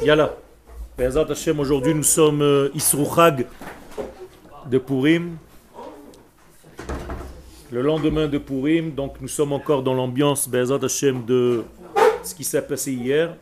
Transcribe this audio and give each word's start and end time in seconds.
Yala. 0.00 0.36
Bezat 0.96 1.26
Hashem, 1.28 1.58
aujourd'hui 1.58 1.92
nous 1.92 2.04
sommes 2.04 2.40
euh, 2.40 2.68
Isruchag 2.72 3.46
de 4.70 4.78
Purim. 4.78 5.38
Le 7.72 7.82
lendemain 7.82 8.28
de 8.28 8.38
Purim, 8.38 8.92
donc 8.92 9.20
nous 9.20 9.26
sommes 9.26 9.52
encore 9.52 9.82
dans 9.82 9.94
l'ambiance 9.94 10.48
Bezat 10.48 10.84
Hashem 10.84 11.24
de 11.24 11.64
ce 12.22 12.32
qui 12.32 12.44
s'est 12.44 12.62
passé 12.62 12.92
hier. 12.92 13.34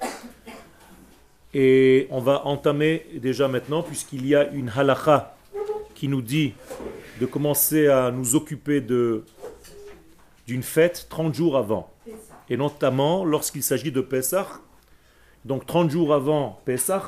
Et 1.52 2.06
on 2.10 2.20
va 2.20 2.46
entamer 2.46 3.04
déjà 3.20 3.46
maintenant, 3.46 3.82
puisqu'il 3.82 4.26
y 4.26 4.34
a 4.34 4.48
une 4.48 4.72
halacha 4.74 5.36
qui 5.94 6.08
nous 6.08 6.22
dit 6.22 6.54
de 7.20 7.26
commencer 7.26 7.88
à 7.88 8.10
nous 8.10 8.34
occuper 8.34 8.80
de 8.80 9.24
d'une 10.46 10.62
fête 10.62 11.06
30 11.10 11.34
jours 11.34 11.58
avant. 11.58 11.90
Et 12.48 12.56
notamment 12.56 13.26
lorsqu'il 13.26 13.62
s'agit 13.62 13.92
de 13.92 14.00
Pessah. 14.00 14.48
Donc 15.44 15.66
30 15.66 15.90
jours 15.90 16.14
avant 16.14 16.60
Pessah, 16.64 17.04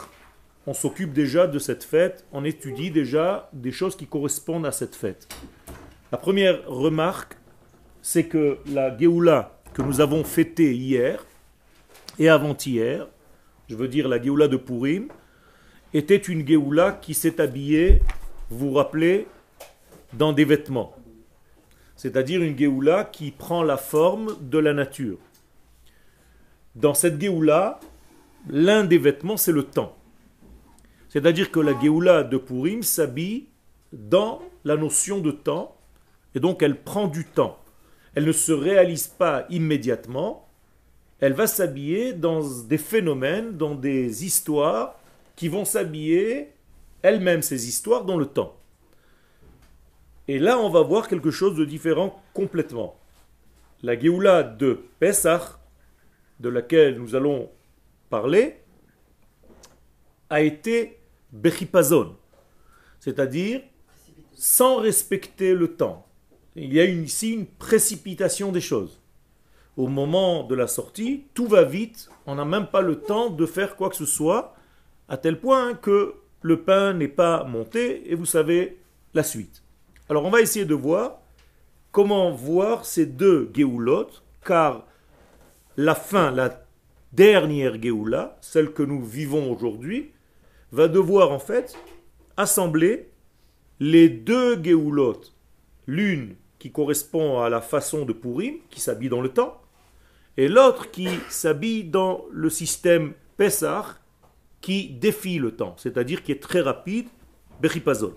on 0.66 0.74
s'occupe 0.74 1.12
déjà 1.12 1.46
de 1.46 1.58
cette 1.58 1.84
fête, 1.84 2.24
on 2.32 2.44
étudie 2.44 2.90
déjà 2.90 3.48
des 3.52 3.70
choses 3.70 3.96
qui 3.96 4.06
correspondent 4.06 4.66
à 4.66 4.72
cette 4.72 4.96
fête. 4.96 5.28
La 6.10 6.18
première 6.18 6.66
remarque, 6.66 7.36
c'est 8.02 8.24
que 8.24 8.58
la 8.66 8.96
Géoula 8.96 9.58
que 9.72 9.82
nous 9.82 10.00
avons 10.00 10.24
fêtée 10.24 10.74
hier 10.74 11.24
et 12.18 12.28
avant-hier, 12.28 13.08
je 13.68 13.76
veux 13.76 13.88
dire 13.88 14.08
la 14.08 14.22
Géoula 14.22 14.48
de 14.48 14.56
Purim, 14.56 15.08
était 15.92 16.16
une 16.16 16.46
Géoula 16.46 16.92
qui 16.92 17.14
s'est 17.14 17.40
habillée, 17.40 18.00
vous 18.50 18.70
vous 18.70 18.72
rappelez, 18.72 19.26
dans 20.12 20.32
des 20.32 20.44
vêtements. 20.44 20.94
C'est-à-dire 21.96 22.42
une 22.42 22.58
Géoula 22.58 23.04
qui 23.04 23.30
prend 23.30 23.62
la 23.62 23.76
forme 23.76 24.36
de 24.40 24.58
la 24.58 24.72
nature. 24.72 25.18
Dans 26.74 26.94
cette 26.94 27.20
Géoula, 27.20 27.80
l'un 28.48 28.84
des 28.84 28.98
vêtements, 28.98 29.36
c'est 29.36 29.52
le 29.52 29.64
temps. 29.64 29.96
C'est-à-dire 31.08 31.50
que 31.50 31.60
la 31.60 31.78
Géoula 31.80 32.24
de 32.24 32.36
Purim 32.36 32.82
s'habille 32.82 33.46
dans 33.92 34.42
la 34.64 34.76
notion 34.76 35.20
de 35.20 35.30
temps, 35.30 35.76
et 36.34 36.40
donc 36.40 36.62
elle 36.62 36.82
prend 36.82 37.06
du 37.06 37.24
temps. 37.24 37.58
Elle 38.14 38.24
ne 38.26 38.32
se 38.32 38.52
réalise 38.52 39.06
pas 39.06 39.46
immédiatement, 39.50 40.48
elle 41.20 41.32
va 41.32 41.46
s'habiller 41.46 42.12
dans 42.12 42.42
des 42.64 42.78
phénomènes, 42.78 43.56
dans 43.56 43.74
des 43.74 44.24
histoires 44.24 44.98
qui 45.36 45.48
vont 45.48 45.64
s'habiller 45.64 46.50
elles-mêmes, 47.02 47.42
ces 47.42 47.68
histoires, 47.68 48.04
dans 48.04 48.16
le 48.16 48.26
temps. 48.26 48.56
Et 50.26 50.38
là, 50.38 50.58
on 50.58 50.70
va 50.70 50.80
voir 50.82 51.08
quelque 51.08 51.30
chose 51.30 51.56
de 51.56 51.64
différent 51.64 52.22
complètement. 52.32 52.96
La 53.82 53.98
Géoula 53.98 54.42
de 54.42 54.80
Pesach, 54.98 55.42
de 56.40 56.48
laquelle 56.48 56.98
nous 56.98 57.14
allons 57.14 57.50
a 60.30 60.40
été 60.40 60.98
Bechipazon, 61.32 62.16
c'est-à-dire 63.00 63.62
sans 64.34 64.76
respecter 64.76 65.54
le 65.54 65.76
temps. 65.76 66.06
Il 66.56 66.72
y 66.72 66.80
a 66.80 66.84
ici 66.84 67.32
une 67.32 67.46
précipitation 67.46 68.52
des 68.52 68.60
choses. 68.60 69.00
Au 69.76 69.88
moment 69.88 70.44
de 70.44 70.54
la 70.54 70.68
sortie, 70.68 71.24
tout 71.34 71.46
va 71.46 71.64
vite, 71.64 72.08
on 72.26 72.36
n'a 72.36 72.44
même 72.44 72.68
pas 72.68 72.80
le 72.80 73.00
temps 73.00 73.30
de 73.30 73.46
faire 73.46 73.76
quoi 73.76 73.90
que 73.90 73.96
ce 73.96 74.06
soit, 74.06 74.54
à 75.08 75.16
tel 75.16 75.40
point 75.40 75.74
que 75.74 76.14
le 76.42 76.62
pain 76.62 76.92
n'est 76.94 77.08
pas 77.08 77.44
monté, 77.44 78.10
et 78.10 78.14
vous 78.14 78.26
savez 78.26 78.78
la 79.14 79.22
suite. 79.22 79.62
Alors 80.08 80.24
on 80.24 80.30
va 80.30 80.40
essayer 80.42 80.64
de 80.64 80.74
voir 80.74 81.20
comment 81.90 82.30
voir 82.30 82.84
ces 82.84 83.06
deux 83.06 83.50
Géoulot, 83.54 84.08
car 84.44 84.86
la 85.76 85.94
fin, 85.94 86.30
la 86.30 86.63
dernière 87.14 87.80
Géoula, 87.80 88.36
celle 88.40 88.72
que 88.72 88.82
nous 88.82 89.02
vivons 89.02 89.52
aujourd'hui, 89.52 90.12
va 90.72 90.88
devoir 90.88 91.30
en 91.30 91.38
fait 91.38 91.76
assembler 92.36 93.10
les 93.80 94.08
deux 94.08 94.62
Géoulot, 94.62 95.20
l'une 95.86 96.36
qui 96.58 96.72
correspond 96.72 97.40
à 97.40 97.48
la 97.48 97.60
façon 97.60 98.04
de 98.04 98.12
Purim, 98.12 98.56
qui 98.70 98.80
s'habille 98.80 99.08
dans 99.08 99.20
le 99.20 99.28
temps, 99.28 99.60
et 100.36 100.48
l'autre 100.48 100.90
qui 100.90 101.08
s'habille 101.28 101.84
dans 101.84 102.24
le 102.32 102.50
système 102.50 103.12
Pessah, 103.36 103.98
qui 104.60 104.88
défie 104.88 105.38
le 105.38 105.54
temps, 105.54 105.74
c'est-à-dire 105.76 106.22
qui 106.22 106.32
est 106.32 106.42
très 106.42 106.60
rapide, 106.60 107.06
Bechipazol. 107.60 108.14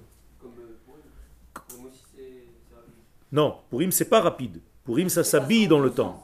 Non, 3.31 3.57
Purim, 3.69 3.91
c'est 3.91 4.09
pas 4.09 4.21
rapide. 4.21 4.61
Purim, 4.85 5.09
ça 5.09 5.23
s'habille 5.23 5.67
dans 5.67 5.81
le 5.81 5.89
temps. 5.91 6.23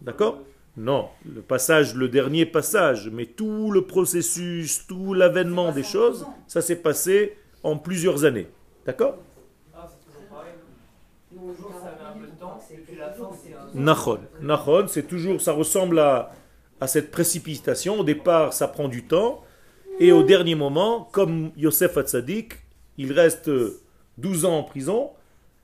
D'accord? 0.00 0.38
Non, 0.76 1.08
le 1.24 1.40
passage, 1.40 1.94
le 1.94 2.08
dernier 2.08 2.44
passage, 2.44 3.08
mais 3.10 3.24
tout 3.24 3.70
le 3.70 3.86
processus, 3.86 4.86
tout 4.86 5.14
l'avènement 5.14 5.72
des 5.72 5.82
choses, 5.82 6.26
ça 6.46 6.60
s'est 6.60 6.76
passé 6.76 7.38
en 7.62 7.78
plusieurs 7.78 8.26
années. 8.26 8.48
D'accord? 8.84 9.16
Nachon. 13.74 14.18
Nachon, 14.42 14.86
c'est 14.88 15.06
toujours, 15.06 15.40
ça 15.40 15.52
ressemble 15.52 15.98
à, 15.98 16.30
à 16.80 16.86
cette 16.86 17.10
précipitation. 17.10 18.00
Au 18.00 18.04
départ, 18.04 18.52
ça 18.52 18.68
prend 18.68 18.88
du 18.88 19.04
temps. 19.04 19.42
Et 19.98 20.12
au 20.12 20.22
dernier 20.22 20.54
moment, 20.54 21.08
comme 21.10 21.52
Yosef 21.56 21.96
Hatzadik, 21.96 22.52
il 22.98 23.12
reste 23.12 23.50
12 24.18 24.44
ans 24.44 24.58
en 24.58 24.62
prison. 24.62 25.10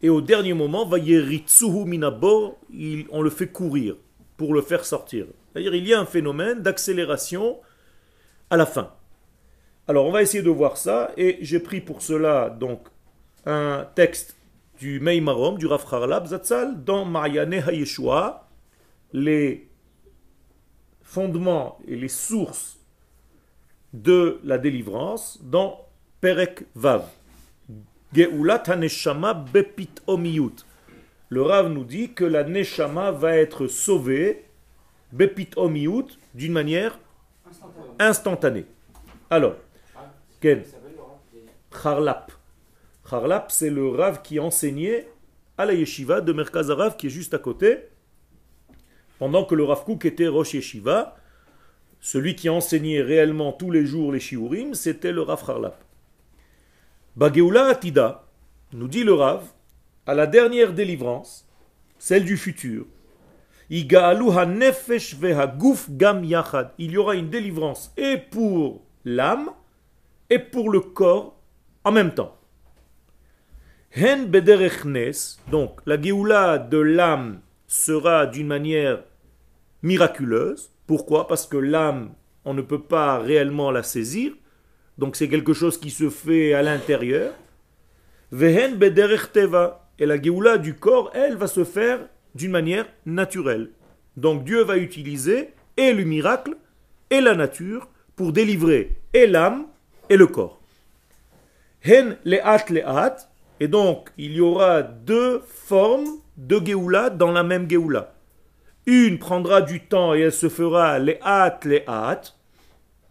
Et 0.01 0.09
au 0.09 0.23
dernier 0.23 0.55
moment, 0.55 0.89
minabo, 0.89 2.57
on 3.11 3.23
le 3.23 3.31
fait 3.31 3.49
courir 3.49 3.97
pour 4.43 4.55
le 4.55 4.61
faire 4.61 4.85
sortir. 4.85 5.27
C'est-à-dire 5.53 5.73
il 5.73 5.87
y 5.87 5.95
a 5.95 6.01
un 6.01 6.05
phénomène 6.05 6.63
d'accélération 6.63 7.61
à 8.51 8.57
la 8.57 8.67
fin. 8.67 8.91
Alors 9.87 10.05
on 10.05 10.11
va 10.11 10.21
essayer 10.21 10.43
de 10.43 10.51
voir 10.51 10.79
ça 10.79 11.13
et 11.17 11.39
j'ai 11.43 11.61
pris 11.61 11.81
pour 11.81 12.03
cela 12.03 12.51
donc 12.51 12.89
un 13.47 13.87
texte 13.95 14.37
du 14.81 14.99
Meimarom, 14.99 15.59
du 15.59 15.67
Rav 15.67 15.85
Harlab 15.89 16.27
Zatzal, 16.27 16.83
dans 16.83 17.05
Ma'yane 17.05 17.55
HaYeshua, 17.55 18.49
les 19.13 19.71
fondements 21.03 21.79
et 21.87 21.95
les 21.95 22.09
sources 22.09 22.81
de 23.93 24.41
la 24.43 24.59
délivrance 24.59 25.39
dans 25.41 25.87
Perek 26.21 26.65
Vav. 26.75 27.05
Geulat 28.13 28.65
Haneshama 28.67 29.35
Bepit 29.35 30.03
Omiyut. 30.09 30.67
Le 31.33 31.41
Rav 31.41 31.71
nous 31.71 31.85
dit 31.85 32.13
que 32.13 32.27
la 32.27 32.45
Neshama 32.45 33.11
va 33.11 33.35
être 33.39 33.67
sauvée 33.67 34.45
Bepit 35.13 35.49
Omiyut 35.57 36.05
d'une 36.35 36.53
manière 36.53 36.99
instantanée. 37.99 38.67
Alors, 39.31 39.55
Ken 40.43 40.63
Charlap. 41.73 42.33
Charlap, 43.09 43.51
c'est 43.51 43.71
le 43.71 43.89
Rav 43.89 44.21
qui 44.21 44.39
enseignait 44.41 45.09
à 45.57 45.65
la 45.65 45.73
yeshiva 45.73 46.21
de 46.21 46.35
Merkaz 46.35 46.71
Rav 46.71 46.99
qui 46.99 47.07
est 47.07 47.09
juste 47.09 47.33
à 47.33 47.39
côté, 47.39 47.79
pendant 49.19 49.47
que 49.47 49.55
le 49.55 49.65
Rav 49.65 49.85
Kouk 49.85 50.05
était 50.05 50.29
Rosh 50.29 50.53
Yeshiva. 50.53 51.17
Celui 51.99 52.37
qui 52.37 52.51
enseignait 52.51 53.01
réellement 53.01 53.53
tous 53.53 53.71
les 53.71 53.87
jours 53.87 54.13
les 54.13 54.21
shiurim, 54.21 54.75
c'était 54.75 55.13
le 55.13 55.23
Rav 55.23 55.43
Charlap. 55.47 55.83
Bageoula 57.17 57.69
Atida, 57.69 58.27
nous 58.75 58.89
dit 58.89 59.03
le 59.03 59.15
Rav, 59.15 59.47
à 60.07 60.15
la 60.15 60.27
dernière 60.27 60.73
délivrance, 60.73 61.49
celle 61.99 62.25
du 62.25 62.37
futur, 62.37 62.87
il 63.71 63.91
y 63.91 63.97
aura 66.97 67.15
une 67.15 67.31
délivrance 67.31 67.93
et 67.97 68.19
pour 68.19 68.83
l'âme 69.05 69.51
et 70.29 70.39
pour 70.39 70.71
le 70.71 70.81
corps 70.81 71.39
en 71.85 71.93
même 71.93 72.13
temps. 72.13 72.37
Donc 75.51 75.81
la 75.87 76.01
Géoula 76.01 76.59
de 76.59 76.79
l'âme 76.79 77.41
sera 77.67 78.27
d'une 78.27 78.47
manière 78.47 79.05
miraculeuse. 79.83 80.71
Pourquoi? 80.87 81.27
Parce 81.27 81.47
que 81.47 81.57
l'âme, 81.57 82.13
on 82.45 82.55
ne 82.55 82.63
peut 82.63 82.83
pas 82.83 83.19
réellement 83.19 83.71
la 83.71 83.83
saisir. 83.83 84.33
Donc 84.99 85.17
c'est 85.17 85.29
quelque 85.29 85.55
chose 85.55 85.79
qui 85.79 85.91
se 85.91 86.11
fait 86.11 86.53
à 86.53 86.63
l'intérieur. 86.63 87.33
Vehen. 88.31 88.79
Et 89.99 90.07
la 90.07 90.21
Géoula 90.21 90.59
du 90.59 90.75
corps, 90.75 91.11
elle, 91.15 91.37
va 91.37 91.47
se 91.47 91.65
faire 91.65 92.01
d'une 92.35 92.51
manière 92.51 92.87
naturelle. 93.07 93.71
Donc 94.17 94.45
Dieu 94.45 94.63
va 94.63 94.77
utiliser 94.77 95.51
et 95.77 95.93
le 95.93 96.05
miracle 96.05 96.57
et 97.11 97.21
la 97.21 97.35
nature 97.35 97.89
pour 98.17 98.33
délivrer 98.33 98.97
et 99.15 99.27
l'âme 99.27 99.67
et 100.11 100.17
le 100.17 100.27
corps. 100.27 100.61
Hen 101.85 102.17
le'at 102.25 102.71
le'at. 102.71 103.29
Et 103.61 103.69
donc 103.69 104.11
il 104.19 104.33
y 104.33 104.41
aura 104.41 104.83
deux 104.83 105.41
formes 105.47 106.19
de 106.37 106.61
Géoula 106.65 107.11
dans 107.11 107.31
la 107.31 107.43
même 107.43 107.71
Géoula. 107.71 108.15
Une 108.87 109.19
prendra 109.19 109.63
du 109.63 109.81
temps 109.81 110.15
et 110.15 110.21
elle 110.21 110.33
se 110.33 110.49
fera 110.49 110.99
le'at 110.99 111.61
le'at 111.65 112.35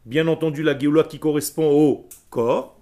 bien 0.05 0.27
entendu 0.27 0.63
la 0.63 0.77
Géoula 0.77 1.03
qui 1.03 1.19
correspond 1.19 1.69
au 1.69 2.07
corps, 2.29 2.77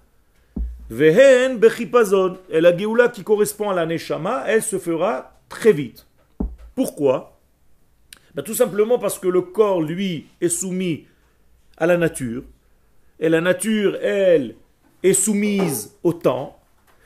Bechipazon, 0.90 2.38
et 2.50 2.62
la 2.62 2.76
Géoula 2.76 3.10
qui 3.10 3.24
correspond 3.24 3.70
à 3.70 3.76
la 3.76 3.86
Neshama, 3.86 4.44
elle 4.48 4.64
se 4.64 4.80
fera 4.80 5.40
très 5.48 5.72
vite. 5.72 6.08
Pourquoi? 6.76 7.40
Ben, 8.34 8.42
Tout 8.42 8.56
simplement 8.56 8.98
parce 8.98 9.20
que 9.20 9.28
le 9.28 9.42
corps, 9.42 9.82
lui, 9.82 10.28
est 10.42 10.50
soumis 10.50 11.06
à 11.78 11.86
la 11.86 11.98
nature. 11.98 12.44
Et 13.20 13.30
la 13.30 13.42
nature, 13.42 13.98
elle, 14.02 14.56
est 15.04 15.14
soumise 15.14 15.96
au 16.04 16.14
temps. 16.14 16.60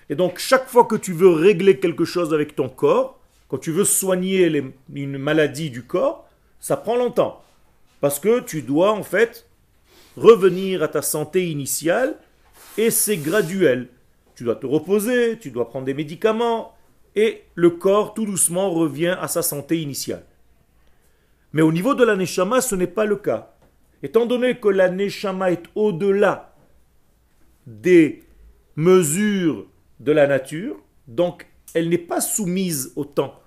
Et 0.10 0.16
donc, 0.16 0.40
chaque 0.40 0.70
fois 0.70 0.86
que 0.86 0.96
tu 0.96 1.12
veux 1.12 1.30
régler 1.30 1.80
quelque 1.80 2.06
chose 2.06 2.34
avec 2.34 2.56
ton 2.56 2.70
corps, 2.70 3.20
quand 3.48 3.58
tu 3.58 3.72
veux 3.72 3.86
soigner 3.86 4.64
une 4.94 5.18
maladie 5.18 5.70
du 5.70 5.84
corps, 5.84 6.28
ça 6.60 6.78
prend 6.78 6.96
longtemps. 6.96 7.44
Parce 8.00 8.20
que 8.20 8.40
tu 8.40 8.62
dois, 8.62 8.92
en 8.92 9.04
fait, 9.04 9.46
revenir 10.18 10.84
à 10.84 10.88
ta 10.88 11.02
santé 11.02 11.50
initiale 11.50 12.16
et 12.78 12.90
c'est 12.90 13.18
graduel. 13.18 13.90
Tu 14.36 14.44
dois 14.44 14.56
te 14.56 14.66
reposer, 14.66 15.38
tu 15.40 15.52
dois 15.52 15.70
prendre 15.70 15.86
des 15.86 15.94
médicaments 15.94 16.74
et 17.16 17.44
le 17.56 17.70
corps 17.70 18.14
tout 18.14 18.26
doucement 18.26 18.72
revient 18.72 19.16
à 19.20 19.28
sa 19.28 19.42
santé 19.42 19.82
initiale. 19.82 20.26
Mais 21.52 21.62
au 21.62 21.72
niveau 21.72 21.94
de 21.94 22.04
la 22.04 22.16
neshama, 22.16 22.62
ce 22.62 22.76
n'est 22.76 22.88
pas 22.88 23.06
le 23.06 23.18
cas. 23.18 23.56
Étant 24.02 24.26
donné 24.26 24.60
que 24.60 24.68
la 24.68 24.90
neshama 24.90 25.52
est 25.52 25.64
au-delà 25.76 26.56
des 27.68 28.24
mesures 28.76 29.68
de 30.00 30.12
la 30.12 30.28
nature, 30.28 30.78
donc 31.08 31.48
elle 31.74 31.90
n'est 31.90 31.98
pas 31.98 32.22
soumise 32.22 32.92
au 32.96 33.06
temps. 33.06 33.40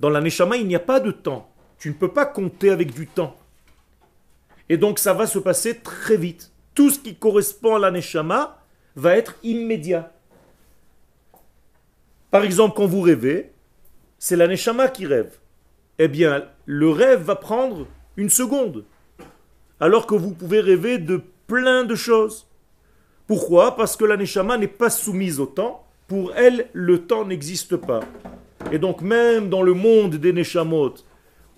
Dans 0.00 0.10
la 0.10 0.20
neshama, 0.20 0.56
il 0.56 0.66
n'y 0.66 0.74
a 0.74 0.80
pas 0.80 1.00
de 1.00 1.12
temps. 1.12 1.52
Tu 1.78 1.88
ne 1.88 1.94
peux 1.94 2.12
pas 2.12 2.26
compter 2.26 2.70
avec 2.70 2.92
du 2.92 3.06
temps. 3.06 3.36
Et 4.68 4.76
donc 4.76 4.98
ça 4.98 5.14
va 5.14 5.26
se 5.26 5.38
passer 5.38 5.78
très 5.78 6.16
vite. 6.16 6.52
Tout 6.78 6.90
ce 6.90 7.00
qui 7.00 7.16
correspond 7.16 7.74
à 7.74 7.80
la 7.80 7.90
neshama 7.90 8.62
va 8.94 9.16
être 9.16 9.34
immédiat. 9.42 10.12
Par 12.30 12.44
exemple, 12.44 12.76
quand 12.76 12.86
vous 12.86 13.00
rêvez, 13.00 13.50
c'est 14.20 14.36
la 14.36 14.46
neshama 14.46 14.86
qui 14.86 15.04
rêve. 15.04 15.40
Eh 15.98 16.06
bien, 16.06 16.44
le 16.66 16.88
rêve 16.88 17.22
va 17.22 17.34
prendre 17.34 17.88
une 18.16 18.30
seconde. 18.30 18.84
Alors 19.80 20.06
que 20.06 20.14
vous 20.14 20.30
pouvez 20.30 20.60
rêver 20.60 20.98
de 20.98 21.20
plein 21.48 21.82
de 21.82 21.96
choses. 21.96 22.46
Pourquoi? 23.26 23.74
Parce 23.74 23.96
que 23.96 24.04
la 24.04 24.16
neshama 24.16 24.56
n'est 24.56 24.68
pas 24.68 24.88
soumise 24.88 25.40
au 25.40 25.46
temps. 25.46 25.84
Pour 26.06 26.32
elle, 26.36 26.68
le 26.74 27.06
temps 27.06 27.24
n'existe 27.24 27.74
pas. 27.74 28.04
Et 28.70 28.78
donc 28.78 29.02
même 29.02 29.48
dans 29.48 29.62
le 29.62 29.74
monde 29.74 30.14
des 30.14 30.32
neshamot, 30.32 30.94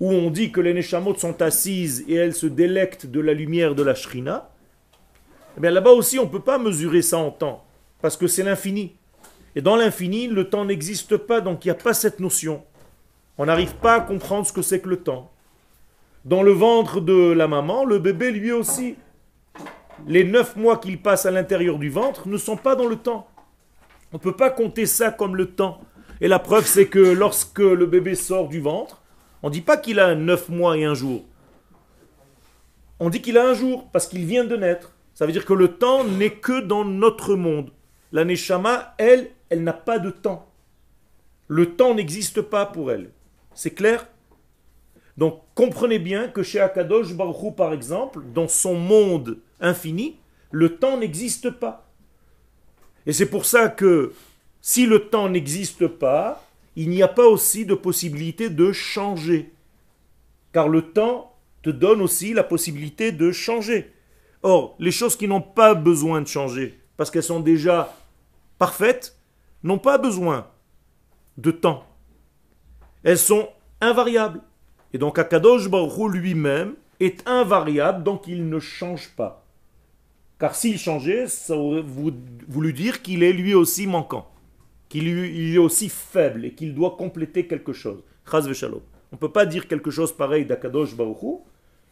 où 0.00 0.10
on 0.10 0.30
dit 0.30 0.50
que 0.50 0.62
les 0.62 0.72
neshamot 0.72 1.14
sont 1.16 1.42
assises 1.42 2.06
et 2.08 2.14
elles 2.14 2.34
se 2.34 2.46
délectent 2.46 3.04
de 3.04 3.20
la 3.20 3.34
lumière 3.34 3.74
de 3.74 3.82
la 3.82 3.94
shrina, 3.94 4.49
eh 5.56 5.60
bien 5.60 5.70
là-bas 5.70 5.90
aussi 5.90 6.18
on 6.18 6.24
ne 6.24 6.30
peut 6.30 6.40
pas 6.40 6.58
mesurer 6.58 7.02
ça 7.02 7.18
en 7.18 7.30
temps, 7.30 7.64
parce 8.00 8.16
que 8.16 8.26
c'est 8.26 8.42
l'infini. 8.42 8.96
Et 9.56 9.62
dans 9.62 9.76
l'infini, 9.76 10.28
le 10.28 10.48
temps 10.48 10.64
n'existe 10.64 11.16
pas, 11.16 11.40
donc 11.40 11.64
il 11.64 11.68
n'y 11.68 11.72
a 11.72 11.74
pas 11.74 11.94
cette 11.94 12.20
notion. 12.20 12.62
On 13.36 13.46
n'arrive 13.46 13.74
pas 13.76 13.94
à 13.94 14.00
comprendre 14.00 14.46
ce 14.46 14.52
que 14.52 14.62
c'est 14.62 14.80
que 14.80 14.88
le 14.88 14.98
temps. 14.98 15.30
Dans 16.24 16.42
le 16.42 16.52
ventre 16.52 17.00
de 17.00 17.32
la 17.32 17.48
maman, 17.48 17.84
le 17.84 17.98
bébé 17.98 18.30
lui 18.30 18.52
aussi, 18.52 18.96
les 20.06 20.24
neuf 20.24 20.56
mois 20.56 20.78
qu'il 20.78 21.00
passe 21.00 21.26
à 21.26 21.30
l'intérieur 21.30 21.78
du 21.78 21.88
ventre 21.88 22.28
ne 22.28 22.36
sont 22.36 22.56
pas 22.56 22.76
dans 22.76 22.86
le 22.86 22.96
temps. 22.96 23.26
On 24.12 24.16
ne 24.16 24.22
peut 24.22 24.36
pas 24.36 24.50
compter 24.50 24.86
ça 24.86 25.10
comme 25.10 25.36
le 25.36 25.46
temps. 25.46 25.80
Et 26.20 26.28
la 26.28 26.38
preuve, 26.38 26.66
c'est 26.66 26.88
que 26.88 26.98
lorsque 26.98 27.60
le 27.60 27.86
bébé 27.86 28.14
sort 28.14 28.48
du 28.48 28.60
ventre, 28.60 29.00
on 29.42 29.48
ne 29.48 29.52
dit 29.52 29.62
pas 29.62 29.76
qu'il 29.76 30.00
a 30.00 30.14
neuf 30.14 30.48
mois 30.48 30.76
et 30.76 30.84
un 30.84 30.94
jour. 30.94 31.24
On 32.98 33.08
dit 33.08 33.22
qu'il 33.22 33.38
a 33.38 33.48
un 33.48 33.54
jour 33.54 33.88
parce 33.90 34.06
qu'il 34.06 34.26
vient 34.26 34.44
de 34.44 34.56
naître. 34.56 34.92
Ça 35.14 35.26
veut 35.26 35.32
dire 35.32 35.44
que 35.44 35.52
le 35.52 35.76
temps 35.76 36.04
n'est 36.04 36.34
que 36.34 36.60
dans 36.60 36.84
notre 36.84 37.34
monde. 37.34 37.70
La 38.12 38.24
Neshama, 38.24 38.94
elle, 38.98 39.30
elle 39.48 39.62
n'a 39.62 39.72
pas 39.72 39.98
de 39.98 40.10
temps. 40.10 40.50
Le 41.48 41.74
temps 41.74 41.94
n'existe 41.94 42.42
pas 42.42 42.66
pour 42.66 42.90
elle. 42.90 43.10
C'est 43.54 43.72
clair? 43.74 44.06
Donc 45.16 45.42
comprenez 45.54 45.98
bien 45.98 46.28
que 46.28 46.42
chez 46.42 46.60
Akadosh 46.60 47.14
Baruch 47.14 47.54
par 47.54 47.72
exemple, 47.72 48.20
dans 48.32 48.48
son 48.48 48.74
monde 48.74 49.38
infini, 49.60 50.16
le 50.50 50.76
temps 50.76 50.96
n'existe 50.96 51.50
pas. 51.50 51.90
Et 53.06 53.12
c'est 53.12 53.26
pour 53.26 53.44
ça 53.44 53.68
que 53.68 54.12
si 54.60 54.86
le 54.86 55.08
temps 55.08 55.28
n'existe 55.28 55.86
pas, 55.86 56.46
il 56.76 56.88
n'y 56.88 57.02
a 57.02 57.08
pas 57.08 57.26
aussi 57.26 57.66
de 57.66 57.74
possibilité 57.74 58.48
de 58.48 58.72
changer. 58.72 59.52
Car 60.52 60.68
le 60.68 60.82
temps 60.82 61.36
te 61.62 61.70
donne 61.70 62.00
aussi 62.00 62.32
la 62.32 62.44
possibilité 62.44 63.12
de 63.12 63.32
changer. 63.32 63.92
Or, 64.42 64.76
les 64.78 64.90
choses 64.90 65.16
qui 65.16 65.28
n'ont 65.28 65.42
pas 65.42 65.74
besoin 65.74 66.20
de 66.22 66.26
changer, 66.26 66.78
parce 66.96 67.10
qu'elles 67.10 67.22
sont 67.22 67.40
déjà 67.40 67.94
parfaites, 68.58 69.16
n'ont 69.62 69.78
pas 69.78 69.98
besoin 69.98 70.46
de 71.36 71.50
temps. 71.50 71.84
Elles 73.02 73.18
sont 73.18 73.48
invariables. 73.80 74.40
Et 74.92 74.98
donc 74.98 75.18
Akadosh 75.18 75.68
Baruch 75.68 76.12
lui-même 76.12 76.74
est 76.98 77.26
invariable, 77.28 78.02
donc 78.02 78.26
il 78.26 78.48
ne 78.48 78.58
change 78.58 79.10
pas. 79.16 79.44
Car 80.38 80.54
s'il 80.54 80.78
changeait, 80.78 81.26
ça 81.26 81.54
aurait 81.54 81.82
voulu 81.82 82.72
dire 82.72 83.02
qu'il 83.02 83.22
est 83.22 83.32
lui 83.32 83.54
aussi 83.54 83.86
manquant 83.86 84.30
qu'il 84.90 85.08
est 85.54 85.58
aussi 85.58 85.88
faible 85.88 86.44
et 86.44 86.52
qu'il 86.52 86.74
doit 86.74 86.96
compléter 86.98 87.46
quelque 87.46 87.72
chose. 87.72 88.02
On 88.32 88.38
ne 88.38 89.16
peut 89.16 89.32
pas 89.32 89.46
dire 89.46 89.66
quelque 89.66 89.90
chose 89.90 90.14
pareil 90.14 90.44
d'Akadosh 90.44 90.94
Baruchou. 90.94 91.44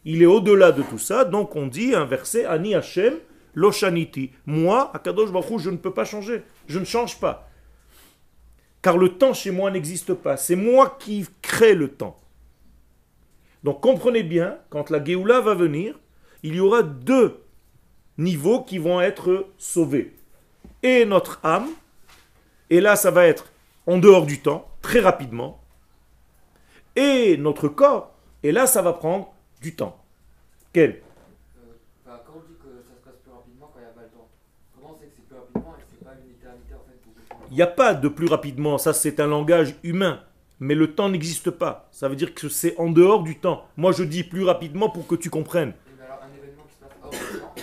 Il 0.05 0.21
est 0.21 0.27
au-delà 0.27 0.71
de 0.71 0.81
tout 0.81 0.97
ça, 0.97 1.25
donc 1.25 1.55
on 1.55 1.67
dit 1.67 1.93
un 1.93 2.05
verset 2.05 2.45
Ani 2.45 2.75
Hashem 2.75 3.15
Loshaniti. 3.55 4.31
Moi, 4.45 4.91
Akadosh 4.93 5.31
Baruchou, 5.31 5.59
je 5.59 5.69
ne 5.69 5.77
peux 5.77 5.93
pas 5.93 6.05
changer. 6.05 6.43
Je 6.67 6.79
ne 6.79 6.85
change 6.85 7.19
pas. 7.19 7.49
Car 8.81 8.97
le 8.97 9.09
temps 9.17 9.33
chez 9.33 9.51
moi 9.51 9.71
n'existe 9.71 10.13
pas. 10.13 10.37
C'est 10.37 10.55
moi 10.55 10.97
qui 10.99 11.25
crée 11.41 11.75
le 11.75 11.89
temps. 11.89 12.17
Donc 13.63 13.81
comprenez 13.81 14.23
bien, 14.23 14.57
quand 14.69 14.89
la 14.89 15.03
Géoula 15.03 15.41
va 15.41 15.53
venir, 15.53 15.99
il 16.43 16.55
y 16.55 16.59
aura 16.61 16.83
deux 16.83 17.43
niveaux 18.17 18.63
qui 18.63 18.77
vont 18.77 19.01
être 19.01 19.47
sauvés. 19.57 20.15
Et 20.81 21.05
notre 21.05 21.39
âme, 21.43 21.67
et 22.69 22.79
là, 22.79 22.95
ça 22.95 23.11
va 23.11 23.25
être 23.25 23.51
en 23.85 23.97
dehors 23.97 24.25
du 24.25 24.39
temps, 24.39 24.69
très 24.81 24.99
rapidement. 24.99 25.61
Et 26.95 27.35
notre 27.37 27.67
corps, 27.67 28.13
et 28.43 28.51
là, 28.51 28.67
ça 28.67 28.81
va 28.81 28.93
prendre 28.93 29.33
du 29.61 29.75
temps. 29.75 29.97
Quel? 30.73 30.89
Euh, 30.91 31.73
bah, 32.05 32.23
Quand 32.25 32.33
on 32.37 32.39
dit 32.47 32.55
que 32.57 32.69
ça 32.87 32.93
se 32.95 33.03
passe 33.03 33.19
plus 33.23 33.31
rapidement 33.31 33.71
quand 33.73 33.79
il 33.79 33.83
n'y 33.83 33.89
a 33.89 33.93
pas 33.93 34.01
le 34.01 34.09
temps, 34.09 34.29
comment 34.75 34.95
c'est 34.99 35.07
que 35.07 35.13
c'est 35.15 35.27
plus 35.27 35.35
rapidement 35.35 35.75
et 35.77 35.81
que 35.81 35.87
c'est 35.89 36.03
pas 36.05 36.13
une 36.13 36.31
éternité 36.31 36.73
en 36.73 36.83
fait 36.87 37.45
Il 37.49 37.55
n'y 37.55 37.61
a 37.61 37.67
pas 37.67 37.93
de 37.93 38.07
plus 38.07 38.27
rapidement, 38.27 38.77
ça 38.77 38.93
c'est 38.93 39.19
un 39.19 39.27
langage 39.27 39.75
humain. 39.83 40.21
Mais 40.61 40.75
le 40.75 40.93
temps 40.93 41.07
n'existe 41.07 41.51
pas. 41.51 41.87
Ça 41.91 42.09
veut 42.09 42.17
dire 42.17 42.33
que 42.33 42.49
c'est 42.49 42.77
en 42.77 42.89
dehors 42.89 43.23
du 43.23 43.39
temps. 43.39 43.65
Moi 43.77 43.93
je 43.93 44.03
dis 44.03 44.23
plus 44.23 44.43
rapidement 44.43 44.89
pour 44.89 45.07
que 45.07 45.15
tu 45.15 45.29
comprennes. 45.29 45.73
Alors, 46.03 46.19
un 46.21 46.37
événement 46.37 46.63
qui 46.67 46.75
se 46.75 46.79
passe 46.81 46.91
hors 47.01 47.11
du 47.11 47.39
temps, 47.39 47.53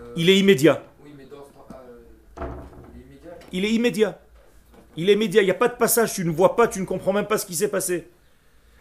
euh, 0.00 0.12
Il 0.16 0.30
est 0.30 0.38
immédiat. 0.38 0.82
Oui, 1.04 1.12
mais 1.16 1.26
dans 1.26 1.44
ce 1.44 2.40
euh, 2.40 2.46
il 2.94 3.00
est 3.00 3.04
immédiat. 3.04 3.38
Il 3.52 3.64
est 3.64 3.70
immédiat. 3.70 4.18
Il 4.96 5.10
est 5.10 5.12
immédiat, 5.12 5.42
il 5.42 5.46
n'y 5.46 5.50
a 5.50 5.54
pas 5.54 5.68
de 5.68 5.76
passage, 5.76 6.12
tu 6.14 6.24
ne 6.24 6.30
vois 6.30 6.54
pas, 6.56 6.68
tu 6.68 6.80
ne 6.80 6.84
comprends 6.84 7.12
même 7.12 7.26
pas 7.26 7.38
ce 7.38 7.46
qui 7.46 7.54
s'est 7.54 7.68
passé. 7.68 8.08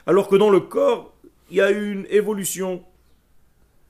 Alors 0.06 0.28
que 0.28 0.36
dans 0.36 0.50
le 0.50 0.60
corps, 0.60 1.11
il 1.52 1.58
y 1.58 1.62
a 1.62 1.70
une 1.70 2.06
évolution. 2.10 2.82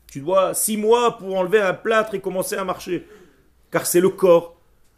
Tu 0.07 0.19
dois 0.19 0.53
six 0.55 0.77
mois 0.77 1.17
pour 1.17 1.35
enlever 1.35 1.61
un 1.61 1.75
plâtre 1.75 2.15
et 2.15 2.19
commencer 2.19 2.55
à 2.55 2.65
marcher. 2.65 3.07
Car 3.69 3.85
c'est 3.85 4.01
le 4.01 4.09
corps. 4.09 4.57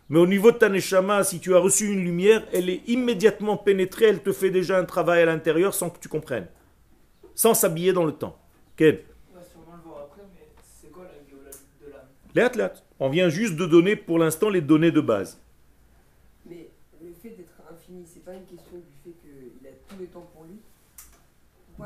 Mais 0.09 0.19
au 0.19 0.25
niveau 0.25 0.51
de 0.51 0.57
ta 0.57 0.69
neshama, 0.69 1.23
si 1.23 1.39
tu 1.39 1.53
as 1.55 1.59
reçu 1.59 1.91
une 1.91 2.03
lumière, 2.03 2.43
elle 2.53 2.69
est 2.69 2.81
immédiatement 2.87 3.57
pénétrée, 3.57 4.05
elle 4.05 4.23
te 4.23 4.31
fait 4.31 4.49
déjà 4.49 4.79
un 4.79 4.85
travail 4.85 5.21
à 5.21 5.25
l'intérieur 5.25 5.73
sans 5.73 5.89
que 5.89 5.99
tu 5.99 6.07
comprennes. 6.07 6.47
Sans 7.35 7.53
s'habiller 7.53 7.93
dans 7.93 8.05
le 8.05 8.13
temps. 8.13 8.37
Quel 8.77 9.03
On 12.99 13.09
vient 13.09 13.29
juste 13.29 13.55
de 13.57 13.65
donner 13.65 13.95
pour 13.95 14.19
l'instant 14.19 14.49
les 14.49 14.61
données 14.61 14.91
de 14.91 15.01
base. 15.01 15.39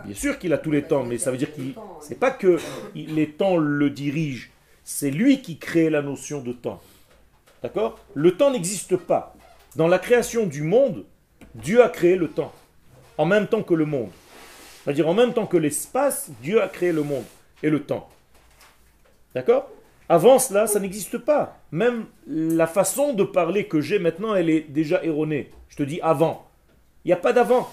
Bien 0.05 0.15
sûr 0.15 0.39
qu'il 0.39 0.53
a 0.53 0.57
tous 0.57 0.71
les 0.71 0.83
temps, 0.83 1.03
mais 1.03 1.17
ça 1.17 1.31
veut 1.31 1.37
dire 1.37 1.53
qu'il 1.53 1.73
c'est 2.01 2.19
pas 2.19 2.31
que 2.31 2.59
les 2.95 3.29
temps 3.29 3.57
le 3.57 3.89
dirigent, 3.89 4.49
c'est 4.83 5.11
lui 5.11 5.41
qui 5.41 5.57
crée 5.57 5.89
la 5.89 6.01
notion 6.01 6.41
de 6.41 6.53
temps. 6.53 6.81
D'accord? 7.63 7.99
Le 8.13 8.37
temps 8.37 8.51
n'existe 8.51 8.95
pas. 8.95 9.35
Dans 9.75 9.87
la 9.87 9.99
création 9.99 10.45
du 10.45 10.63
monde, 10.63 11.05
Dieu 11.55 11.83
a 11.83 11.89
créé 11.89 12.15
le 12.15 12.29
temps 12.29 12.53
en 13.17 13.25
même 13.25 13.47
temps 13.47 13.63
que 13.63 13.73
le 13.73 13.85
monde. 13.85 14.09
C'est-à-dire 14.83 15.07
en 15.07 15.13
même 15.13 15.33
temps 15.33 15.47
que 15.47 15.57
l'espace, 15.57 16.29
Dieu 16.41 16.61
a 16.61 16.67
créé 16.67 16.91
le 16.91 17.03
monde 17.03 17.25
et 17.63 17.69
le 17.69 17.83
temps. 17.83 18.09
D'accord? 19.35 19.69
Avant 20.09 20.39
cela, 20.39 20.67
ça 20.67 20.79
n'existe 20.79 21.17
pas. 21.17 21.57
Même 21.71 22.05
la 22.27 22.67
façon 22.67 23.13
de 23.13 23.23
parler 23.23 23.67
que 23.67 23.81
j'ai 23.81 23.99
maintenant, 23.99 24.35
elle 24.35 24.49
est 24.49 24.61
déjà 24.61 25.03
erronée. 25.03 25.51
Je 25.67 25.75
te 25.75 25.83
dis 25.83 25.99
avant. 26.01 26.47
Il 27.03 27.09
n'y 27.09 27.13
a 27.13 27.17
pas 27.17 27.33
d'avant. 27.33 27.69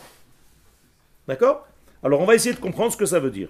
D'accord? 1.28 1.66
Alors 2.04 2.20
on 2.20 2.26
va 2.26 2.34
essayer 2.34 2.54
de 2.54 2.61
comprendre 2.61 2.92
ce 2.92 2.99
que 2.99 3.06
ça 3.06 3.18
veut 3.18 3.30
dire. 3.30 3.49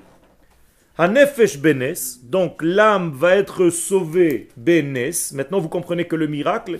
Hanefesh 0.96 1.58
benes, 1.58 2.20
donc 2.22 2.62
l'âme 2.62 3.10
va 3.12 3.34
être 3.34 3.68
sauvée 3.68 4.48
benes. 4.56 5.10
Maintenant 5.32 5.58
vous 5.58 5.68
comprenez 5.68 6.06
que 6.06 6.14
le 6.14 6.28
miracle, 6.28 6.78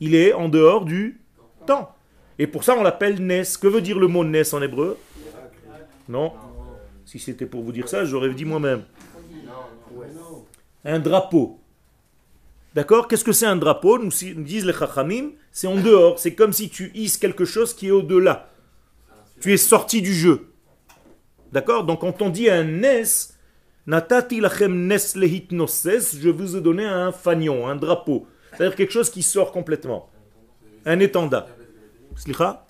il 0.00 0.14
est 0.14 0.34
en 0.34 0.50
dehors 0.50 0.84
du 0.84 1.18
temps. 1.66 1.94
Et 2.38 2.46
pour 2.46 2.62
ça 2.62 2.76
on 2.78 2.82
l'appelle 2.82 3.24
nes. 3.24 3.42
Que 3.58 3.68
veut 3.68 3.80
dire 3.80 3.98
le 3.98 4.06
mot 4.06 4.22
nes 4.22 4.52
en 4.52 4.60
hébreu? 4.60 4.98
Non 6.10 6.34
Si 7.06 7.18
c'était 7.18 7.46
pour 7.46 7.62
vous 7.62 7.72
dire 7.72 7.88
ça, 7.88 8.04
j'aurais 8.04 8.34
dit 8.34 8.44
moi-même. 8.44 8.82
Un 10.84 10.98
drapeau. 10.98 11.58
D'accord? 12.74 13.08
Qu'est-ce 13.08 13.24
que 13.24 13.32
c'est 13.32 13.46
un 13.46 13.56
drapeau? 13.56 13.98
Nous 13.98 14.10
disent 14.10 14.66
les 14.66 14.72
chachamim, 14.74 15.30
c'est 15.52 15.68
en 15.68 15.76
dehors. 15.76 16.18
C'est 16.18 16.34
comme 16.34 16.52
si 16.52 16.68
tu 16.68 16.90
hisses 16.94 17.16
quelque 17.16 17.46
chose 17.46 17.72
qui 17.72 17.88
est 17.88 17.92
au-delà. 17.92 18.51
Tu 19.42 19.52
es 19.52 19.56
sorti 19.56 20.00
du 20.00 20.14
jeu. 20.14 20.52
D'accord? 21.50 21.82
Donc 21.82 22.02
quand 22.02 22.22
on 22.22 22.30
dit 22.30 22.48
un 22.48 22.62
nes, 22.62 23.02
natati 23.88 24.40
lachem 24.40 24.86
nes 24.86 25.16
je 25.16 26.28
vous 26.28 26.56
ai 26.56 26.60
donné 26.60 26.84
un 26.84 27.10
fanion, 27.10 27.66
un 27.66 27.74
drapeau. 27.74 28.24
C'est-à-dire 28.52 28.76
quelque 28.76 28.92
chose 28.92 29.10
qui 29.10 29.24
sort 29.24 29.50
complètement. 29.50 30.08
Un 30.86 31.00
étendard. 31.00 31.48
Slicha? 32.14 32.64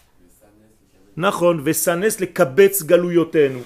Nachon, 1.14 1.59
vesanes 1.59 2.17
le 2.19 2.26
kabetz 2.26 2.85
galuyotenu. 2.85 3.64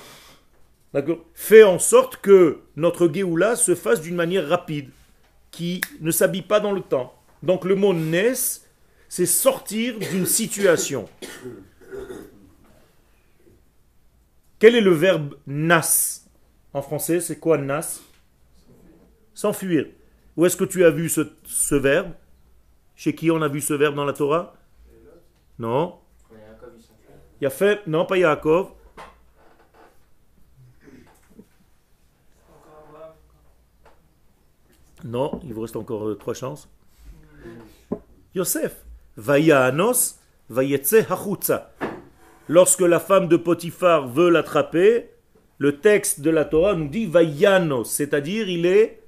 D'accord? 0.92 1.18
Fais 1.32 1.62
en 1.62 1.78
sorte 1.78 2.16
que 2.16 2.58
notre 2.74 3.06
Géoula 3.06 3.54
se 3.54 3.76
fasse 3.76 4.00
d'une 4.00 4.16
manière 4.16 4.48
rapide 4.48 4.90
qui 5.52 5.80
ne 6.00 6.10
s'habille 6.10 6.42
pas 6.42 6.58
dans 6.58 6.72
le 6.72 6.80
temps. 6.80 7.14
Donc 7.44 7.64
le 7.64 7.76
mot 7.76 7.94
nes, 7.94 8.32
c'est 9.08 9.26
sortir 9.26 9.96
d'une 10.10 10.26
situation. 10.26 11.08
Quel 14.58 14.74
est 14.74 14.80
le 14.80 14.92
verbe 14.92 15.34
nas? 15.46 16.22
En 16.72 16.82
français, 16.82 17.20
c'est 17.20 17.38
quoi 17.38 17.58
nas? 17.58 18.00
S'enfuir. 19.34 19.86
Où 20.36 20.46
est-ce 20.46 20.56
que 20.56 20.64
tu 20.64 20.84
as 20.84 20.90
vu 20.90 21.08
ce, 21.08 21.74
verbe? 21.74 22.12
Chez 22.94 23.14
qui 23.14 23.30
on 23.30 23.42
a 23.42 23.48
vu 23.48 23.60
ce 23.60 23.74
verbe 23.74 23.94
dans 23.94 24.04
la 24.04 24.12
Torah? 24.12 24.54
Non. 25.58 25.98
Il 27.40 27.44
y 27.44 27.46
a 27.46 27.50
fait, 27.50 27.86
non 27.86 28.06
pas 28.06 28.16
Yaakov. 28.16 28.72
Non, 35.04 35.40
il 35.44 35.52
vous 35.54 35.60
reste 35.60 35.76
encore 35.76 36.08
euh, 36.08 36.14
trois 36.16 36.34
chances. 36.34 36.68
Yosef. 38.34 38.84
Vayaanos, 39.16 40.18
vayetse 40.50 41.06
hachutza. 41.08 41.70
Lorsque 42.48 42.80
la 42.80 43.00
femme 43.00 43.28
de 43.28 43.36
Potiphar 43.36 44.08
veut 44.08 44.30
l'attraper, 44.30 45.10
le 45.58 45.80
texte 45.80 46.20
de 46.20 46.30
la 46.30 46.44
Torah 46.44 46.74
nous 46.74 46.88
dit 46.88 47.06
Vayanos, 47.06 47.90
c'est-à-dire 47.90 48.48
il 48.48 48.66
est 48.66 49.02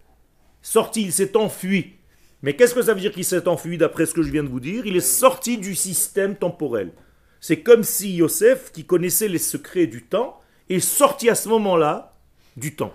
sorti, 0.63 1.03
il 1.03 1.13
s'est 1.13 1.37
enfui. 1.37 1.95
Mais 2.43 2.55
qu'est-ce 2.55 2.75
que 2.75 2.83
ça 2.83 2.95
veut 2.95 3.01
dire 3.01 3.13
qu'il 3.13 3.25
s'est 3.25 3.49
enfui 3.49 3.79
d'après 3.79 4.07
ce 4.07 4.15
que 4.15 4.23
je 4.23 4.31
viens 4.31 4.45
de 4.45 4.49
vous 4.49 4.61
dire? 4.61 4.87
Il 4.87 4.97
est 4.97 5.01
sorti 5.01 5.59
du 5.59 5.75
système 5.75 6.37
temporel. 6.37 6.93
C'est 7.41 7.61
comme 7.61 7.85
si 7.85 8.15
Yosef, 8.15 8.73
qui 8.73 8.85
connaissait 8.85 9.29
les 9.29 9.39
secrets 9.39 9.87
du 9.87 10.05
temps, 10.05 10.41
est 10.69 10.81
sorti 10.81 11.31
à 11.31 11.35
ce 11.35 11.49
moment-là 11.49 12.17
du 12.57 12.75
temps. 12.75 12.95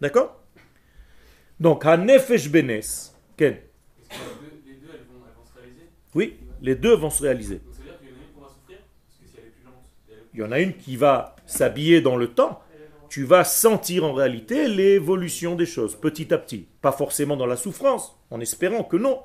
D'accord? 0.00 0.40
Donc, 1.58 1.84
Hanefesh 1.84 2.50
Benes. 2.50 3.12
Ken 3.36 3.56
Les 3.56 4.74
deux, 4.74 4.88
elles 4.94 5.06
vont, 5.10 5.44
se 5.44 5.58
réaliser? 5.58 5.88
Oui, 6.14 6.36
les 6.62 6.74
deux 6.74 6.94
vont 6.94 7.10
se 7.10 7.22
réaliser. 7.22 7.56
Donc, 7.56 7.74
ça 7.74 7.80
veut 7.80 7.88
dire 7.88 7.98
qu'il 7.98 8.08
y 8.08 8.12
en 8.12 8.16
a 8.16 8.22
une 8.22 8.34
qui 8.34 8.40
va 8.40 8.48
souffrir 8.48 8.78
Parce 9.02 9.18
que 9.18 9.26
si 9.26 9.34
elle 9.36 9.46
est 9.46 9.50
plus 9.50 9.64
lente. 9.64 9.74
Il 10.40 10.44
y 10.44 10.46
en 10.46 10.52
a 10.52 10.60
une 10.60 10.72
qui 10.72 10.96
va 10.96 11.36
s'habiller 11.44 12.00
dans 12.00 12.16
le 12.16 12.28
temps. 12.28 12.62
Tu 13.10 13.24
vas 13.24 13.44
sentir 13.44 14.04
en 14.04 14.14
réalité 14.14 14.68
l'évolution 14.68 15.54
des 15.54 15.66
choses, 15.66 15.96
petit 15.96 16.32
à 16.32 16.38
petit. 16.38 16.66
Pas 16.80 16.92
forcément 16.92 17.36
dans 17.36 17.44
la 17.44 17.58
souffrance, 17.58 18.18
en 18.30 18.40
espérant 18.40 18.82
que 18.82 18.96
non. 18.96 19.18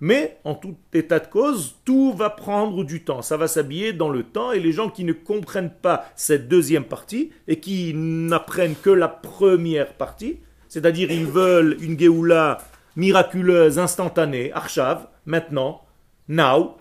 Mais 0.00 0.36
en 0.44 0.54
tout 0.54 0.76
état 0.92 1.20
de 1.20 1.26
cause, 1.26 1.76
tout 1.86 2.12
va 2.12 2.28
prendre 2.28 2.84
du 2.84 3.02
temps. 3.02 3.22
Ça 3.22 3.38
va 3.38 3.48
s'habiller 3.48 3.94
dans 3.94 4.10
le 4.10 4.24
temps 4.24 4.52
et 4.52 4.60
les 4.60 4.72
gens 4.72 4.90
qui 4.90 5.04
ne 5.04 5.14
comprennent 5.14 5.72
pas 5.72 6.04
cette 6.16 6.48
deuxième 6.48 6.84
partie 6.84 7.30
et 7.46 7.60
qui 7.60 7.94
n'apprennent 7.94 8.76
que 8.76 8.90
la 8.90 9.08
première 9.08 9.94
partie, 9.94 10.40
c'est-à-dire 10.68 11.10
ils 11.10 11.24
veulent 11.24 11.78
une 11.80 11.98
Géoula 11.98 12.58
miraculeuse, 12.94 13.78
instantanée, 13.78 14.52
Arshav, 14.52 15.06
maintenant, 15.24 15.80
now, 16.28 16.76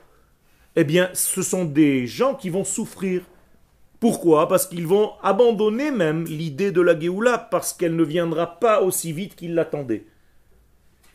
eh 0.76 0.84
bien 0.84 1.10
ce 1.14 1.42
sont 1.42 1.64
des 1.64 2.06
gens 2.06 2.36
qui 2.36 2.50
vont 2.50 2.66
souffrir. 2.66 3.22
Pourquoi? 4.00 4.48
Parce 4.48 4.68
qu'ils 4.68 4.86
vont 4.86 5.14
abandonner 5.24 5.92
même 5.92 6.26
l'idée 6.26 6.72
de 6.72 6.82
la 6.82 7.00
Géoula 7.00 7.38
parce 7.38 7.74
qu'elle 7.74 7.96
ne 7.96 8.04
viendra 8.04 8.60
pas 8.60 8.82
aussi 8.82 9.12
vite 9.12 9.36
qu'ils 9.36 9.56
l'attendaient. 9.56 10.06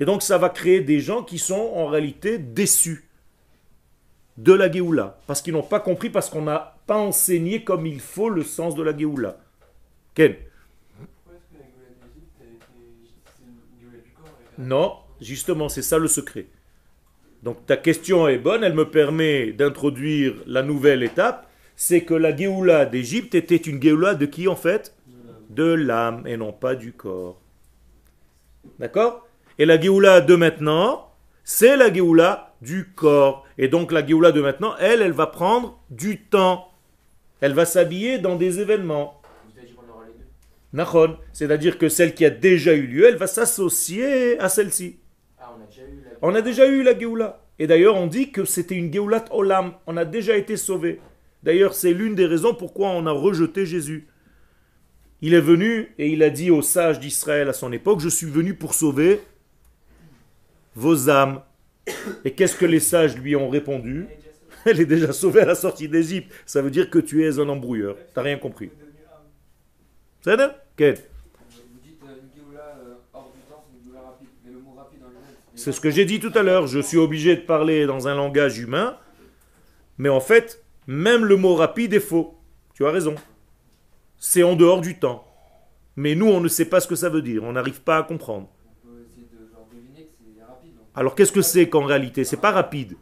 Et 0.00 0.04
donc 0.04 0.22
ça 0.22 0.38
va 0.38 0.48
créer 0.48 0.80
des 0.80 0.98
gens 0.98 1.22
qui 1.22 1.38
sont 1.38 1.72
en 1.74 1.86
réalité 1.86 2.38
déçus 2.38 3.08
de 4.36 4.52
la 4.52 4.70
Géoula 4.70 5.20
parce 5.26 5.42
qu'ils 5.42 5.52
n'ont 5.52 5.62
pas 5.62 5.80
compris, 5.80 6.10
parce 6.10 6.28
qu'on 6.28 6.42
n'a 6.42 6.76
pas 6.86 6.96
enseigné 6.96 7.62
comme 7.62 7.86
il 7.86 8.00
faut 8.00 8.28
le 8.28 8.42
sens 8.42 8.74
de 8.74 8.82
la 8.82 8.96
Géoula. 8.96 9.38
Ken? 10.14 10.34
Non, 14.58 14.96
justement, 15.20 15.68
c'est 15.68 15.82
ça 15.82 15.98
le 15.98 16.08
secret. 16.08 16.46
Donc 17.42 17.66
ta 17.66 17.76
question 17.76 18.28
est 18.28 18.38
bonne, 18.38 18.62
elle 18.62 18.74
me 18.74 18.88
permet 18.88 19.52
d'introduire 19.52 20.34
la 20.46 20.62
nouvelle 20.62 21.02
étape, 21.02 21.48
c'est 21.84 22.02
que 22.02 22.14
la 22.14 22.34
Géoula 22.34 22.86
d'Égypte 22.86 23.34
était 23.34 23.56
une 23.56 23.82
Géoula 23.82 24.14
de 24.14 24.24
qui 24.24 24.46
en 24.46 24.54
fait? 24.54 24.94
De 25.50 25.64
l'âme 25.64 26.24
et 26.28 26.36
non 26.36 26.52
pas 26.52 26.76
du 26.76 26.92
corps. 26.92 27.40
D'accord? 28.78 29.26
Et 29.58 29.66
la 29.66 29.80
Géoula 29.80 30.20
de 30.20 30.36
maintenant, 30.36 31.10
c'est 31.42 31.76
la 31.76 31.92
Géoula 31.92 32.54
du 32.62 32.92
corps. 32.94 33.44
Et 33.58 33.66
donc 33.66 33.90
la 33.90 34.06
Géoula 34.06 34.30
de 34.30 34.40
maintenant, 34.40 34.76
elle, 34.78 35.02
elle 35.02 35.10
va 35.10 35.26
prendre 35.26 35.82
du 35.90 36.22
temps. 36.22 36.68
Elle 37.40 37.52
va 37.52 37.64
s'habiller 37.64 38.18
dans 38.18 38.36
des 38.36 38.60
événements. 38.60 39.20
Nachon, 40.72 41.16
c'est-à-dire 41.32 41.78
que 41.78 41.88
celle 41.88 42.14
qui 42.14 42.24
a 42.24 42.30
déjà 42.30 42.74
eu 42.74 42.86
lieu, 42.86 43.08
elle 43.08 43.16
va 43.16 43.26
s'associer 43.26 44.38
à 44.38 44.48
celle-ci. 44.48 45.00
Ah, 45.40 45.52
on, 46.22 46.32
a 46.36 46.42
déjà 46.42 46.64
eu 46.68 46.84
la 46.84 46.96
Géoula. 46.96 47.42
Et 47.58 47.66
d'ailleurs, 47.66 47.96
on 47.96 48.06
dit 48.06 48.30
que 48.30 48.44
c'était 48.44 48.76
une 48.76 48.92
Géoulat 48.92 49.24
Olam. 49.32 49.72
On 49.88 49.96
a 49.96 50.04
déjà 50.04 50.36
été 50.36 50.56
sauvé. 50.56 51.00
D'ailleurs, 51.42 51.74
c'est 51.74 51.92
l'une 51.92 52.14
des 52.14 52.26
raisons 52.26 52.54
pourquoi 52.54 52.90
on 52.90 53.06
a 53.06 53.10
rejeté 53.10 53.66
Jésus. 53.66 54.06
Il 55.20 55.34
est 55.34 55.40
venu 55.40 55.92
et 55.98 56.08
il 56.08 56.22
a 56.22 56.30
dit 56.30 56.50
aux 56.50 56.62
sages 56.62 57.00
d'Israël 57.00 57.48
à 57.48 57.52
son 57.52 57.72
époque, 57.72 58.00
je 58.00 58.08
suis 58.08 58.26
venu 58.26 58.54
pour 58.54 58.74
sauver 58.74 59.20
vos 60.74 61.08
âmes. 61.10 61.42
Et 62.24 62.32
qu'est-ce 62.32 62.56
que 62.56 62.66
les 62.66 62.80
sages 62.80 63.16
lui 63.16 63.36
ont 63.36 63.48
répondu? 63.48 64.06
Elle 64.64 64.80
est 64.80 64.86
déjà 64.86 65.12
sauvée 65.12 65.40
à 65.40 65.46
la 65.46 65.54
sortie 65.54 65.88
d'Égypte. 65.88 66.32
Ça 66.46 66.62
veut 66.62 66.70
dire 66.70 66.90
que 66.90 66.98
tu 66.98 67.24
es 67.24 67.38
un 67.38 67.48
embrouilleur. 67.48 67.96
T'as 68.14 68.22
rien 68.22 68.38
compris. 68.38 68.70
C'est 70.24 70.36
c'est 75.54 75.72
ce 75.72 75.80
que 75.80 75.90
j'ai 75.90 76.04
dit 76.04 76.18
tout 76.18 76.32
à 76.34 76.42
l'heure. 76.42 76.66
Je 76.66 76.80
suis 76.80 76.96
obligé 76.96 77.36
de 77.36 77.42
parler 77.42 77.86
dans 77.86 78.08
un 78.08 78.14
langage 78.14 78.58
humain, 78.58 78.96
mais 79.98 80.08
en 80.08 80.20
fait, 80.20 80.61
même 80.86 81.24
le 81.24 81.36
mot 81.36 81.54
rapide 81.54 81.94
est 81.94 82.00
faux. 82.00 82.34
Tu 82.74 82.86
as 82.86 82.90
raison. 82.90 83.14
C'est 84.18 84.42
en 84.42 84.56
dehors 84.56 84.80
du 84.80 84.98
temps. 84.98 85.26
Mais 85.96 86.14
nous, 86.14 86.26
on 86.26 86.40
ne 86.40 86.48
sait 86.48 86.64
pas 86.64 86.80
ce 86.80 86.88
que 86.88 86.94
ça 86.94 87.08
veut 87.08 87.22
dire. 87.22 87.44
On 87.44 87.52
n'arrive 87.52 87.82
pas 87.82 87.98
à 87.98 88.02
comprendre. 88.02 88.48
Alors 90.94 91.14
qu'est-ce 91.14 91.32
que 91.32 91.42
c'est 91.42 91.68
qu'en 91.68 91.84
réalité? 91.84 92.24
C'est 92.24 92.36
pas 92.36 92.50
rapide. 92.50 92.96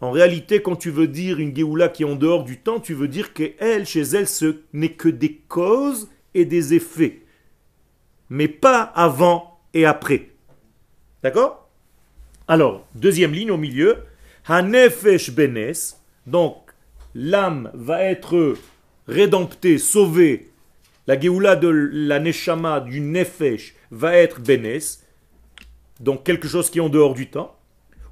En 0.00 0.10
réalité, 0.10 0.62
quand 0.62 0.76
tu 0.76 0.90
veux 0.90 1.08
dire 1.08 1.40
une 1.40 1.54
Géoula 1.54 1.88
qui 1.88 2.02
est 2.02 2.06
en 2.06 2.14
dehors 2.14 2.44
du 2.44 2.58
temps, 2.58 2.78
tu 2.78 2.94
veux 2.94 3.08
dire 3.08 3.32
qu'elle, 3.32 3.84
chez 3.84 4.02
elle, 4.02 4.28
ce 4.28 4.60
n'est 4.72 4.92
que 4.92 5.08
des 5.08 5.34
causes 5.48 6.08
et 6.34 6.44
des 6.44 6.74
effets, 6.74 7.22
mais 8.28 8.46
pas 8.46 8.82
avant 8.82 9.58
et 9.74 9.86
après. 9.86 10.30
D'accord? 11.22 11.68
Alors, 12.46 12.86
deuxième 12.94 13.32
ligne 13.32 13.50
au 13.50 13.56
milieu, 13.56 13.96
Hanefesh 14.46 15.32
Benes, 15.32 15.96
donc 16.26 16.67
l'âme 17.18 17.72
va 17.74 18.04
être 18.04 18.54
rédemptée, 19.08 19.78
sauvée, 19.78 20.50
la 21.08 21.18
Géoula 21.18 21.56
de 21.56 21.68
la 21.68 22.20
Neshama, 22.20 22.78
du 22.78 23.00
Nefesh, 23.00 23.74
va 23.90 24.14
être 24.14 24.40
Benes, 24.40 25.00
donc 25.98 26.22
quelque 26.22 26.46
chose 26.46 26.70
qui 26.70 26.78
est 26.78 26.82
en 26.82 26.88
dehors 26.88 27.14
du 27.14 27.28
temps. 27.28 27.56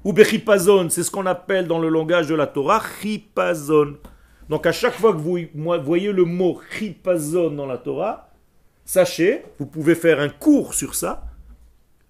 Ou 0.03 0.11
Bechipazon, 0.11 0.89
c'est 0.89 1.03
ce 1.03 1.11
qu'on 1.11 1.25
appelle 1.25 1.67
dans 1.67 1.79
le 1.79 1.87
langage 1.87 2.27
de 2.27 2.35
la 2.35 2.47
Torah, 2.47 2.83
Chipazon. 3.01 3.95
Donc 4.49 4.65
à 4.65 4.73
chaque 4.73 4.95
fois 4.95 5.13
que 5.13 5.19
vous 5.19 5.39
voyez 5.83 6.11
le 6.11 6.25
mot 6.25 6.59
chipazon 6.77 7.51
dans 7.51 7.65
la 7.65 7.77
Torah, 7.77 8.29
sachez, 8.83 9.43
vous 9.57 9.67
pouvez 9.67 9.95
faire 9.95 10.19
un 10.19 10.29
cours 10.29 10.73
sur 10.73 10.95
ça. 10.95 11.23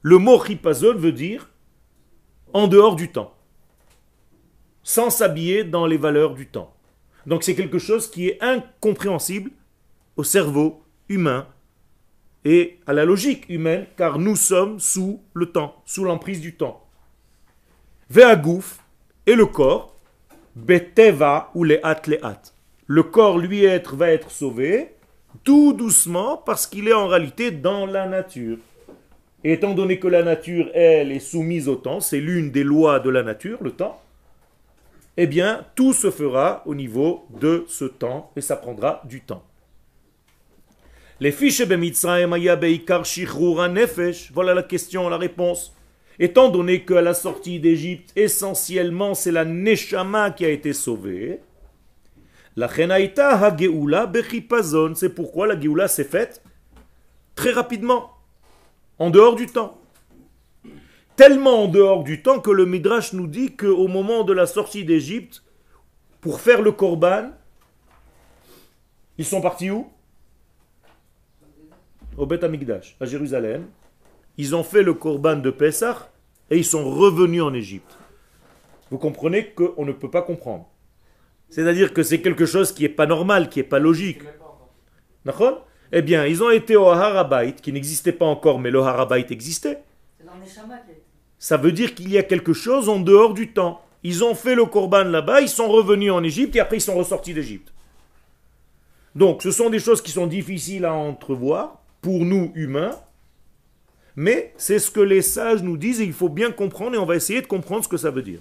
Le 0.02 0.18
mot 0.18 0.44
chipazon 0.44 0.96
veut 0.96 1.12
dire 1.12 1.50
en 2.54 2.68
dehors 2.68 2.96
du 2.96 3.12
temps, 3.12 3.36
sans 4.82 5.12
s'habiller 5.12 5.64
dans 5.64 5.86
les 5.86 5.98
valeurs 5.98 6.34
du 6.34 6.48
temps. 6.48 6.74
Donc 7.28 7.44
c'est 7.44 7.56
quelque 7.56 7.78
chose 7.78 8.10
qui 8.10 8.30
est 8.30 8.42
incompréhensible 8.42 9.52
au 10.16 10.24
cerveau 10.24 10.82
humain 11.10 11.46
et 12.46 12.80
à 12.88 12.94
la 12.94 13.06
logique 13.06 13.48
humaine, 13.50 13.86
car 13.98 14.18
nous 14.18 14.36
sommes 14.36 14.80
sous 14.80 15.22
le 15.34 15.48
temps, 15.48 15.84
sous 15.86 16.06
l'emprise 16.06 16.42
du 16.42 16.56
temps. 16.56 16.84
Veagouf 18.10 18.80
et 19.26 19.36
le 19.36 19.46
corps 19.46 19.98
Beteva 20.58 21.52
ou 21.54 21.64
les 21.64 21.80
at 21.84 22.02
les 22.08 22.20
at. 22.24 22.42
Le 22.88 23.04
corps, 23.04 23.38
lui, 23.38 23.64
être, 23.64 23.96
va 23.96 24.10
être 24.12 24.32
sauvé, 24.32 24.96
tout 25.44 25.74
doucement, 25.74 26.38
parce 26.38 26.66
qu'il 26.66 26.88
est 26.88 26.94
en 26.94 27.08
réalité 27.08 27.52
dans 27.52 27.86
la 27.86 28.08
nature. 28.08 28.58
Et 29.44 29.54
étant 29.54 29.76
donné 29.76 30.00
que 30.00 30.08
la 30.08 30.24
nature, 30.24 30.72
elle, 30.74 31.12
est 31.12 31.20
soumise 31.20 31.68
au 31.68 31.76
temps, 31.76 32.00
c'est 32.00 32.20
l'une 32.20 32.50
des 32.50 32.64
lois 32.64 33.00
de 33.00 33.10
la 33.10 33.22
nature, 33.22 33.60
le 33.62 33.72
temps, 33.72 34.02
eh 35.18 35.28
bien, 35.28 35.66
tout 35.76 35.94
se 35.94 36.12
fera 36.12 36.62
au 36.66 36.76
niveau 36.76 37.26
de 37.42 37.66
ce 37.68 37.86
temps, 37.86 38.32
et 38.36 38.42
ça 38.42 38.56
prendra 38.56 39.02
du 39.06 39.22
temps. 39.22 39.44
Les 41.20 41.32
fiches 41.32 41.62
nefesh, 41.62 42.16
voilà 44.32 44.54
la 44.54 44.64
question, 44.64 45.10
la 45.10 45.18
réponse. 45.18 45.74
Étant 46.20 46.50
donné 46.50 46.86
qu'à 46.86 47.02
la 47.02 47.16
sortie 47.16 47.60
d'Égypte, 47.60 48.12
essentiellement, 48.16 49.16
c'est 49.16 49.32
la 49.32 49.46
Neshama 49.46 50.32
qui 50.32 50.46
a 50.46 50.50
été 50.50 50.74
sauvée, 50.74 51.42
la 52.56 52.68
Chenaïta 52.68 53.38
ha 53.38 53.52
bechipazon, 54.08 54.96
c'est 54.96 55.14
pourquoi 55.14 55.46
la 55.46 55.60
Geoula 55.60 55.88
s'est 55.88 56.04
faite 56.04 56.42
très 57.36 57.52
rapidement, 57.52 58.14
en 58.98 59.12
dehors 59.12 59.36
du 59.36 59.46
temps. 59.46 59.80
Tellement 61.18 61.64
en 61.64 61.68
dehors 61.68 62.04
du 62.04 62.22
temps 62.22 62.40
que 62.40 62.52
le 62.52 62.68
Midrash 62.68 63.12
nous 63.14 63.26
dit 63.26 63.56
qu'au 63.56 63.88
moment 63.88 64.24
de 64.24 64.34
la 64.34 64.46
sortie 64.46 64.86
d'Égypte, 64.86 65.44
pour 66.22 66.40
faire 66.40 66.62
le 66.62 66.72
Korban, 66.72 67.32
ils 69.18 69.26
sont 69.26 69.42
partis 69.42 69.72
où? 69.72 69.90
Au 72.18 72.28
Beth 72.28 72.44
Amikdash, 72.44 72.96
à 73.00 73.06
Jérusalem. 73.06 73.66
Ils 74.38 74.56
ont 74.56 74.64
fait 74.64 74.84
le 74.84 74.94
Korban 74.94 75.38
de 75.38 75.50
Pessah 75.50 76.12
et 76.52 76.58
ils 76.58 76.66
sont 76.66 76.88
revenus 76.88 77.42
en 77.42 77.54
Égypte. 77.56 77.98
Vous 78.92 79.00
comprenez 79.00 79.54
qu'on 79.54 79.86
ne 79.86 79.94
peut 79.94 80.12
pas 80.12 80.22
comprendre. 80.22 80.70
C'est-à-dire 81.50 81.94
que 81.94 82.04
c'est 82.04 82.22
quelque 82.22 82.46
chose 82.46 82.72
qui 82.72 82.84
n'est 82.84 82.90
pas 82.90 83.08
normal, 83.08 83.50
qui 83.50 83.58
n'est 83.58 83.66
pas 83.66 83.80
logique. 83.80 84.22
Eh 85.92 86.02
bien, 86.04 86.28
ils 86.28 86.44
ont 86.44 86.52
été 86.52 86.76
au 86.76 86.86
Harabait, 86.90 87.54
qui 87.54 87.74
n'existait 87.74 88.12
pas 88.12 88.26
encore, 88.26 88.60
mais 88.60 88.70
le 88.70 88.82
Harabait 88.82 89.26
existait. 89.32 89.82
Ça 91.40 91.58
veut 91.58 91.72
dire 91.72 91.94
qu'il 91.94 92.10
y 92.10 92.18
a 92.18 92.24
quelque 92.24 92.54
chose 92.54 92.90
en 92.90 93.00
dehors 93.00 93.34
du 93.34 93.52
temps. 93.54 93.82
Ils 94.04 94.24
ont 94.24 94.36
fait 94.36 94.56
le 94.56 94.66
Korban 94.66 95.04
là-bas, 95.04 95.42
ils 95.42 95.50
sont 95.50 95.68
revenus 95.68 96.12
en 96.12 96.24
Égypte 96.24 96.56
et 96.56 96.60
après 96.60 96.78
ils 96.78 96.82
sont 96.82 96.96
ressortis 96.96 97.34
d'Égypte. 97.34 97.74
Donc, 99.16 99.42
ce 99.42 99.52
sont 99.52 99.70
des 99.70 99.80
choses 99.80 100.02
qui 100.02 100.12
sont 100.12 100.28
difficiles 100.28 100.86
à 100.86 100.94
entrevoir 100.94 101.82
pour 102.02 102.24
nous 102.24 102.52
humains, 102.54 102.96
mais 104.16 104.54
c'est 104.58 104.80
ce 104.80 104.92
que 104.92 105.00
les 105.00 105.22
sages 105.22 105.64
nous 105.64 105.78
disent 105.78 106.02
et 106.02 106.06
il 106.06 106.14
faut 106.14 106.30
bien 106.30 106.52
comprendre 106.52 106.96
et 106.96 107.00
on 107.00 107.06
va 107.06 107.16
essayer 107.16 107.42
de 107.42 107.48
comprendre 107.48 107.84
ce 107.84 107.90
que 107.90 107.98
ça 107.98 108.12
veut 108.12 108.22
dire. 108.22 108.40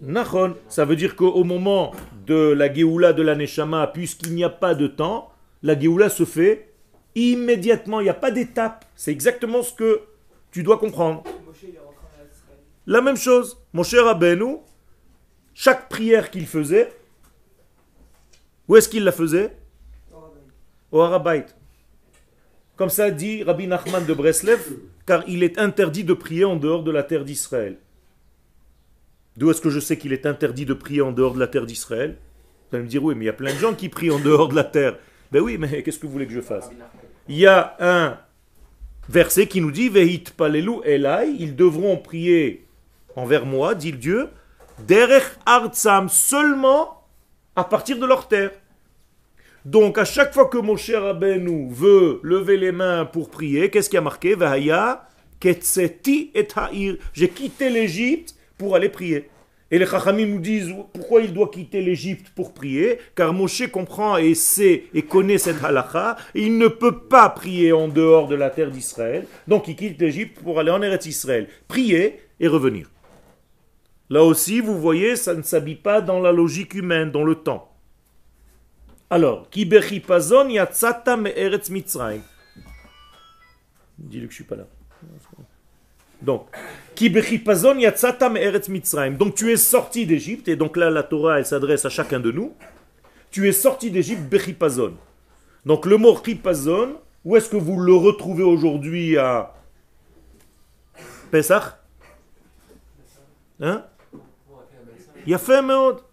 Nachon, 0.00 0.54
ça 0.68 0.86
veut 0.86 0.96
dire 0.96 1.14
qu'au 1.14 1.44
moment 1.44 1.92
de 2.26 2.52
la 2.52 2.72
Géoula 2.72 3.12
de 3.12 3.22
la 3.22 3.34
Neshama, 3.34 3.86
puisqu'il 3.88 4.34
n'y 4.34 4.44
a 4.44 4.48
pas 4.48 4.74
de 4.74 4.86
temps, 4.86 5.30
la 5.62 5.78
Géoula 5.78 6.08
se 6.08 6.24
fait 6.24 6.69
immédiatement, 7.14 8.00
il 8.00 8.04
n'y 8.04 8.10
a 8.10 8.14
pas 8.14 8.30
d'étape. 8.30 8.84
C'est 8.96 9.12
exactement 9.12 9.62
ce 9.62 9.72
que 9.72 10.00
tu 10.50 10.62
dois 10.62 10.78
comprendre. 10.78 11.22
La 12.86 13.00
même 13.00 13.16
chose, 13.16 13.58
mon 13.72 13.82
cher 13.82 14.04
Rabbeinu, 14.04 14.56
chaque 15.54 15.88
prière 15.88 16.30
qu'il 16.30 16.46
faisait, 16.46 16.92
où 18.68 18.76
est-ce 18.76 18.88
qu'il 18.88 19.04
la 19.04 19.12
faisait? 19.12 19.56
Au 20.92 21.00
Harabait. 21.00 21.46
Comme 22.76 22.88
ça 22.88 23.10
dit 23.10 23.42
Rabbi 23.42 23.66
Nachman 23.66 24.04
de 24.06 24.14
Breslev, 24.14 24.60
car 25.06 25.22
il 25.28 25.42
est 25.42 25.58
interdit 25.58 26.02
de 26.04 26.14
prier 26.14 26.44
en 26.44 26.56
dehors 26.56 26.82
de 26.82 26.90
la 26.90 27.02
terre 27.02 27.24
d'Israël. 27.24 27.76
D'où 29.36 29.50
est-ce 29.50 29.60
que 29.60 29.70
je 29.70 29.80
sais 29.80 29.98
qu'il 29.98 30.12
est 30.12 30.26
interdit 30.26 30.64
de 30.64 30.74
prier 30.74 31.02
en 31.02 31.12
dehors 31.12 31.34
de 31.34 31.40
la 31.40 31.46
terre 31.46 31.66
d'Israël? 31.66 32.16
Vous 32.70 32.76
allez 32.76 32.84
me 32.84 32.88
dire, 32.88 33.02
oui, 33.02 33.14
mais 33.14 33.24
il 33.24 33.26
y 33.26 33.30
a 33.30 33.34
plein 33.34 33.52
de 33.52 33.58
gens 33.58 33.74
qui 33.74 33.88
prient 33.88 34.10
en 34.10 34.18
dehors 34.18 34.48
de 34.48 34.54
la 34.54 34.64
terre. 34.64 34.98
Ben 35.30 35.40
oui, 35.40 35.58
mais 35.58 35.82
qu'est-ce 35.82 35.98
que 35.98 36.06
vous 36.06 36.12
voulez 36.12 36.26
que 36.26 36.32
je 36.32 36.40
fasse? 36.40 36.70
Il 37.30 37.36
y 37.36 37.46
a 37.46 37.76
un 37.78 38.18
verset 39.08 39.46
qui 39.46 39.60
nous 39.60 39.70
dit, 39.70 39.88
Vehit 39.88 40.32
palelu 40.36 40.80
elai, 40.84 41.32
ils 41.38 41.54
devront 41.54 41.96
prier 41.96 42.66
envers 43.14 43.46
moi, 43.46 43.76
dit 43.76 43.92
Dieu, 43.92 44.30
derech 44.80 45.38
artsam, 45.46 46.08
seulement 46.08 47.04
à 47.54 47.62
partir 47.62 48.00
de 48.00 48.04
leur 48.04 48.26
terre. 48.26 48.50
Donc 49.64 49.96
à 49.96 50.04
chaque 50.04 50.34
fois 50.34 50.46
que 50.46 50.58
mon 50.58 50.76
cher 50.76 51.04
Abenou 51.04 51.70
veut 51.70 52.18
lever 52.24 52.56
les 52.56 52.72
mains 52.72 53.04
pour 53.04 53.30
prier, 53.30 53.70
qu'est-ce 53.70 53.88
qui 53.88 53.96
a 53.96 54.00
marqué? 54.00 54.34
Ketseti 55.38 56.32
et 56.34 56.48
J'ai 57.12 57.28
quitté 57.28 57.70
l'Égypte 57.70 58.34
pour 58.58 58.74
aller 58.74 58.88
prier. 58.88 59.30
Et 59.70 59.78
les 59.78 59.86
Chachamim 59.86 60.26
nous 60.26 60.40
disent 60.40 60.74
pourquoi 60.92 61.22
il 61.22 61.32
doit 61.32 61.48
quitter 61.48 61.80
l'Égypte 61.80 62.30
pour 62.34 62.52
prier, 62.52 62.98
car 63.14 63.32
Moshe 63.32 63.68
comprend 63.70 64.16
et 64.16 64.34
sait 64.34 64.84
et 64.94 65.02
connaît 65.02 65.38
cette 65.38 65.62
halakha, 65.62 66.16
et 66.34 66.42
il 66.42 66.58
ne 66.58 66.66
peut 66.66 66.98
pas 66.98 67.28
prier 67.28 67.72
en 67.72 67.86
dehors 67.86 68.26
de 68.26 68.34
la 68.34 68.50
terre 68.50 68.70
d'Israël, 68.70 69.26
donc 69.46 69.68
il 69.68 69.76
quitte 69.76 70.00
l'Égypte 70.00 70.40
pour 70.42 70.58
aller 70.58 70.72
en 70.72 70.82
Eretz 70.82 71.06
Israël, 71.06 71.48
prier 71.68 72.20
et 72.40 72.48
revenir. 72.48 72.90
Là 74.08 74.24
aussi, 74.24 74.60
vous 74.60 74.80
voyez, 74.80 75.14
ça 75.14 75.34
ne 75.34 75.42
s'habille 75.42 75.76
pas 75.76 76.00
dans 76.00 76.18
la 76.18 76.32
logique 76.32 76.74
humaine, 76.74 77.12
dans 77.12 77.22
le 77.22 77.36
temps. 77.36 77.70
Alors, 79.08 79.48
ki 79.50 79.66
bechipazon 79.66 80.48
yatzata 80.48 81.16
Eretz 81.36 81.70
Mitzrayim. 81.70 82.22
Dis-lui 83.98 84.26
que 84.26 84.32
je 84.32 84.36
suis 84.36 84.44
pas 84.44 84.56
là. 84.56 84.66
Donc, 86.22 86.48
donc 89.18 89.34
tu 89.34 89.52
es 89.52 89.56
sorti 89.56 90.06
d'Égypte, 90.06 90.48
et 90.48 90.56
donc 90.56 90.76
là 90.76 90.90
la 90.90 91.02
Torah 91.02 91.38
elle 91.38 91.46
s'adresse 91.46 91.84
à 91.86 91.88
chacun 91.88 92.20
de 92.20 92.30
nous. 92.30 92.52
Tu 93.30 93.48
es 93.48 93.52
sorti 93.52 93.90
d'Égypte, 93.90 94.22
Bechipazon. 94.22 94.94
Donc 95.64 95.86
le 95.86 95.96
mot 95.96 96.16
Chipazon, 96.22 96.96
où 97.24 97.36
est-ce 97.36 97.48
que 97.48 97.56
vous 97.56 97.80
le 97.80 97.94
retrouvez 97.94 98.42
aujourd'hui 98.42 99.16
à 99.16 99.54
Pesach? 101.30 101.74
Hein? 103.60 103.84
Il 105.26 105.32
y 105.32 105.34
a 105.34 105.38
fait 105.38 105.60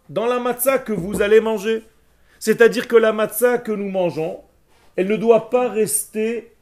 dans 0.10 0.26
la 0.26 0.40
matzah 0.40 0.80
que 0.80 0.94
vous 0.94 1.22
allez 1.22 1.40
manger. 1.40 1.84
C'est-à-dire 2.40 2.88
que 2.88 2.96
la 2.96 3.14
matzah 3.14 3.58
que 3.58 3.72
nous 3.72 3.90
mangeons, 3.90 4.42
elle 4.96 5.08
ne 5.08 5.16
doit 5.16 5.50
pas 5.50 5.70
rester, 5.70 6.54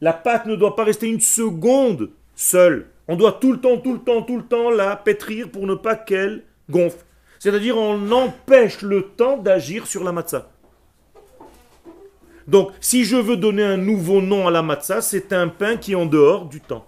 la 0.00 0.12
pâte 0.12 0.46
ne 0.46 0.56
doit 0.56 0.76
pas 0.76 0.84
rester 0.84 1.08
une 1.08 1.20
seconde 1.20 2.10
seule. 2.34 2.86
On 3.08 3.16
doit 3.16 3.32
tout 3.32 3.52
le 3.52 3.60
temps, 3.60 3.78
tout 3.78 3.92
le 3.92 4.00
temps, 4.00 4.22
tout 4.22 4.36
le 4.36 4.44
temps 4.44 4.70
la 4.70 4.96
pétrir 4.96 5.50
pour 5.50 5.66
ne 5.66 5.74
pas 5.74 5.94
qu'elle 5.94 6.44
gonfle. 6.70 7.04
C'est-à-dire 7.38 7.76
on 7.76 8.10
empêche 8.10 8.82
le 8.82 9.02
temps 9.02 9.36
d'agir 9.36 9.86
sur 9.86 10.02
la 10.04 10.12
matzah. 10.12 10.50
Donc, 12.46 12.72
si 12.80 13.04
je 13.04 13.16
veux 13.16 13.36
donner 13.36 13.64
un 13.64 13.76
nouveau 13.76 14.20
nom 14.20 14.46
à 14.46 14.50
la 14.50 14.62
matzah, 14.62 15.00
c'est 15.00 15.32
un 15.32 15.48
pain 15.48 15.76
qui 15.76 15.92
est 15.92 15.96
en 15.96 16.06
dehors 16.06 16.46
du 16.46 16.60
temps. 16.60 16.86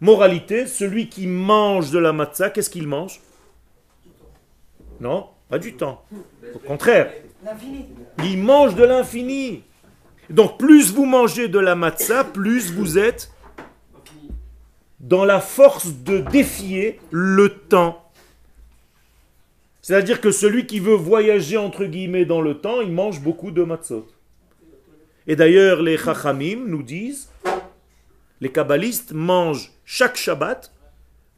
Moralité, 0.00 0.66
celui 0.66 1.08
qui 1.08 1.26
mange 1.26 1.90
de 1.90 1.98
la 1.98 2.12
matzah, 2.12 2.50
qu'est-ce 2.50 2.70
qu'il 2.70 2.88
mange? 2.88 3.20
Non, 5.00 5.28
pas 5.48 5.58
du 5.58 5.74
temps. 5.74 6.04
Au 6.54 6.58
contraire, 6.58 7.12
il 8.24 8.38
mange 8.38 8.74
de 8.74 8.84
l'infini. 8.84 9.62
Donc, 10.30 10.58
plus 10.58 10.92
vous 10.92 11.06
mangez 11.06 11.48
de 11.48 11.58
la 11.58 11.74
matzah, 11.74 12.24
plus 12.24 12.72
vous 12.72 12.98
êtes 12.98 13.30
dans 15.00 15.24
la 15.24 15.40
force 15.40 15.94
de 16.04 16.18
défier 16.18 17.00
le 17.10 17.48
temps. 17.48 18.10
C'est-à-dire 19.82 20.20
que 20.20 20.30
celui 20.30 20.66
qui 20.66 20.78
veut 20.78 20.94
voyager 20.94 21.56
entre 21.56 21.86
guillemets 21.86 22.26
dans 22.26 22.42
le 22.42 22.58
temps, 22.58 22.82
il 22.82 22.92
mange 22.92 23.20
beaucoup 23.20 23.50
de 23.50 23.62
matzot. 23.62 24.06
Et 25.26 25.36
d'ailleurs, 25.36 25.80
les 25.82 25.96
chachamim 25.96 26.64
nous 26.66 26.82
disent, 26.82 27.30
les 28.40 28.52
kabbalistes 28.52 29.12
mangent 29.12 29.72
chaque 29.84 30.16
Shabbat 30.16 30.72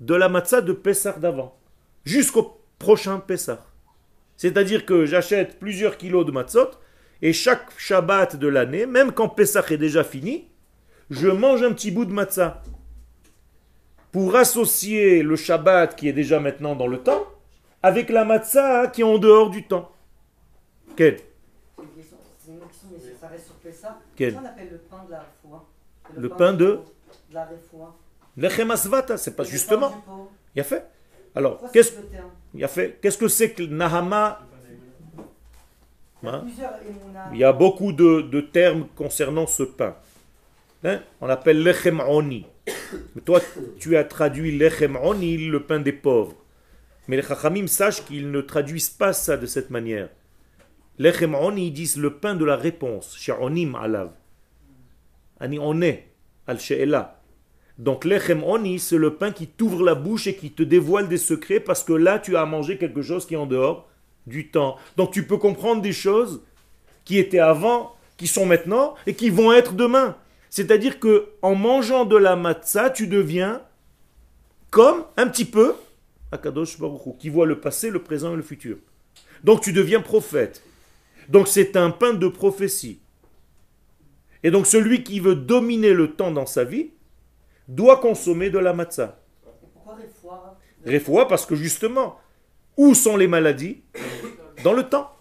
de 0.00 0.14
la 0.14 0.28
matzah 0.28 0.60
de 0.60 0.72
Pessah 0.72 1.12
d'avant, 1.12 1.56
jusqu'au 2.04 2.60
prochain 2.78 3.20
Pessah. 3.20 3.64
C'est-à-dire 4.36 4.84
que 4.86 5.06
j'achète 5.06 5.60
plusieurs 5.60 5.96
kilos 5.96 6.26
de 6.26 6.32
matzot, 6.32 6.70
et 7.22 7.32
chaque 7.32 7.70
Shabbat 7.76 8.34
de 8.36 8.48
l'année, 8.48 8.86
même 8.86 9.12
quand 9.12 9.28
Pessah 9.28 9.64
est 9.70 9.78
déjà 9.78 10.02
fini, 10.02 10.48
je 11.10 11.28
mange 11.28 11.62
un 11.62 11.72
petit 11.72 11.92
bout 11.92 12.04
de 12.04 12.12
matzah 12.12 12.62
pour 14.12 14.36
associer 14.36 15.22
le 15.22 15.36
Shabbat 15.36 15.96
qui 15.96 16.08
est 16.08 16.12
déjà 16.12 16.38
maintenant 16.38 16.76
dans 16.76 16.86
le 16.86 16.98
temps 16.98 17.26
avec 17.82 18.10
la 18.10 18.24
matzah 18.24 18.86
qui 18.88 19.00
est 19.00 19.04
en 19.04 19.18
dehors 19.18 19.50
du 19.50 19.64
temps. 19.66 19.90
Quel? 20.94 21.18
Quel? 24.14 24.36
On 24.36 24.44
appelle 24.44 24.68
le 24.70 24.78
pain 24.78 25.04
de 25.06 25.10
la 25.10 25.26
foi 25.42 25.66
Le, 26.16 26.28
pain, 26.28 26.52
de, 26.52 26.78
la 27.32 27.48
Lechem 28.36 28.70
asvata, 28.70 29.16
c'est 29.16 29.34
pas 29.34 29.44
justement. 29.44 29.92
Il 30.54 30.60
a 30.60 30.64
fait. 30.64 30.86
Alors, 31.34 31.60
qu'est-ce 31.72 31.92
a 32.62 32.68
fait 32.68 32.98
Qu'est-ce 33.00 33.18
que 33.18 33.28
c'est 33.28 33.52
que 33.52 33.62
Nahama? 33.62 34.40
Hein? 36.24 36.44
Il 37.32 37.38
y 37.38 37.44
a 37.44 37.52
beaucoup 37.52 37.92
de, 37.92 38.20
de 38.20 38.40
termes 38.42 38.86
concernant 38.94 39.46
ce 39.46 39.62
pain. 39.64 39.96
Hein? 40.84 41.00
On 41.20 41.28
appelle 41.28 41.62
lechem 41.62 42.00
oni. 42.00 42.46
Toi, 43.24 43.40
tu 43.78 43.96
as 43.96 44.04
traduit 44.04 44.56
lechem 44.56 44.96
oni, 44.96 45.36
le 45.36 45.64
pain 45.64 45.80
des 45.80 45.92
pauvres. 45.92 46.36
Mais 47.08 47.16
les 47.16 47.22
chachamim 47.22 47.66
sachent 47.66 48.04
qu'ils 48.04 48.30
ne 48.30 48.40
traduisent 48.40 48.90
pas 48.90 49.12
ça 49.12 49.36
de 49.36 49.46
cette 49.46 49.70
manière. 49.70 50.08
Lechem 50.98 51.34
oni, 51.34 51.68
ils 51.68 51.72
disent 51.72 51.96
le 51.96 52.14
pain 52.14 52.34
de 52.34 52.44
la 52.44 52.56
réponse. 52.56 53.16
Sha'onim 53.18 53.74
alav. 53.74 54.12
Ani 55.40 55.58
on 55.58 55.80
est, 55.80 56.08
al. 56.46 56.58
Donc 57.78 58.04
lechem 58.04 58.44
c'est 58.78 58.98
le 58.98 59.14
pain 59.14 59.32
qui 59.32 59.48
t'ouvre 59.48 59.82
la 59.82 59.94
bouche 59.94 60.26
et 60.26 60.36
qui 60.36 60.52
te 60.52 60.62
dévoile 60.62 61.08
des 61.08 61.18
secrets 61.18 61.58
parce 61.58 61.82
que 61.82 61.92
là, 61.92 62.18
tu 62.18 62.36
as 62.36 62.44
mangé 62.46 62.78
quelque 62.78 63.02
chose 63.02 63.26
qui 63.26 63.34
est 63.34 63.38
en 63.38 63.46
dehors 63.46 63.88
du 64.26 64.50
temps. 64.50 64.76
Donc 64.96 65.12
tu 65.12 65.26
peux 65.26 65.38
comprendre 65.38 65.82
des 65.82 65.92
choses 65.92 66.42
qui 67.04 67.18
étaient 67.18 67.40
avant, 67.40 67.96
qui 68.16 68.26
sont 68.28 68.46
maintenant 68.46 68.94
et 69.06 69.14
qui 69.14 69.30
vont 69.30 69.52
être 69.52 69.72
demain. 69.72 70.16
C'est-à-dire 70.52 71.00
que 71.00 71.30
en 71.40 71.54
mangeant 71.54 72.04
de 72.04 72.14
la 72.14 72.36
matzah, 72.36 72.90
tu 72.90 73.06
deviens 73.06 73.62
comme 74.68 75.06
un 75.16 75.26
petit 75.26 75.46
peu 75.46 75.74
Akadosh 76.30 76.78
Baruch 76.78 77.16
qui 77.18 77.30
voit 77.30 77.46
le 77.46 77.58
passé, 77.58 77.88
le 77.88 78.02
présent 78.02 78.34
et 78.34 78.36
le 78.36 78.42
futur. 78.42 78.76
Donc 79.44 79.62
tu 79.62 79.72
deviens 79.72 80.02
prophète. 80.02 80.62
Donc 81.30 81.48
c'est 81.48 81.74
un 81.74 81.90
pain 81.90 82.12
de 82.12 82.28
prophétie. 82.28 83.00
Et 84.42 84.50
donc 84.50 84.66
celui 84.66 85.02
qui 85.02 85.20
veut 85.20 85.36
dominer 85.36 85.94
le 85.94 86.12
temps 86.12 86.30
dans 86.30 86.44
sa 86.44 86.64
vie 86.64 86.90
doit 87.66 87.96
consommer 87.96 88.50
de 88.50 88.58
la 88.58 88.74
matzah. 88.74 89.22
Pourquoi 89.72 89.96
Refoua 90.84 91.28
parce 91.28 91.46
que 91.46 91.54
justement, 91.54 92.20
où 92.76 92.92
sont 92.92 93.16
les 93.16 93.26
maladies? 93.26 93.84
Dans 94.62 94.74
le 94.74 94.82
temps. 94.82 95.16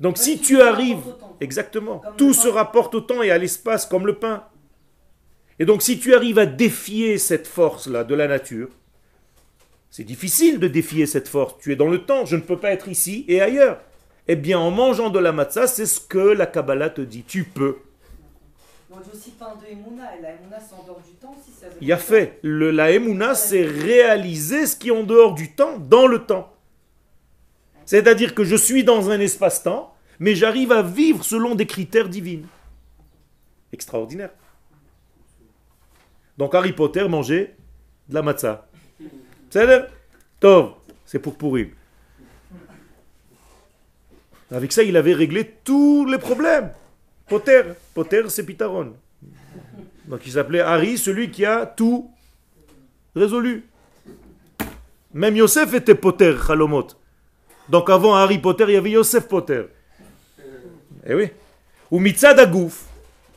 Donc 0.00 0.18
si 0.18 0.38
tu 0.38 0.60
arrives, 0.60 1.14
exactement, 1.40 2.02
tout 2.16 2.34
se 2.34 2.48
rapporte 2.48 2.94
au 2.94 3.00
temps 3.00 3.22
et 3.22 3.30
à 3.30 3.38
l'espace 3.38 3.86
comme 3.86 4.06
le 4.06 4.14
pain. 4.14 4.44
Et 5.58 5.64
donc 5.64 5.82
si 5.82 5.98
tu 5.98 6.14
arrives 6.14 6.38
à 6.38 6.46
défier 6.46 7.18
cette 7.18 7.46
force-là 7.46 8.04
de 8.04 8.14
la 8.14 8.28
nature, 8.28 8.68
c'est 9.90 10.04
difficile 10.04 10.58
de 10.58 10.68
défier 10.68 11.06
cette 11.06 11.28
force. 11.28 11.54
Tu 11.58 11.72
es 11.72 11.76
dans 11.76 11.88
le 11.88 12.04
temps, 12.04 12.26
je 12.26 12.36
ne 12.36 12.42
peux 12.42 12.58
pas 12.58 12.72
être 12.72 12.88
ici 12.88 13.24
et 13.28 13.40
ailleurs. 13.40 13.80
Eh 14.28 14.36
bien, 14.36 14.58
en 14.58 14.70
mangeant 14.70 15.08
de 15.08 15.20
la 15.20 15.32
matzah, 15.32 15.68
c'est 15.68 15.86
ce 15.86 16.00
que 16.00 16.18
la 16.18 16.46
Kabbalah 16.46 16.90
te 16.90 17.00
dit. 17.00 17.22
Tu 17.22 17.44
peux. 17.44 17.76
Il 21.80 21.86
y 21.88 21.92
a 21.92 21.96
fait. 21.96 22.38
Le, 22.42 22.70
la 22.72 22.90
Emouna, 22.90 23.34
c'est 23.34 23.62
réaliser 23.62 24.66
ce 24.66 24.76
qui 24.76 24.88
est 24.88 24.90
en 24.90 25.04
dehors 25.04 25.34
du 25.34 25.54
temps, 25.54 25.78
dans 25.78 26.06
le 26.06 26.24
temps. 26.24 26.55
C'est-à-dire 27.86 28.34
que 28.34 28.44
je 28.44 28.56
suis 28.56 28.84
dans 28.84 29.10
un 29.10 29.20
espace-temps, 29.20 29.94
mais 30.18 30.34
j'arrive 30.34 30.72
à 30.72 30.82
vivre 30.82 31.24
selon 31.24 31.54
des 31.54 31.66
critères 31.66 32.08
divins. 32.08 32.44
Extraordinaire. 33.72 34.30
Donc 36.36 36.54
Harry 36.54 36.72
Potter 36.72 37.08
mangeait 37.08 37.56
de 38.08 38.14
la 38.14 38.22
matzah. 38.22 38.68
C'est 39.50 39.88
Tov, 40.40 40.72
c'est 41.04 41.18
pour 41.18 41.36
pourrir. 41.36 41.68
Avec 44.50 44.72
ça, 44.72 44.82
il 44.82 44.96
avait 44.96 45.14
réglé 45.14 45.56
tous 45.64 46.06
les 46.06 46.18
problèmes. 46.18 46.72
Potter, 47.28 47.62
Potter, 47.94 48.24
c'est 48.28 48.44
Pitaron. 48.44 48.94
Donc 50.06 50.26
il 50.26 50.32
s'appelait 50.32 50.60
Harry, 50.60 50.98
celui 50.98 51.30
qui 51.30 51.44
a 51.44 51.66
tout 51.66 52.10
résolu. 53.14 53.64
Même 55.14 55.36
Yosef 55.36 55.72
était 55.74 55.94
Potter, 55.94 56.36
Chalomot. 56.46 56.88
Donc 57.68 57.90
avant 57.90 58.14
Harry 58.14 58.38
Potter, 58.38 58.64
il 58.68 58.74
y 58.74 58.76
avait 58.76 58.90
Yosef 58.90 59.26
Potter. 59.26 59.64
Eh 61.06 61.14
oui. 61.14 61.28
Ou 61.90 61.98
Mitzadagouf. 61.98 62.84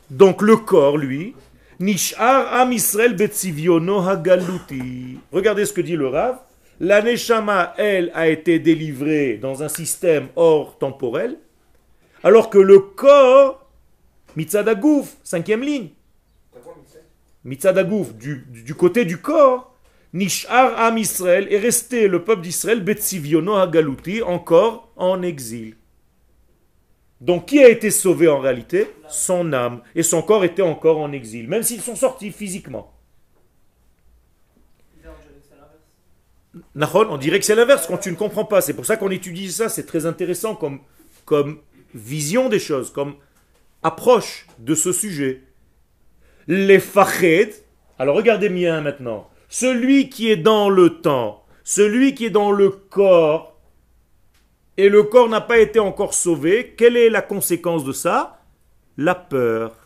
Donc 0.09 0.41
le 0.41 0.57
corps, 0.57 0.97
lui, 0.97 1.35
Nishar 1.79 2.53
Am 2.53 2.71
Israël 2.71 3.15
Betsiviono 3.15 3.99
Hagaluti. 3.99 5.19
Regardez 5.31 5.65
ce 5.65 5.73
que 5.73 5.81
dit 5.81 5.95
le 5.95 6.07
Rav. 6.07 6.39
La 6.81 7.01
Neshama, 7.01 7.73
elle, 7.77 8.09
a 8.13 8.29
été 8.29 8.57
délivrée 8.57 9.37
dans 9.37 9.63
un 9.63 9.67
système 9.67 10.29
hors 10.37 10.77
temporel, 10.77 11.37
alors 12.23 12.49
que 12.49 12.57
le 12.57 12.79
corps, 12.79 13.69
Mitzadagouf, 14.37 15.17
cinquième 15.21 15.61
ligne, 15.61 15.89
Mitzadagouf, 17.43 18.13
du, 18.13 18.45
du 18.47 18.75
côté 18.75 19.03
du 19.03 19.17
corps, 19.17 19.68
Nishar 20.13 20.79
Am 20.79 20.97
Israël 20.97 21.47
est 21.51 21.59
resté 21.59 22.07
le 22.07 22.23
peuple 22.23 22.41
d'Israël, 22.41 22.83
Betsiviono 22.83 23.55
Hagaluti, 23.55 24.21
encore 24.23 24.91
en 24.95 25.21
exil. 25.21 25.75
Donc 27.21 27.47
qui 27.47 27.59
a 27.59 27.69
été 27.69 27.91
sauvé 27.91 28.27
en 28.27 28.39
réalité? 28.39 28.87
Son 29.07 29.53
âme. 29.53 29.81
Et 29.93 30.03
son 30.03 30.21
corps 30.21 30.45
était 30.45 30.61
encore 30.61 30.99
en 30.99 31.11
exil, 31.11 31.47
même 31.47 31.63
s'ils 31.63 31.81
sont 31.81 31.95
sortis 31.95 32.31
physiquement. 32.31 32.93
On 36.75 37.17
dirait 37.17 37.39
que 37.39 37.45
c'est 37.45 37.55
l'inverse 37.55 37.85
quand 37.87 37.97
tu 37.97 38.09
ne 38.11 38.15
comprends 38.15 38.45
pas. 38.45 38.61
C'est 38.61 38.73
pour 38.73 38.85
ça 38.85 38.97
qu'on 38.97 39.11
étudie 39.11 39.51
ça. 39.51 39.69
C'est 39.69 39.85
très 39.85 40.05
intéressant 40.05 40.55
comme, 40.55 40.79
comme 41.25 41.59
vision 41.93 42.49
des 42.49 42.59
choses, 42.59 42.91
comme 42.91 43.15
approche 43.83 44.47
de 44.57 44.73
ce 44.73 44.91
sujet. 44.91 45.43
Les 46.47 46.79
fached. 46.79 47.53
Alors 47.99 48.15
regardez 48.15 48.49
bien 48.49 48.81
maintenant. 48.81 49.28
Celui 49.51 50.09
qui 50.09 50.29
est 50.29 50.37
dans 50.37 50.69
le 50.69 51.01
temps, 51.01 51.43
celui 51.63 52.13
qui 52.13 52.25
est 52.25 52.29
dans 52.29 52.51
le 52.51 52.69
corps, 52.69 53.59
et 54.77 54.89
le 54.89 55.01
corps 55.01 55.27
n'a 55.27 55.41
pas 55.41 55.57
été 55.57 55.79
encore 55.79 56.13
sauvé, 56.13 56.75
quelle 56.77 56.95
est 56.95 57.09
la 57.09 57.23
conséquence 57.23 57.83
de 57.83 57.91
ça? 57.91 58.43
La 58.95 59.15
peur. 59.15 59.83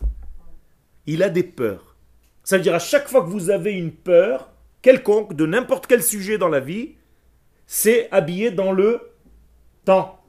Il 1.06 1.22
a 1.22 1.30
des 1.30 1.42
peurs. 1.42 1.96
Ça 2.42 2.58
veut 2.58 2.62
dire 2.62 2.74
à 2.74 2.78
chaque 2.78 3.08
fois 3.08 3.22
que 3.22 3.30
vous 3.30 3.48
avez 3.48 3.72
une 3.72 3.90
peur, 3.90 4.50
quelconque, 4.82 5.34
de 5.34 5.46
n'importe 5.46 5.86
quel 5.86 6.02
sujet 6.02 6.36
dans 6.36 6.48
la 6.48 6.60
vie, 6.60 6.96
c'est 7.66 8.10
habillé 8.12 8.50
dans 8.50 8.70
le 8.70 9.00
temps. 9.86 10.22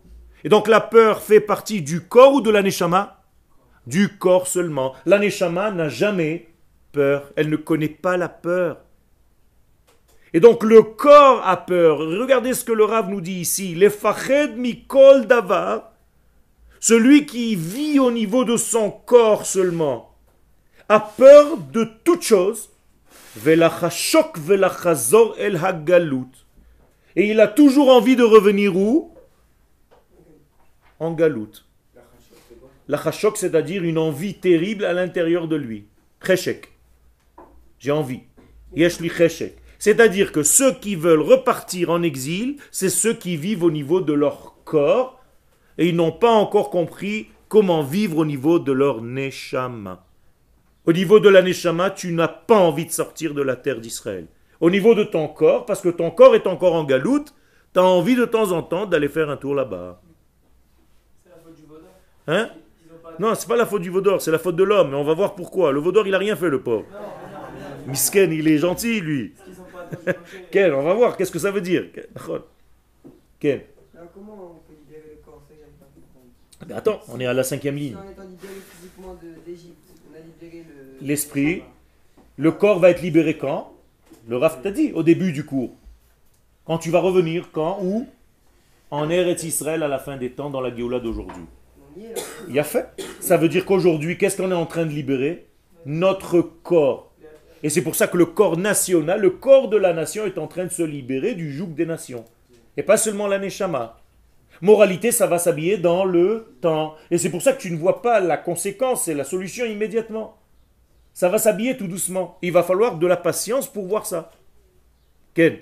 Et 0.45 0.49
donc 0.49 0.69
la 0.69 0.79
peur 0.79 1.21
fait 1.21 1.41
partie 1.41 1.81
du 1.81 2.07
corps 2.07 2.35
ou 2.35 2.41
de 2.41 2.51
l'aneshama? 2.51 3.21
Du 3.85 4.17
corps 4.17 4.47
seulement. 4.47 4.95
L'aneshama 5.05 5.71
n'a 5.71 5.89
jamais 5.89 6.47
peur. 6.93 7.33
Elle 7.35 7.49
ne 7.49 7.57
connaît 7.57 7.89
pas 7.89 8.15
la 8.15 8.29
peur. 8.29 8.84
Et 10.35 10.41
donc 10.41 10.65
le 10.65 10.81
corps 10.81 11.47
a 11.47 11.55
peur. 11.55 11.99
Regardez 11.99 12.53
ce 12.53 12.65
que 12.65 12.73
le 12.73 12.83
Rav 12.83 13.09
nous 13.09 13.21
dit 13.21 13.39
ici. 13.39 13.73
Les 13.73 13.89
fached 13.89 14.57
mikol 14.57 15.27
davar. 15.27 15.93
Celui 16.81 17.25
qui 17.25 17.55
vit 17.55 17.99
au 17.99 18.11
niveau 18.11 18.43
de 18.43 18.57
son 18.57 18.91
corps 18.91 19.45
seulement 19.45 20.13
a 20.89 20.99
peur 20.99 21.57
de 21.71 21.87
toute 22.03 22.23
chose. 22.23 22.69
Velachashok 23.37 24.37
velachazor 24.37 25.37
el. 25.39 25.57
Et 27.15 27.29
il 27.29 27.39
a 27.39 27.47
toujours 27.47 27.87
envie 27.87 28.17
de 28.17 28.23
revenir 28.23 28.75
où? 28.75 29.13
En 30.99 31.13
galout. 31.13 31.63
La 32.89 33.01
chashok, 33.01 33.37
c'est-à-dire 33.37 33.85
une 33.85 33.97
envie 33.97 34.33
terrible 34.33 34.83
à 34.83 34.91
l'intérieur 34.91 35.47
de 35.47 35.55
lui. 35.55 35.85
Cheshek. 36.21 36.67
J'ai 37.79 37.91
envie. 37.91 38.23
Yeshli 38.75 39.09
cheshek. 39.09 39.55
C'est-à-dire 39.85 40.31
que 40.31 40.41
ceux 40.41 40.73
qui 40.73 40.95
veulent 40.95 41.21
repartir 41.21 41.91
en 41.91 42.01
exil, 42.01 42.55
c'est 42.71 42.89
ceux 42.89 43.13
qui 43.13 43.37
vivent 43.37 43.63
au 43.63 43.69
niveau 43.69 44.01
de 44.01 44.13
leur 44.13 44.55
corps 44.63 45.21
et 45.77 45.89
ils 45.89 45.95
n'ont 45.95 46.11
pas 46.11 46.31
encore 46.31 46.71
compris 46.71 47.27
comment 47.49 47.83
vivre 47.83 48.17
au 48.17 48.25
niveau 48.25 48.57
de 48.57 48.71
leur 48.71 49.03
neshama. 49.03 50.03
Au 50.87 50.91
niveau 50.91 51.19
de 51.19 51.29
la 51.29 51.43
neshama, 51.43 51.91
tu 51.91 52.13
n'as 52.13 52.27
pas 52.27 52.57
envie 52.57 52.87
de 52.87 52.91
sortir 52.91 53.35
de 53.35 53.43
la 53.43 53.55
terre 53.55 53.79
d'Israël. 53.79 54.25
Au 54.59 54.71
niveau 54.71 54.95
de 54.95 55.03
ton 55.03 55.27
corps, 55.27 55.67
parce 55.67 55.81
que 55.81 55.89
ton 55.89 56.09
corps 56.09 56.33
est 56.33 56.47
encore 56.47 56.73
en 56.73 56.83
galoute, 56.83 57.35
tu 57.71 57.79
as 57.79 57.83
envie 57.83 58.15
de 58.15 58.25
temps 58.25 58.53
en 58.53 58.63
temps 58.63 58.87
d'aller 58.87 59.07
faire 59.07 59.29
un 59.29 59.37
tour 59.37 59.53
là-bas. 59.53 60.01
C'est 61.23 61.29
la 61.29 61.35
faute 61.35 61.55
du 61.55 61.61
vaudor 61.67 61.89
Hein? 62.25 62.49
Non, 63.19 63.35
c'est 63.35 63.47
pas 63.47 63.55
la 63.55 63.67
faute 63.67 63.83
du 63.83 63.91
vaudor, 63.91 64.19
c'est 64.19 64.31
la 64.31 64.39
faute 64.39 64.55
de 64.55 64.63
l'homme. 64.63 64.95
On 64.95 65.03
va 65.03 65.13
voir 65.13 65.35
pourquoi. 65.35 65.71
Le 65.71 65.79
vaudor, 65.79 66.07
il 66.07 66.15
a 66.15 66.17
rien 66.17 66.35
fait, 66.35 66.49
le 66.49 66.63
pauvre. 66.63 66.85
Misken, 67.85 68.31
il 68.31 68.47
est 68.47 68.57
gentil, 68.57 68.99
lui. 68.99 69.35
Quel 70.51 70.73
On 70.73 70.83
va 70.83 70.93
voir, 70.93 71.17
qu'est-ce 71.17 71.31
que 71.31 71.39
ça 71.39 71.51
veut 71.51 71.61
dire 71.61 71.85
Quel 73.39 73.63
Comment 74.13 74.33
on 74.33 74.59
peut 74.67 74.73
libérer 74.79 75.17
le 75.17 75.25
corps? 75.25 75.41
Ben 76.67 76.77
Attends, 76.77 77.01
on 77.09 77.19
est 77.19 77.25
à 77.25 77.33
la 77.33 77.43
cinquième 77.43 77.75
ligne. 77.75 77.97
L'esprit, 81.01 81.63
le 82.37 82.51
corps 82.51 82.79
va 82.79 82.91
être 82.91 83.01
libéré 83.01 83.37
quand? 83.37 83.73
Le 84.27 84.37
Raf 84.37 84.61
t'a 84.61 84.71
dit 84.71 84.91
au 84.93 85.03
début 85.03 85.31
du 85.31 85.45
cours. 85.45 85.71
Quand 86.65 86.77
tu 86.77 86.89
vas 86.89 86.99
revenir, 86.99 87.49
quand 87.51 87.79
Où? 87.81 88.07
En 88.91 89.09
Eretz 89.09 89.43
Israël 89.43 89.83
à 89.83 89.87
la 89.87 89.99
fin 89.99 90.17
des 90.17 90.31
temps, 90.31 90.49
dans 90.49 90.61
la 90.61 90.75
Géoula 90.75 90.99
d'aujourd'hui. 90.99 91.43
Il 92.47 92.53
y 92.53 92.59
a 92.59 92.63
fait. 92.63 92.87
Ça 93.19 93.37
veut 93.37 93.49
dire 93.49 93.65
qu'aujourd'hui, 93.65 94.17
qu'est-ce 94.17 94.37
qu'on 94.37 94.51
est 94.51 94.55
en 94.55 94.65
train 94.65 94.85
de 94.85 94.91
libérer? 94.91 95.45
Notre 95.85 96.41
corps. 96.41 97.11
Et 97.63 97.69
c'est 97.69 97.81
pour 97.81 97.95
ça 97.95 98.07
que 98.07 98.17
le 98.17 98.25
corps 98.25 98.57
national, 98.57 99.21
le 99.21 99.29
corps 99.31 99.69
de 99.69 99.77
la 99.77 99.93
nation 99.93 100.25
est 100.25 100.37
en 100.37 100.47
train 100.47 100.65
de 100.65 100.71
se 100.71 100.83
libérer 100.83 101.33
du 101.35 101.51
joug 101.51 101.67
des 101.73 101.85
nations. 101.85 102.25
Et 102.77 102.83
pas 102.83 102.97
seulement 102.97 103.27
l'aneshama. 103.27 103.97
Moralité, 104.61 105.11
ça 105.11 105.27
va 105.27 105.37
s'habiller 105.37 105.77
dans 105.77 106.05
le 106.05 106.55
temps. 106.61 106.95
Et 107.11 107.17
c'est 107.17 107.29
pour 107.29 107.41
ça 107.41 107.53
que 107.53 107.61
tu 107.61 107.71
ne 107.71 107.77
vois 107.77 108.01
pas 108.01 108.19
la 108.19 108.37
conséquence 108.37 109.07
et 109.07 109.13
la 109.13 109.23
solution 109.23 109.65
immédiatement. 109.65 110.37
Ça 111.13 111.29
va 111.29 111.37
s'habiller 111.37 111.77
tout 111.77 111.87
doucement. 111.87 112.37
Il 112.41 112.51
va 112.51 112.63
falloir 112.63 112.97
de 112.97 113.07
la 113.07 113.17
patience 113.17 113.71
pour 113.71 113.85
voir 113.85 114.05
ça. 114.05 114.31
Quel 115.33 115.61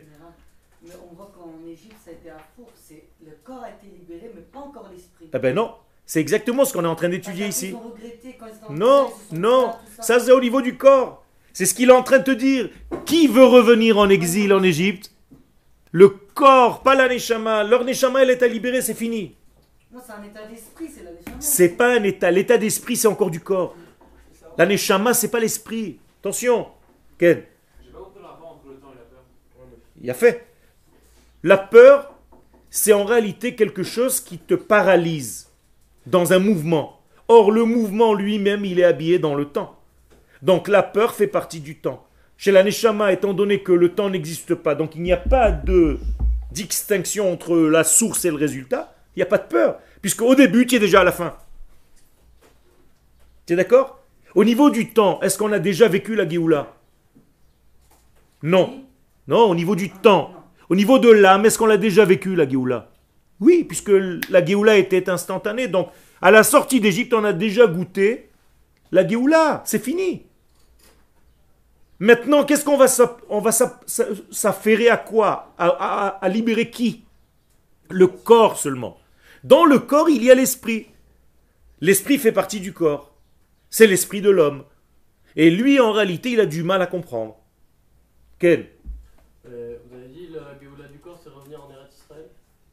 Mais 0.84 0.92
on 1.12 1.16
voit 1.16 1.32
qu'en 1.36 1.54
Égypte, 1.68 1.96
ça 2.04 2.12
a 2.12 2.14
été 2.14 2.30
un 2.30 2.38
four. 2.56 2.68
Le 3.26 3.32
corps 3.44 3.64
a 3.64 3.70
été 3.70 3.88
libéré, 3.88 4.32
mais 4.36 4.42
pas 4.42 4.60
encore 4.60 4.90
l'esprit. 4.92 5.30
Eh 5.34 5.40
ben 5.40 5.56
non, 5.56 5.74
c'est 6.06 6.20
exactement 6.20 6.66
ce 6.66 6.74
qu'on 6.74 6.84
est 6.84 6.88
en 6.88 6.96
train 6.96 7.10
d'étudier 7.10 7.48
ici. 7.48 7.70
ils 7.70 7.76
ont 7.76 7.80
regretté 7.80 8.36
quand 8.38 8.46
ils 8.48 8.56
étaient 8.56 8.66
en 8.66 8.74
Non, 8.74 9.06
prison, 9.06 9.18
ils 9.18 9.24
se 9.24 9.36
sont 9.36 9.42
non, 9.42 9.62
plaints, 9.64 9.72
tout 9.96 10.02
ça 10.04 10.20
c'est 10.20 10.32
au 10.32 10.42
niveau 10.42 10.62
du 10.62 10.78
corps. 10.78 11.23
C'est 11.54 11.66
ce 11.66 11.74
qu'il 11.74 11.90
est 11.90 11.94
en 11.94 12.04
train 12.04 12.18
de 12.20 12.24
te 12.24 12.32
dire. 12.32 12.70
Qui 13.06 13.28
veut 13.28 13.46
revenir 13.46 13.98
en 13.98 14.10
exil 14.10 14.52
en 14.54 14.64
Égypte? 14.64 15.12
Le 15.92 16.10
corps, 16.10 16.82
pas 16.82 16.96
la 16.96 17.08
neshama. 17.08 17.64
Leur 17.64 17.86
neshama, 17.86 18.24
elle 18.24 18.32
est 18.32 18.44
à 18.44 18.48
libérer, 18.48 18.82
c'est 18.82 18.96
fini. 18.96 19.36
Non, 19.92 20.00
c'est 20.06 20.14
un 20.14 20.24
état 20.24 20.46
d'esprit, 20.48 20.90
c'est 20.94 21.04
la 21.04 21.12
neshama. 21.12 21.38
C'est 21.40 21.70
pas 21.70 21.96
un 21.96 22.04
état. 22.04 22.32
L'état 22.32 22.58
d'esprit, 22.58 22.98
c'est 22.98 23.08
encore 23.08 23.30
du 23.30 23.40
corps. 23.40 23.76
La 24.58 24.66
neshama, 24.66 25.14
c'est 25.14 25.30
pas 25.30 25.40
l'esprit. 25.40 26.00
Attention. 26.20 26.68
Ken, 27.20 27.44
il 30.04 30.10
a 30.10 30.14
fait. 30.14 30.46
La 31.44 31.58
peur, 31.58 32.14
c'est 32.70 32.94
en 32.94 33.06
réalité 33.06 33.56
quelque 33.56 33.84
chose 33.84 34.20
qui 34.20 34.38
te 34.38 34.54
paralyse 34.54 35.50
dans 36.06 36.34
un 36.34 36.40
mouvement. 36.40 37.00
Or, 37.28 37.52
le 37.52 37.64
mouvement 37.64 38.14
lui-même, 38.14 38.66
il 38.66 38.80
est 38.80 38.84
habillé 38.84 39.18
dans 39.18 39.34
le 39.34 39.46
temps. 39.46 39.80
Donc 40.44 40.68
la 40.68 40.84
peur 40.84 41.16
fait 41.16 41.28
partie 41.28 41.62
du 41.62 41.78
temps. 41.78 42.06
Chez 42.38 42.52
la 42.52 42.64
Neshama, 42.64 43.14
étant 43.14 43.34
donné 43.34 43.64
que 43.64 43.72
le 43.72 43.94
temps 43.96 44.10
n'existe 44.10 44.56
pas, 44.56 44.76
donc 44.76 44.96
il 44.96 45.02
n'y 45.02 45.14
a 45.14 45.18
pas 45.18 45.52
de 45.52 45.98
distinction 46.52 47.32
entre 47.32 47.56
la 47.56 47.86
source 47.86 48.26
et 48.26 48.30
le 48.30 48.36
résultat, 48.36 48.94
il 49.16 49.20
n'y 49.20 49.24
a 49.24 49.28
pas 49.28 49.38
de 49.38 49.48
peur, 49.48 49.80
puisque 50.02 50.22
au 50.22 50.36
début, 50.36 50.68
tu 50.68 50.76
es 50.76 50.80
déjà 50.80 51.02
à 51.02 51.04
la 51.06 51.14
fin. 51.14 51.38
Tu 53.46 53.54
es 53.54 53.56
d'accord? 53.56 54.00
Au 54.36 54.44
niveau 54.44 54.70
du 54.70 54.92
temps, 54.92 55.22
est-ce 55.22 55.38
qu'on 55.38 55.54
a 55.54 55.60
déjà 55.60 55.88
vécu 55.88 56.16
la 56.16 56.28
Géoula? 56.28 56.74
Non. 58.42 58.84
Non, 59.28 59.50
au 59.50 59.56
niveau 59.56 59.76
du 59.76 59.90
temps. 59.90 60.34
Au 60.70 60.76
niveau 60.76 61.00
de 61.00 61.10
l'âme, 61.10 61.46
est-ce 61.46 61.58
qu'on 61.58 61.68
l'a 61.68 61.78
déjà 61.78 62.04
vécu 62.04 62.36
la 62.36 62.50
Géoula? 62.50 62.92
Oui, 63.40 63.64
puisque 63.64 63.92
la 64.30 64.44
Géoula 64.44 64.78
était 64.78 65.10
instantanée. 65.10 65.70
Donc, 65.70 65.90
à 66.22 66.32
la 66.32 66.44
sortie 66.44 66.82
d'Égypte, 66.82 67.14
on 67.14 67.24
a 67.24 67.32
déjà 67.32 67.68
goûté 67.68 68.30
la 68.92 69.08
Géoula. 69.08 69.62
C'est 69.66 69.84
fini. 69.84 70.26
Maintenant, 72.04 72.44
qu'est-ce 72.44 72.66
qu'on 72.66 72.76
va 72.76 72.88
on 73.30 73.40
va 73.40 73.52
s'affairer 73.54 74.90
à 74.90 74.98
quoi? 74.98 75.54
À, 75.58 75.68
à- 75.70 76.08
à 76.26 76.28
libérer 76.28 76.70
qui? 76.70 77.06
Le 77.90 78.08
corps 78.08 78.58
seulement. 78.58 78.98
Dans 79.46 79.64
le 79.64 79.80
corps, 79.80 80.10
il 80.10 80.22
y 80.22 80.30
a 80.30 80.36
l'esprit. 80.36 80.88
L'esprit 81.80 82.18
fait 82.18 82.34
partie 82.34 82.60
du 82.60 82.74
corps. 82.74 83.16
C'est 83.70 83.88
l'esprit 83.88 84.20
de 84.20 84.30
l'homme. 84.30 84.66
Et 85.38 85.50
lui, 85.50 85.80
en 85.80 85.94
réalité, 85.94 86.32
il 86.32 86.42
a 86.42 86.46
du 86.46 86.62
mal 86.62 86.82
à 86.82 86.88
comprendre. 86.88 87.38
Quel 88.38 88.68
Euh, 89.48 89.78
vous 89.86 89.96
avez 89.98 90.10
dit 90.10 90.28
la 90.28 90.60
Géoula 90.62 90.90
du 90.90 91.00
corps, 91.00 91.22
c'est 91.24 91.30
revenir 91.30 91.64
en 91.64 91.72
Eretz 91.72 91.96
Israël 92.04 92.26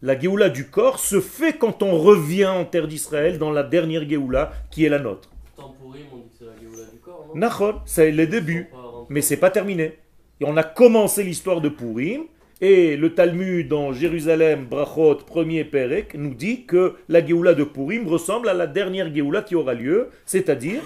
La 0.02 0.18
Géoula 0.18 0.48
du 0.48 0.68
corps 0.70 0.98
se 0.98 1.20
fait 1.20 1.56
quand 1.56 1.84
on 1.84 1.96
revient 1.98 2.46
en 2.46 2.64
terre 2.64 2.88
d'Israël 2.88 3.38
dans 3.38 3.52
la 3.52 3.62
dernière 3.62 4.08
Géoula 4.08 4.50
qui 4.72 4.84
est 4.84 4.88
la 4.88 4.98
nôtre. 4.98 5.30
Purim, 5.56 6.06
on 6.12 6.16
dit 6.16 6.28
que 6.30 6.34
c'est 6.36 6.46
la 6.46 6.56
Géoula 6.60 6.84
du 6.90 6.98
corps, 6.98 7.26
non? 7.32 7.80
C'est 7.86 8.10
le 8.10 8.26
début. 8.26 8.68
Mais 9.10 9.20
c'est 9.20 9.36
pas 9.36 9.50
terminé. 9.50 9.98
On 10.42 10.56
a 10.56 10.62
commencé 10.62 11.22
l'histoire 11.22 11.60
de 11.60 11.68
Purim, 11.68 12.22
et 12.62 12.96
le 12.96 13.14
Talmud 13.14 13.68
dans 13.68 13.92
Jérusalem, 13.92 14.66
Brachot, 14.66 15.16
premier 15.16 15.64
Perek, 15.64 16.14
nous 16.14 16.34
dit 16.34 16.64
que 16.64 16.96
la 17.08 17.24
Géoula 17.26 17.54
de 17.54 17.64
Purim 17.64 18.06
ressemble 18.06 18.48
à 18.48 18.54
la 18.54 18.66
dernière 18.66 19.14
Géoula 19.14 19.42
qui 19.42 19.54
aura 19.54 19.74
lieu, 19.74 20.10
c'est-à-dire 20.26 20.82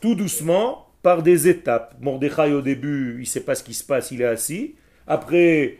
tout 0.00 0.14
doucement, 0.14 0.86
par 1.02 1.22
des 1.22 1.48
étapes. 1.48 1.94
Mordechai 2.00 2.52
au 2.52 2.62
début, 2.62 3.16
il 3.16 3.20
ne 3.20 3.24
sait 3.26 3.44
pas 3.44 3.54
ce 3.54 3.62
qui 3.62 3.74
se 3.74 3.84
passe, 3.84 4.10
il 4.10 4.22
est 4.22 4.26
assis. 4.26 4.74
Après, 5.06 5.78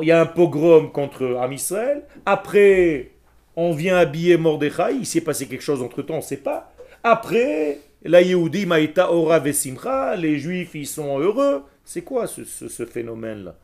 il 0.00 0.06
y 0.06 0.12
a 0.12 0.20
un 0.20 0.26
pogrom 0.26 0.92
contre 0.92 1.36
Am 1.40 1.52
Israël. 1.52 2.04
Après, 2.24 3.10
on 3.56 3.72
vient 3.72 3.96
habiller 3.96 4.36
Mordechai, 4.36 4.94
il 4.98 5.06
s'est 5.06 5.20
passé 5.20 5.46
quelque 5.46 5.64
chose 5.64 5.82
entre 5.82 6.02
temps, 6.02 6.14
on 6.14 6.18
ne 6.18 6.22
sait 6.22 6.36
pas. 6.36 6.72
Après, 7.02 7.78
la 8.06 8.22
Yehudi 8.22 8.66
Maïta 8.66 9.12
Ora 9.12 9.38
Vesimcha, 9.38 10.16
les 10.16 10.38
Juifs, 10.38 10.74
ils 10.74 10.86
sont 10.86 11.18
heureux. 11.18 11.62
C'est 11.84 12.02
quoi 12.02 12.26
ce, 12.26 12.44
ce- 12.44 12.68
ce 12.68 12.84
phénomène-là? 12.86 13.54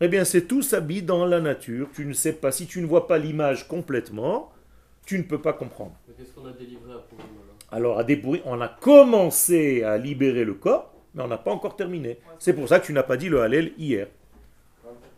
Eh 0.00 0.08
bien, 0.08 0.24
c'est 0.24 0.42
tout 0.46 0.62
s'habille 0.62 1.02
dans 1.02 1.26
la 1.26 1.40
nature. 1.40 1.88
Tu 1.94 2.04
ne 2.06 2.12
sais 2.12 2.32
pas, 2.32 2.52
si 2.52 2.66
tu 2.66 2.80
ne 2.80 2.86
vois 2.86 3.06
pas 3.06 3.18
l'image 3.18 3.68
complètement, 3.68 4.50
tu 5.06 5.18
ne 5.18 5.22
peux 5.24 5.40
pas 5.40 5.52
comprendre. 5.52 5.92
Mais 6.08 6.14
qu'est-ce 6.14 6.32
qu'on 6.34 6.46
a 6.46 6.52
délivré 6.52 6.92
à 6.92 7.76
alors? 7.76 7.98
À 8.00 8.04
Déboury, 8.04 8.42
on 8.44 8.60
a 8.60 8.68
commencé 8.68 9.82
à 9.84 9.96
libérer 9.96 10.44
le 10.44 10.54
corps, 10.54 10.92
mais 11.14 11.22
on 11.22 11.28
n'a 11.28 11.38
pas 11.38 11.52
encore 11.52 11.76
terminé. 11.76 12.18
C'est 12.38 12.52
pour 12.52 12.68
ça 12.68 12.80
que 12.80 12.86
tu 12.86 12.92
n'as 12.92 13.04
pas 13.04 13.16
dit 13.16 13.28
le 13.28 13.40
Hallel 13.42 13.72
hier. 13.78 14.08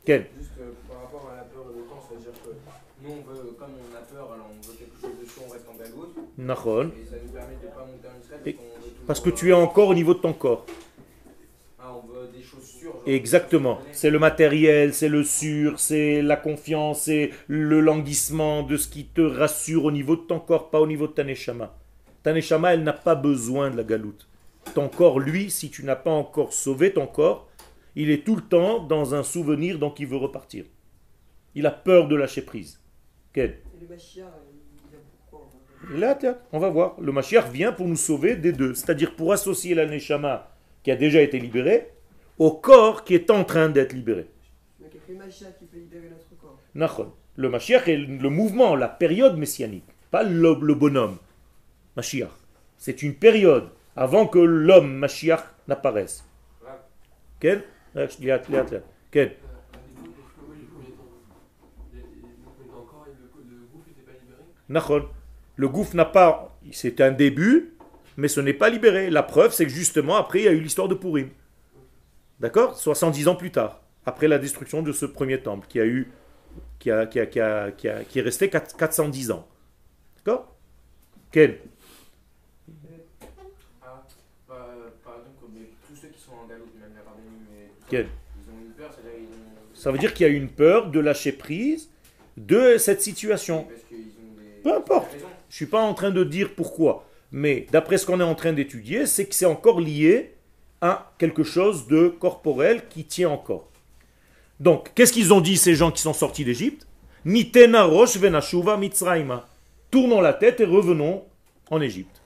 Ken 0.04 0.24
Juste 0.36 0.50
euh, 0.60 0.72
par 0.88 1.02
rapport 1.02 1.30
à 1.32 1.36
la 1.36 1.42
peur 1.44 1.64
et 1.72 1.78
le 1.78 1.84
temps, 1.86 2.02
c'est-à-dire 2.08 2.32
que 2.42 2.50
nous, 3.02 3.10
on 3.12 3.22
veut, 3.32 3.52
comme 3.58 3.70
on 3.70 3.96
a 3.96 4.00
peur, 4.02 4.32
alors 4.34 4.50
on 4.50 4.66
veut 4.66 4.74
quelque 4.76 5.00
chose 5.00 5.16
dessus, 5.20 5.40
on 5.46 5.50
reste 5.52 5.64
en 5.68 6.42
Nachon. 6.42 6.90
et 6.90 7.06
ça 7.06 7.16
nous 7.24 7.32
permet 7.32 7.54
de 7.56 7.66
ne 7.66 7.72
pas 7.72 7.86
monter 7.86 8.08
en 8.08 8.20
Israël, 8.20 8.40
Et- 8.46 8.56
parce 9.06 9.20
que 9.20 9.30
tu 9.30 9.50
es 9.50 9.52
encore 9.52 9.88
au 9.88 9.94
niveau 9.94 10.14
de 10.14 10.20
ton 10.20 10.32
corps. 10.32 10.64
Ah, 11.78 11.94
Exactement. 13.06 13.78
C'est 13.92 14.10
le 14.10 14.18
matériel, 14.18 14.94
c'est 14.94 15.08
le 15.08 15.24
sûr, 15.24 15.78
c'est 15.80 16.22
la 16.22 16.36
confiance, 16.36 17.02
c'est 17.02 17.30
le 17.48 17.80
languissement 17.80 18.62
de 18.62 18.76
ce 18.76 18.88
qui 18.88 19.06
te 19.06 19.20
rassure 19.20 19.84
au 19.84 19.90
niveau 19.92 20.16
de 20.16 20.22
ton 20.22 20.38
corps, 20.40 20.70
pas 20.70 20.80
au 20.80 20.86
niveau 20.86 21.06
de 21.06 21.12
ta 21.12 21.24
neshama. 21.24 21.76
Ta 22.22 22.32
neshama, 22.32 22.74
elle 22.74 22.84
n'a 22.84 22.92
pas 22.92 23.14
besoin 23.14 23.70
de 23.70 23.76
la 23.76 23.84
galoute. 23.84 24.28
Ton 24.74 24.88
corps, 24.88 25.18
lui, 25.18 25.50
si 25.50 25.70
tu 25.70 25.84
n'as 25.84 25.96
pas 25.96 26.12
encore 26.12 26.52
sauvé 26.52 26.92
ton 26.92 27.06
corps, 27.06 27.48
il 27.94 28.10
est 28.10 28.24
tout 28.24 28.36
le 28.36 28.42
temps 28.42 28.82
dans 28.82 29.14
un 29.14 29.22
souvenir, 29.22 29.78
donc 29.78 30.00
il 30.00 30.06
veut 30.06 30.16
repartir. 30.16 30.64
Il 31.54 31.66
a 31.66 31.70
peur 31.70 32.08
de 32.08 32.16
lâcher 32.16 32.42
prise. 32.42 32.80
Quel 33.32 33.50
Et 33.50 33.80
le 33.80 33.88
Mashiach, 33.88 34.24
il 34.90 34.96
a 34.96 35.00
pourquoi 35.30 35.50
Et 35.50 35.71
Là, 35.90 36.18
on 36.52 36.58
va 36.58 36.68
voir. 36.70 36.96
Le 37.00 37.12
Mashiach 37.12 37.50
vient 37.50 37.72
pour 37.72 37.86
nous 37.88 37.96
sauver 37.96 38.36
des 38.36 38.52
deux. 38.52 38.74
C'est-à-dire 38.74 39.14
pour 39.16 39.32
associer 39.32 39.74
la 39.74 39.86
Neshama 39.86 40.48
qui 40.82 40.90
a 40.90 40.96
déjà 40.96 41.20
été 41.20 41.38
libérée 41.38 41.88
au 42.38 42.52
corps 42.52 43.04
qui 43.04 43.14
est 43.14 43.30
en 43.30 43.44
train 43.44 43.68
d'être 43.68 43.92
libéré. 43.92 44.26
Le 45.08 45.16
Mashiach 45.16 45.58
qui 45.58 45.66
peut 45.66 45.78
libérer 45.78 46.08
notre 46.10 46.40
corps? 46.40 46.58
Nachon. 46.74 47.12
Le 47.36 47.48
Mashiach 47.48 47.88
est 47.88 47.96
le 47.96 48.28
mouvement, 48.30 48.76
la 48.76 48.88
période 48.88 49.36
messianique, 49.36 49.84
pas 50.10 50.22
le, 50.22 50.56
le 50.60 50.74
bonhomme. 50.74 51.18
Mashiach. 51.96 52.30
C'est 52.78 53.02
une 53.02 53.14
période 53.14 53.68
avant 53.96 54.26
que 54.26 54.38
l'homme 54.38 54.92
Mashiach 54.94 55.44
n'apparaisse. 55.68 56.24
Quel 57.40 57.64
Quel 57.94 57.96
Euh, 57.96 58.06
encore, 62.74 63.06
le, 63.06 63.50
le 63.50 63.66
gouffre 63.72 63.88
n'était 63.88 64.02
pas 64.02 64.12
libéré 64.12 64.42
Nachon. 64.68 65.08
Le 65.56 65.68
gouffre 65.68 65.96
n'a 65.96 66.04
pas. 66.04 66.56
C'est 66.72 67.00
un 67.00 67.10
début, 67.10 67.74
mais 68.16 68.28
ce 68.28 68.40
n'est 68.40 68.54
pas 68.54 68.70
libéré. 68.70 69.10
La 69.10 69.22
preuve, 69.22 69.52
c'est 69.52 69.64
que 69.64 69.70
justement, 69.70 70.16
après, 70.16 70.40
il 70.40 70.44
y 70.44 70.48
a 70.48 70.52
eu 70.52 70.60
l'histoire 70.60 70.88
de 70.88 70.94
Purim. 70.94 71.28
D'accord? 72.40 72.76
70 72.76 73.28
ans 73.28 73.36
plus 73.36 73.50
tard, 73.52 73.80
après 74.06 74.28
la 74.28 74.38
destruction 74.38 74.82
de 74.82 74.92
ce 74.92 75.06
premier 75.06 75.40
temple, 75.40 75.66
qui 75.68 75.80
a 75.80 75.86
eu. 75.86 76.10
qui, 76.78 76.90
a, 76.90 77.06
qui, 77.06 77.20
a, 77.20 77.26
qui, 77.26 77.40
a, 77.40 77.70
qui, 77.70 78.18
est 78.18 78.22
resté 78.22 78.48
4 78.48 78.76
410 78.76 79.30
ans. 79.30 79.46
D'accord? 80.16 80.56
Quel 81.30 81.60
Ah, 83.82 84.02
tous 85.88 85.96
ceux 85.96 86.08
qui 86.08 86.20
sont 86.20 86.32
rabbins, 86.32 86.58
mais 87.50 87.70
Quel. 87.88 88.08
Ça 89.74 89.90
veut 89.90 89.98
dire 89.98 90.14
qu'il 90.14 90.26
y 90.26 90.30
a 90.30 90.32
eu 90.32 90.36
une 90.36 90.50
peur 90.50 90.90
de 90.90 91.00
lâcher 91.00 91.32
prise 91.32 91.90
de 92.36 92.76
cette 92.78 93.02
situation. 93.02 93.66
Peu 94.62 94.74
importe. 94.74 95.10
Je 95.52 95.56
ne 95.56 95.58
suis 95.58 95.66
pas 95.66 95.82
en 95.82 95.92
train 95.92 96.10
de 96.10 96.24
dire 96.24 96.54
pourquoi, 96.56 97.04
mais 97.30 97.66
d'après 97.72 97.98
ce 97.98 98.06
qu'on 98.06 98.20
est 98.20 98.24
en 98.24 98.34
train 98.34 98.54
d'étudier, 98.54 99.04
c'est 99.04 99.26
que 99.26 99.34
c'est 99.34 99.44
encore 99.44 99.80
lié 99.80 100.32
à 100.80 101.12
quelque 101.18 101.42
chose 101.42 101.86
de 101.88 102.08
corporel 102.08 102.88
qui 102.88 103.04
tient 103.04 103.28
encore. 103.28 103.68
Donc, 104.60 104.92
qu'est-ce 104.94 105.12
qu'ils 105.12 105.34
ont 105.34 105.42
dit 105.42 105.58
ces 105.58 105.74
gens 105.74 105.90
qui 105.90 106.00
sont 106.00 106.14
sortis 106.14 106.46
d'Égypte? 106.46 106.86
Nitena 107.26 107.84
rosh 107.84 108.16
venashuva 108.16 108.78
mitzrayma. 108.78 109.46
Tournons 109.90 110.22
la 110.22 110.32
tête 110.32 110.60
et 110.60 110.64
revenons 110.64 111.22
en 111.70 111.82
Égypte. 111.82 112.22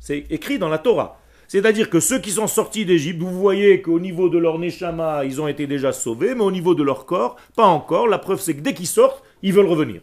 C'est 0.00 0.24
écrit 0.30 0.58
dans 0.58 0.68
la 0.68 0.78
Torah. 0.78 1.20
C'est-à-dire 1.46 1.90
que 1.90 2.00
ceux 2.00 2.18
qui 2.18 2.32
sont 2.32 2.48
sortis 2.48 2.84
d'Égypte, 2.84 3.22
vous 3.22 3.38
voyez 3.38 3.82
qu'au 3.82 4.00
niveau 4.00 4.28
de 4.28 4.38
leur 4.38 4.58
neshama, 4.58 5.24
ils 5.24 5.40
ont 5.40 5.46
été 5.46 5.68
déjà 5.68 5.92
sauvés, 5.92 6.34
mais 6.34 6.42
au 6.42 6.50
niveau 6.50 6.74
de 6.74 6.82
leur 6.82 7.06
corps, 7.06 7.36
pas 7.54 7.66
encore. 7.66 8.08
La 8.08 8.18
preuve, 8.18 8.40
c'est 8.40 8.56
que 8.56 8.62
dès 8.62 8.74
qu'ils 8.74 8.88
sortent, 8.88 9.22
ils 9.42 9.52
veulent 9.52 9.66
revenir. 9.66 10.00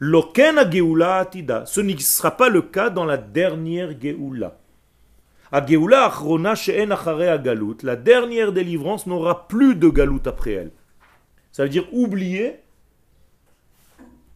Geoula. 0.00 1.28
Ce 1.66 1.80
ne 1.80 1.96
sera 1.98 2.36
pas 2.36 2.48
le 2.48 2.62
cas 2.62 2.90
dans 2.90 3.04
la 3.04 3.16
dernière 3.16 3.98
Geoula. 4.00 4.58
A 5.50 5.64
Geoula 5.66 6.04
achrona 6.06 6.54
she'en 6.54 6.90
acharei 6.90 7.38
galut. 7.42 7.76
La 7.82 7.96
dernière 7.96 8.52
délivrance 8.52 9.06
n'aura 9.06 9.48
plus 9.48 9.74
de 9.74 9.88
galout 9.88 10.22
après 10.26 10.52
elle. 10.52 10.72
Ça 11.52 11.62
veut 11.64 11.68
dire 11.70 11.86
oublier 11.92 12.56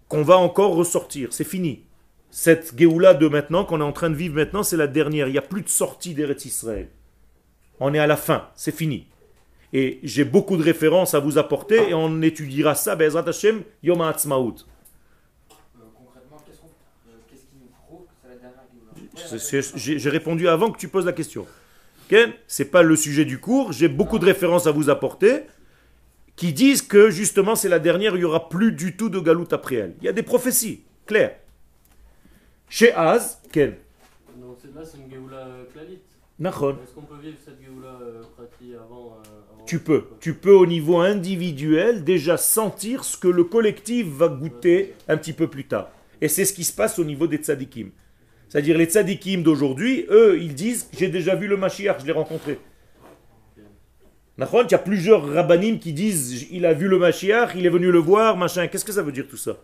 qu'on 0.08 0.22
va 0.22 0.36
encore 0.38 0.74
ressortir. 0.74 1.28
C'est 1.32 1.44
fini. 1.44 1.84
Cette 2.30 2.76
Géoula 2.78 3.12
de 3.14 3.28
maintenant, 3.28 3.64
qu'on 3.64 3.80
est 3.80 3.84
en 3.84 3.92
train 3.92 4.08
de 4.10 4.14
vivre 4.14 4.34
maintenant, 4.36 4.62
c'est 4.62 4.76
la 4.78 4.86
dernière. 4.86 5.28
Il 5.28 5.32
n'y 5.32 5.38
a 5.38 5.42
plus 5.42 5.62
de 5.62 5.68
sortie 5.68 6.14
d'Eretz 6.14 6.44
Israël. 6.46 6.88
On 7.78 7.92
est 7.94 7.98
à 7.98 8.06
la 8.06 8.16
fin. 8.16 8.48
C'est 8.54 8.74
fini. 8.74 9.06
Et 9.74 10.00
j'ai 10.02 10.24
beaucoup 10.24 10.56
de 10.56 10.62
références 10.62 11.14
à 11.14 11.18
vous 11.20 11.38
apporter 11.38 11.90
et 11.90 11.94
on 11.94 12.20
étudiera 12.22 12.74
ça, 12.74 12.94
Bezrat 12.96 13.28
Hashem, 13.28 13.62
Yom 13.82 14.00
HaAtzmaut. 14.02 14.54
Euh, 14.54 15.84
concrètement, 15.96 16.36
qu'est-ce 16.46 16.58
qu'on- 16.60 16.66
euh, 17.08 17.12
qu'est-ce 17.30 17.42
qui 17.42 17.56
nous 17.60 17.68
prouve 17.86 18.04
que 18.06 18.12
c'est 18.22 18.28
la 18.28 18.34
dernière 18.36 18.60
Géoula 18.72 18.92
C'est- 18.96 19.00
c'est- 19.11 19.11
J'ai 19.76 20.08
répondu 20.10 20.48
avant 20.48 20.70
que 20.70 20.78
tu 20.78 20.88
poses 20.88 21.06
la 21.06 21.12
question. 21.12 21.46
Ken, 22.08 22.32
c'est 22.46 22.66
pas 22.66 22.82
le 22.82 22.96
sujet 22.96 23.24
du 23.24 23.38
cours. 23.38 23.72
J'ai 23.72 23.88
beaucoup 23.88 24.18
de 24.18 24.24
références 24.26 24.66
à 24.66 24.70
vous 24.70 24.90
apporter 24.90 25.42
qui 26.36 26.52
disent 26.52 26.82
que 26.82 27.10
justement 27.10 27.54
c'est 27.54 27.68
la 27.68 27.78
dernière, 27.78 28.14
il 28.14 28.18
n'y 28.18 28.24
aura 28.24 28.48
plus 28.48 28.72
du 28.72 28.96
tout 28.96 29.08
de 29.08 29.20
galout 29.20 29.48
après 29.52 29.76
elle. 29.76 29.94
Il 30.00 30.04
y 30.04 30.08
a 30.08 30.12
des 30.12 30.22
prophéties, 30.22 30.82
claires. 31.06 31.36
Chez 32.68 32.92
Az, 32.92 33.38
Ken, 33.52 33.74
Donc 34.40 34.56
c'est- 34.60 34.74
là, 34.74 34.82
c'est 34.84 34.98
une 34.98 35.10
Géoula 35.10 35.46
Klalit. 35.72 35.98
Nachon, 36.38 36.76
Est-ce 36.82 36.94
qu'on 36.94 37.02
peut 37.02 37.20
vivre 37.22 37.36
cette 37.44 37.60
Géoula 37.62 37.98
euh, 38.02 38.22
avant, 38.82 39.18
euh, 39.18 39.52
avant 39.54 39.64
tu 39.66 39.78
peux. 39.78 40.04
Tu 40.18 40.34
peux 40.34 40.54
au 40.54 40.66
niveau 40.66 40.98
individuel 40.98 42.02
déjà 42.02 42.36
sentir 42.36 43.04
ce 43.04 43.16
que 43.16 43.28
le 43.28 43.44
collectif 43.44 44.06
va 44.06 44.28
goûter 44.28 44.94
un 45.08 45.16
petit 45.18 45.34
peu 45.34 45.48
plus 45.48 45.66
tard. 45.66 45.90
Et 46.20 46.28
c'est 46.28 46.44
ce 46.44 46.52
qui 46.52 46.64
se 46.64 46.72
passe 46.72 46.98
au 46.98 47.04
niveau 47.04 47.26
des 47.26 47.36
tzadikim. 47.36 47.90
C'est-à-dire 48.52 48.76
les 48.76 48.84
tzadikim 48.84 49.42
d'aujourd'hui, 49.42 50.04
eux, 50.10 50.38
ils 50.38 50.54
disent 50.54 50.90
j'ai 50.92 51.08
déjà 51.08 51.34
vu 51.34 51.46
le 51.46 51.56
Mashiach, 51.56 52.00
je 52.00 52.04
l'ai 52.04 52.12
rencontré. 52.12 52.58
Il 54.36 54.44
y 54.70 54.74
a 54.74 54.78
plusieurs 54.78 55.26
rabbinim 55.26 55.78
qui 55.78 55.94
disent 55.94 56.48
il 56.50 56.66
a 56.66 56.74
vu 56.74 56.86
le 56.86 56.98
Mashiach, 56.98 57.54
il 57.54 57.64
est 57.64 57.70
venu 57.70 57.90
le 57.90 57.98
voir, 57.98 58.36
machin. 58.36 58.66
Qu'est-ce 58.66 58.84
que 58.84 58.92
ça 58.92 59.00
veut 59.00 59.10
dire 59.10 59.26
tout 59.26 59.38
ça? 59.38 59.56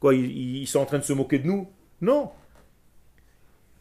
Quoi, 0.00 0.14
ils, 0.14 0.62
ils 0.62 0.66
sont 0.66 0.80
en 0.80 0.86
train 0.86 0.96
de 0.96 1.04
se 1.04 1.12
moquer 1.12 1.38
de 1.38 1.46
nous? 1.46 1.68
Non. 2.00 2.30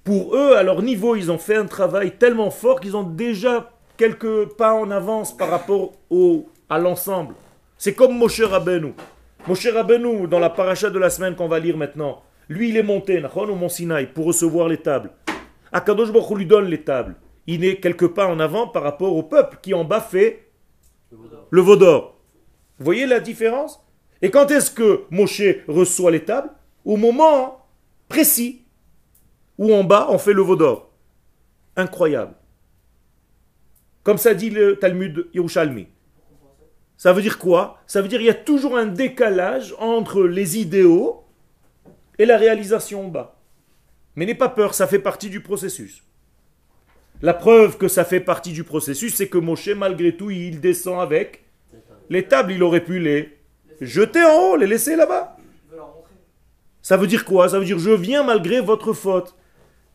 Pour 0.04 0.36
eux, 0.36 0.58
à 0.58 0.64
leur 0.64 0.82
niveau, 0.82 1.16
ils 1.16 1.32
ont 1.32 1.38
fait 1.38 1.56
un 1.56 1.66
travail 1.66 2.18
tellement 2.18 2.52
fort 2.52 2.82
qu'ils 2.82 2.98
ont 2.98 3.04
déjà 3.04 3.72
quelques 3.96 4.50
pas 4.58 4.74
en 4.74 4.92
avance 4.92 5.38
par 5.38 5.50
rapport 5.50 5.94
au, 6.10 6.50
à 6.70 6.80
l'ensemble. 6.80 7.34
C'est 7.78 7.94
comme 7.94 8.18
Moshe 8.18 8.42
Rabbeinu. 8.42 8.94
Moshe 9.48 9.68
Rabbeinu, 9.68 10.28
dans 10.28 10.40
la 10.40 10.50
paracha 10.50 10.90
de 10.90 11.00
la 11.00 11.10
semaine 11.10 11.36
qu'on 11.36 11.48
va 11.48 11.60
lire 11.60 11.78
maintenant, 11.78 12.22
lui, 12.50 12.70
il 12.70 12.78
est 12.78 12.84
monté, 12.84 13.20
nachon, 13.22 13.50
au 13.50 13.56
mont 13.56 13.70
Sinaï, 13.70 14.08
pour 14.08 14.26
recevoir 14.26 14.68
les 14.68 14.78
tables. 14.78 15.12
Akadosh 15.72 16.12
Baruch 16.12 16.38
lui 16.38 16.46
donne 16.46 16.66
les 16.66 16.84
tables. 16.84 17.16
Il 17.48 17.66
est 17.66 17.80
quelques 17.80 18.08
pas 18.08 18.28
en 18.28 18.40
avant 18.40 18.68
par 18.68 18.84
rapport 18.84 19.16
au 19.16 19.24
peuple 19.24 19.58
qui 19.62 19.74
en 19.74 19.84
bas 19.84 20.02
fait 20.02 20.52
Le 21.50 21.62
Vaudor. 21.62 22.20
Vous 22.80 22.86
voyez 22.86 23.06
la 23.06 23.20
différence? 23.20 23.84
Et 24.22 24.30
quand 24.30 24.50
est-ce 24.52 24.72
que 24.72 25.04
Moshe 25.10 25.42
reçoit 25.68 26.12
les 26.12 26.24
tables? 26.24 26.52
Au 26.86 26.98
moment 26.98 27.66
précis 28.08 28.66
où 29.58 29.74
en 29.74 29.84
bas 29.84 30.08
on 30.10 30.18
fait 30.18 30.34
le 30.34 30.42
veau 30.42 30.56
d'or. 30.56 30.92
Incroyable. 31.76 32.36
Comme 34.04 34.18
ça 34.18 34.34
dit 34.34 34.50
le 34.50 34.78
Talmud 34.78 35.28
Yerushalmi. 35.34 35.88
Ça 36.98 37.14
veut 37.14 37.22
dire 37.22 37.40
quoi? 37.40 37.80
Ça 37.88 38.02
veut 38.02 38.08
dire 38.08 38.20
qu'il 38.20 38.28
y 38.28 38.32
a 38.32 38.34
toujours 38.34 38.78
un 38.78 38.86
décalage 38.86 39.76
entre 39.80 40.24
les 40.24 40.60
idéaux 40.60 41.23
et 42.18 42.26
la 42.26 42.38
réalisation 42.38 43.06
en 43.06 43.10
bas. 43.10 43.40
Mais 44.16 44.26
n'aie 44.26 44.36
pas 44.36 44.50
peur, 44.50 44.74
ça 44.74 44.88
fait 44.88 45.00
partie 45.00 45.30
du 45.30 45.42
processus. 45.42 46.04
La 47.22 47.34
preuve 47.34 47.78
que 47.78 47.88
ça 47.88 48.04
fait 48.04 48.20
partie 48.20 48.52
du 48.52 48.64
processus, 48.64 49.16
c'est 49.16 49.30
que 49.30 49.38
Moshe, 49.38 49.70
malgré 49.70 50.16
tout, 50.16 50.30
il 50.30 50.60
descend 50.60 51.00
avec 51.00 51.46
les 52.10 52.28
tables. 52.28 52.52
Il 52.52 52.64
aurait 52.64 52.84
pu 52.84 53.00
les 53.00 53.38
jeter 53.82 54.24
en 54.24 54.36
haut, 54.36 54.58
les 54.58 54.68
laisser 54.68 54.96
là-bas. 54.96 55.38
Ça 56.82 56.98
veut 56.98 57.08
dire 57.08 57.24
quoi? 57.24 57.48
Ça 57.48 57.60
veut 57.60 57.66
dire 57.66 57.80
je 57.80 57.92
viens 57.92 58.24
malgré 58.24 58.60
votre 58.60 58.92
faute 58.92 59.36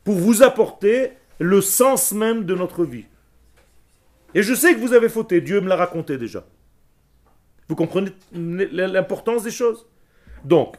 pour 0.04 0.14
vous 0.14 0.42
apporter 0.42 1.12
le 1.38 1.60
sens 1.60 2.12
même 2.12 2.44
de 2.44 2.54
notre 2.54 2.84
vie. 2.84 3.04
Et 4.34 4.42
je 4.42 4.54
sais 4.54 4.74
que 4.74 4.80
vous 4.80 4.94
avez 4.94 5.10
fauté, 5.10 5.40
Dieu 5.40 5.60
me 5.60 5.68
l'a 5.68 5.76
raconté 5.76 6.16
déjà. 6.16 6.46
Vous 7.68 7.76
comprenez 7.76 8.10
l'importance 8.32 9.42
des 9.42 9.50
choses? 9.50 9.86
Donc, 10.44 10.76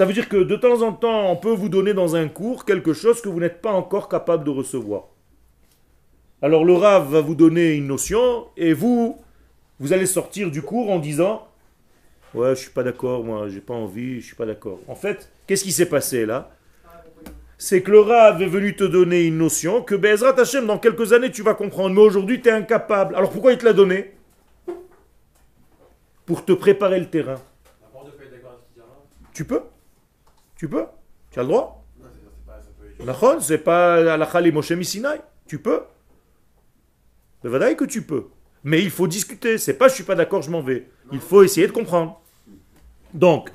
ça 0.00 0.06
veut 0.06 0.14
dire 0.14 0.30
que 0.30 0.38
de 0.38 0.56
temps 0.56 0.80
en 0.80 0.94
temps, 0.94 1.30
on 1.30 1.36
peut 1.36 1.52
vous 1.52 1.68
donner 1.68 1.92
dans 1.92 2.16
un 2.16 2.26
cours 2.26 2.64
quelque 2.64 2.94
chose 2.94 3.20
que 3.20 3.28
vous 3.28 3.38
n'êtes 3.38 3.60
pas 3.60 3.72
encore 3.72 4.08
capable 4.08 4.44
de 4.44 4.50
recevoir. 4.50 5.08
Alors 6.40 6.64
le 6.64 6.72
Rav 6.72 7.10
va 7.10 7.20
vous 7.20 7.34
donner 7.34 7.74
une 7.74 7.86
notion 7.86 8.46
et 8.56 8.72
vous, 8.72 9.20
vous 9.78 9.92
allez 9.92 10.06
sortir 10.06 10.50
du 10.50 10.62
cours 10.62 10.90
en 10.90 11.00
disant 11.00 11.46
Ouais, 12.32 12.54
je 12.54 12.60
suis 12.60 12.70
pas 12.70 12.82
d'accord, 12.82 13.24
moi, 13.24 13.50
j'ai 13.50 13.60
pas 13.60 13.74
envie, 13.74 14.22
je 14.22 14.26
suis 14.28 14.36
pas 14.36 14.46
d'accord. 14.46 14.78
En 14.88 14.94
fait, 14.94 15.30
qu'est-ce 15.46 15.64
qui 15.64 15.72
s'est 15.72 15.90
passé 15.90 16.24
là? 16.24 16.50
C'est 17.58 17.82
que 17.82 17.90
le 17.90 18.00
Rav 18.00 18.40
est 18.40 18.46
venu 18.46 18.74
te 18.74 18.84
donner 18.84 19.26
une 19.26 19.36
notion 19.36 19.82
que 19.82 19.94
Bezrat 19.94 20.40
Hashem, 20.40 20.66
dans 20.66 20.78
quelques 20.78 21.12
années, 21.12 21.30
tu 21.30 21.42
vas 21.42 21.52
comprendre. 21.52 21.94
Mais 21.94 22.00
aujourd'hui, 22.00 22.40
tu 22.40 22.48
es 22.48 22.52
incapable. 22.52 23.14
Alors 23.16 23.28
pourquoi 23.28 23.52
il 23.52 23.58
te 23.58 23.66
l'a 23.66 23.74
donné? 23.74 24.14
Pour 26.24 26.46
te 26.46 26.52
préparer 26.52 27.00
le 27.00 27.10
terrain. 27.10 27.36
Tu 29.34 29.44
peux? 29.44 29.60
Tu 30.60 30.68
peux 30.68 30.84
Tu 31.30 31.40
as 31.40 31.42
le 31.42 31.48
droit 31.48 31.80
c'est 33.40 33.58
pas, 33.58 34.12
Alachal 34.12 34.46
et 34.46 34.52
Moshe. 34.52 34.72
Tu 35.46 35.58
peux. 35.58 35.80
Que 37.42 37.84
tu 37.86 38.02
peux. 38.02 38.26
Mais 38.62 38.82
il 38.82 38.90
faut 38.90 39.06
discuter. 39.06 39.56
C'est 39.56 39.74
pas 39.74 39.88
je 39.88 39.94
suis 39.94 40.04
pas 40.04 40.14
d'accord, 40.14 40.42
je 40.42 40.50
m'en 40.50 40.60
vais. 40.60 40.86
Il 41.12 41.20
faut 41.20 41.42
essayer 41.42 41.66
de 41.66 41.72
comprendre. 41.72 42.20
Donc, 43.14 43.50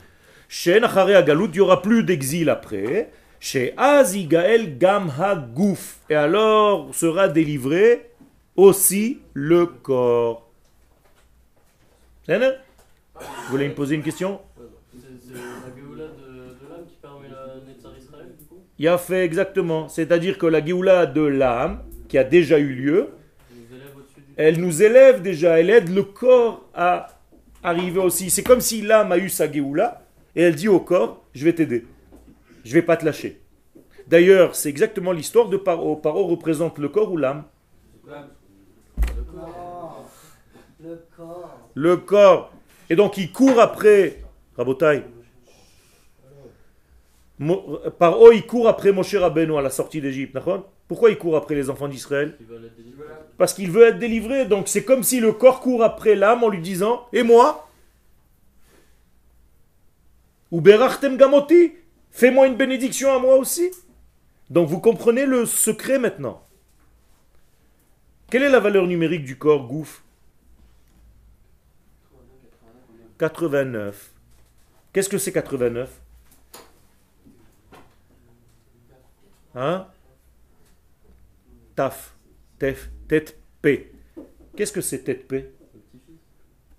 chez 0.49 0.79
Nachare 0.79 1.09
Agalout, 1.09 1.47
il 1.47 1.51
n'y 1.51 1.59
aura 1.59 1.81
plus 1.83 2.03
d'exil 2.03 2.49
après. 2.49 3.11
Chez 3.39 3.75
Azigael 3.77 4.79
Gam 4.79 5.11
Hagouf. 5.19 5.99
Et 6.09 6.15
alors 6.15 6.93
sera 6.95 7.27
délivré 7.27 8.09
aussi 8.55 9.21
le 9.33 9.67
corps. 9.67 10.49
Vous 12.27 13.51
voulez 13.51 13.69
me 13.69 13.75
poser 13.75 13.95
une 13.95 14.03
question 14.03 14.41
Ouais, 14.57 14.65
C'est 14.91 15.27
c'est 15.27 15.33
la 15.33 15.75
Géoula 15.75 16.07
de, 16.07 16.55
de 16.65 16.69
l'âme 16.69 16.85
qui 16.87 16.95
permet 16.95 17.29
la 17.29 17.61
Netzar 17.65 17.95
Israël, 17.97 18.33
du 18.37 18.45
coup 18.45 18.64
Il 18.77 18.87
a 18.87 18.97
fait 18.97 19.23
exactement. 19.23 19.87
C'est-à-dire 19.87 20.37
que 20.37 20.45
la 20.45 20.63
Géoula 20.63 21.05
de 21.05 21.21
l'âme, 21.21 21.83
qui 22.07 22.17
a 22.17 22.23
déjà 22.23 22.59
eu 22.59 22.73
lieu, 22.73 23.09
elle 24.37 24.59
nous 24.59 24.83
élève 24.83 25.21
déjà, 25.21 25.59
elle 25.59 25.69
aide 25.69 25.89
le 25.89 26.03
corps 26.03 26.69
à 26.73 27.07
arriver 27.63 27.99
aussi. 27.99 28.29
C'est 28.29 28.43
comme 28.43 28.61
si 28.61 28.81
l'âme 28.81 29.11
a 29.11 29.17
eu 29.17 29.29
sa 29.29 29.51
Géoula, 29.51 30.01
et 30.35 30.41
elle 30.43 30.55
dit 30.55 30.67
au 30.67 30.81
corps, 30.81 31.23
je 31.33 31.45
vais 31.45 31.53
t'aider. 31.53 31.85
Je 32.65 32.73
vais 32.73 32.81
pas 32.81 32.97
te 32.97 33.05
lâcher. 33.05 33.41
D'ailleurs, 34.07 34.55
c'est 34.55 34.69
exactement 34.69 35.11
l'histoire 35.13 35.47
de 35.47 35.57
Paro. 35.57 35.95
Paro 35.95 36.27
représente 36.27 36.77
le 36.77 36.89
corps 36.89 37.11
ou 37.11 37.17
l'âme? 37.17 37.45
Le 38.05 38.11
corps. 39.23 40.11
Le 40.83 41.01
corps. 41.15 41.59
Le 41.73 41.97
corps. 41.97 42.53
Et 42.89 42.95
donc 42.95 43.17
il 43.17 43.31
court 43.31 43.59
après, 43.59 44.23
Rabotai. 44.57 45.03
Mo- 47.39 47.79
Paro, 47.99 48.31
il 48.31 48.45
court 48.45 48.67
après 48.69 48.91
Moshe 48.91 49.15
Rabbeinu 49.15 49.57
à 49.57 49.61
la 49.61 49.69
sortie 49.69 49.99
d'Égypte. 50.01 50.37
Pourquoi 50.87 51.09
il 51.09 51.17
court 51.17 51.35
après 51.35 51.55
les 51.55 51.69
enfants 51.69 51.87
d'Israël? 51.87 52.37
Parce 53.37 53.53
qu'il 53.53 53.71
veut 53.71 53.87
être 53.87 53.99
délivré. 53.99 54.45
Donc 54.45 54.67
c'est 54.67 54.85
comme 54.85 55.03
si 55.03 55.19
le 55.19 55.33
corps 55.33 55.59
court 55.59 55.83
après 55.83 56.15
l'âme 56.15 56.43
en 56.43 56.49
lui 56.49 56.61
disant 56.61 57.07
Et 57.11 57.23
moi? 57.23 57.69
Ou 60.51 60.61
berachtem 60.61 61.17
gamoti 61.17 61.73
Fais-moi 62.11 62.47
une 62.47 62.55
bénédiction 62.55 63.11
à 63.13 63.19
moi 63.19 63.35
aussi. 63.35 63.71
Donc 64.49 64.69
vous 64.69 64.79
comprenez 64.79 65.25
le 65.25 65.45
secret 65.45 65.99
maintenant. 65.99 66.41
Quelle 68.29 68.43
est 68.43 68.49
la 68.49 68.59
valeur 68.61 68.87
numérique 68.87 69.25
du 69.25 69.37
corps, 69.37 69.67
Gouf? 69.67 70.03
89. 73.17 74.11
Qu'est-ce 74.93 75.09
que 75.09 75.17
c'est 75.17 75.31
89 75.33 75.89
Hein? 79.55 79.87
Taf. 81.75 82.15
Tef. 82.59 82.89
Tête 83.07 83.37
P. 83.61 83.93
Qu'est-ce 84.55 84.73
que 84.73 84.81
c'est 84.81 84.99
tête 84.99 85.27
P? 85.27 85.53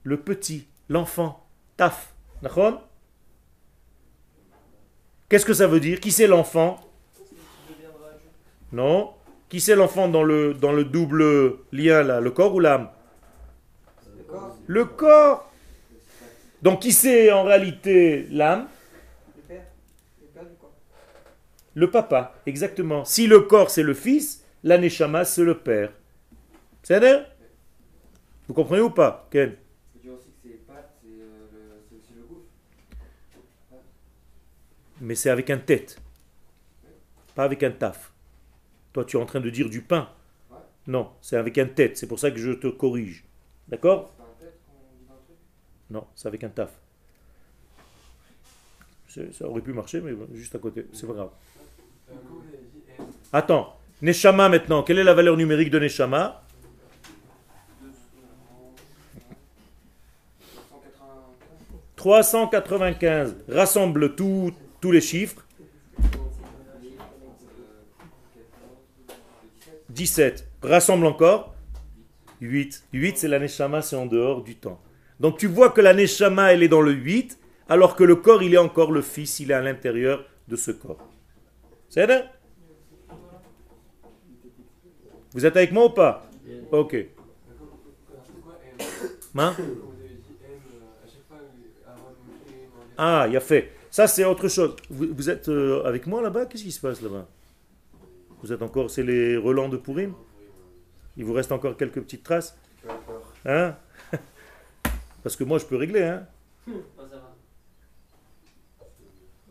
Le 0.03 0.21
petit, 0.21 0.69
l'enfant. 0.89 1.47
Taf. 1.77 2.15
D'accord? 2.43 2.87
Qu'est-ce 5.29 5.47
que 5.47 5.55
ça 5.55 5.67
veut 5.67 5.81
dire? 5.81 6.01
Qui 6.01 6.13
c'est 6.13 6.27
l'enfant? 6.27 6.81
Non. 8.73 9.13
Qui 9.49 9.61
c'est 9.61 9.75
l'enfant 9.75 10.09
dans 10.09 10.23
le, 10.23 10.55
dans 10.55 10.73
le 10.73 10.85
double 10.85 11.59
lien 11.73 12.03
là? 12.03 12.21
Le 12.21 12.31
corps 12.31 12.55
ou 12.55 12.61
l'âme? 12.61 12.91
Le 14.17 14.25
corps, 14.25 14.57
Le 14.67 14.85
corps 14.85 15.53
Donc 16.63 16.81
qui 16.81 16.93
c'est 16.93 17.31
en 17.31 17.45
réalité 17.45 18.27
l'âme 18.31 18.69
le 19.37 19.43
père, 19.43 19.65
le 20.21 20.27
père 20.27 20.45
du 20.45 20.55
corps. 20.57 20.73
Le 21.77 21.91
papa, 21.91 22.35
exactement. 22.47 23.05
Si 23.05 23.27
le 23.27 23.41
corps 23.41 23.71
c'est 23.71 23.83
le 23.83 23.93
fils, 23.93 24.43
la 24.65 24.79
neshama 24.79 25.27
c'est 25.27 25.45
le 25.45 25.59
père. 25.59 25.93
C'est 26.83 26.99
vrai 26.99 27.27
Vous 28.49 28.55
comprenez 28.55 28.81
ou 28.81 28.89
pas 28.89 29.29
Ken 29.31 29.55
euh. 30.07 30.17
Mais 35.03 35.15
c'est 35.15 35.29
avec 35.29 35.51
un 35.51 35.59
tête. 35.59 36.01
Pas 37.35 37.45
avec 37.45 37.63
un 37.63 37.73
taf. 37.73 38.11
Toi 38.95 39.05
tu 39.05 39.19
es 39.19 39.21
en 39.21 39.27
train 39.27 39.41
de 39.41 39.51
dire 39.51 39.69
du 39.69 39.83
pain. 39.83 40.09
Non, 40.87 41.11
c'est 41.21 41.37
avec 41.37 41.59
un 41.59 41.67
tête. 41.67 41.99
C'est 41.99 42.07
pour 42.07 42.19
ça 42.19 42.31
que 42.31 42.39
je 42.39 42.53
te 42.53 42.69
corrige. 42.69 43.27
D'accord 43.69 44.15
Non, 45.91 46.07
c'est 46.15 46.29
avec 46.29 46.43
un 46.43 46.49
taf. 46.49 46.71
Ça 49.09 49.47
aurait 49.47 49.61
pu 49.61 49.75
marcher, 49.75 50.01
mais 50.01 50.13
juste 50.33 50.55
à 50.55 50.59
côté, 50.59 50.87
c'est 50.95 51.07
pas 51.07 51.13
grave. 51.13 51.31
Attends, 53.33 53.77
Neshama 54.03 54.49
maintenant, 54.49 54.83
quelle 54.83 54.99
est 54.99 55.05
la 55.05 55.15
valeur 55.15 55.37
numérique 55.37 55.71
de 55.71 55.79
Neshama? 55.79 56.43
395. 61.97 63.37
Rassemble 63.49 64.15
tous 64.15 64.53
les 64.85 65.01
chiffres. 65.01 65.45
17. 69.91 70.47
Rassemble 70.63 71.07
encore. 71.07 71.55
8. 72.41 72.85
8, 72.93 73.19
c'est 73.19 73.29
la 73.29 73.39
Neshama, 73.39 73.83
c'est 73.83 73.97
en 73.97 74.07
dehors 74.07 74.43
du 74.43 74.57
temps. 74.57 74.81
Donc 75.19 75.39
tu 75.39 75.47
vois 75.47 75.71
que 75.71 75.81
la 75.81 75.95
Neshama, 75.95 76.53
elle 76.53 76.63
est 76.63 76.69
dans 76.69 76.83
le 76.83 76.93
8, 76.93 77.39
alors 77.69 77.97
que 77.97 78.05
le 78.05 78.17
corps, 78.17 78.43
il 78.43 78.55
est 78.55 78.59
encore 78.59 78.93
le 78.93 79.03
fils, 79.03 79.41
il 79.41 79.51
est 79.51 79.55
à 79.55 79.63
l'intérieur 79.63 80.25
de 80.47 80.55
ce 80.55 80.71
corps. 80.71 81.09
C'est 81.89 82.07
Vous 85.33 85.47
êtes 85.47 85.57
avec 85.57 85.73
moi 85.73 85.87
ou 85.87 85.91
pas? 85.91 86.27
Ok. 86.73 86.97
Hein? 89.39 89.55
Ah, 92.99 93.27
il 93.29 93.37
a 93.37 93.41
fait. 93.41 93.73
Ça, 93.91 94.07
c'est 94.07 94.25
autre 94.25 94.49
chose. 94.49 94.77
Vous, 94.89 95.07
vous 95.13 95.31
êtes 95.31 95.49
euh, 95.49 95.85
avec 95.85 96.07
moi 96.07 96.23
là-bas? 96.23 96.47
Qu'est-ce 96.47 96.63
qui 96.65 96.73
se 96.73 96.81
passe 96.81 97.03
là-bas? 97.03 97.27
Vous 98.43 98.53
êtes 98.53 98.63
encore. 98.63 98.91
C'est 98.91 99.03
les 99.03 99.37
relents 99.37 99.69
de 99.69 99.77
Pourim? 99.77 100.15
Il 101.17 101.25
vous 101.25 101.33
reste 101.33 101.53
encore 101.53 101.77
quelques 101.77 102.01
petites 102.01 102.23
traces? 102.23 102.59
Hein? 103.45 103.77
Parce 105.23 105.37
que 105.37 105.45
moi, 105.45 105.59
je 105.59 105.67
peux 105.67 105.77
régler, 105.77 106.03
hein? 106.03 106.27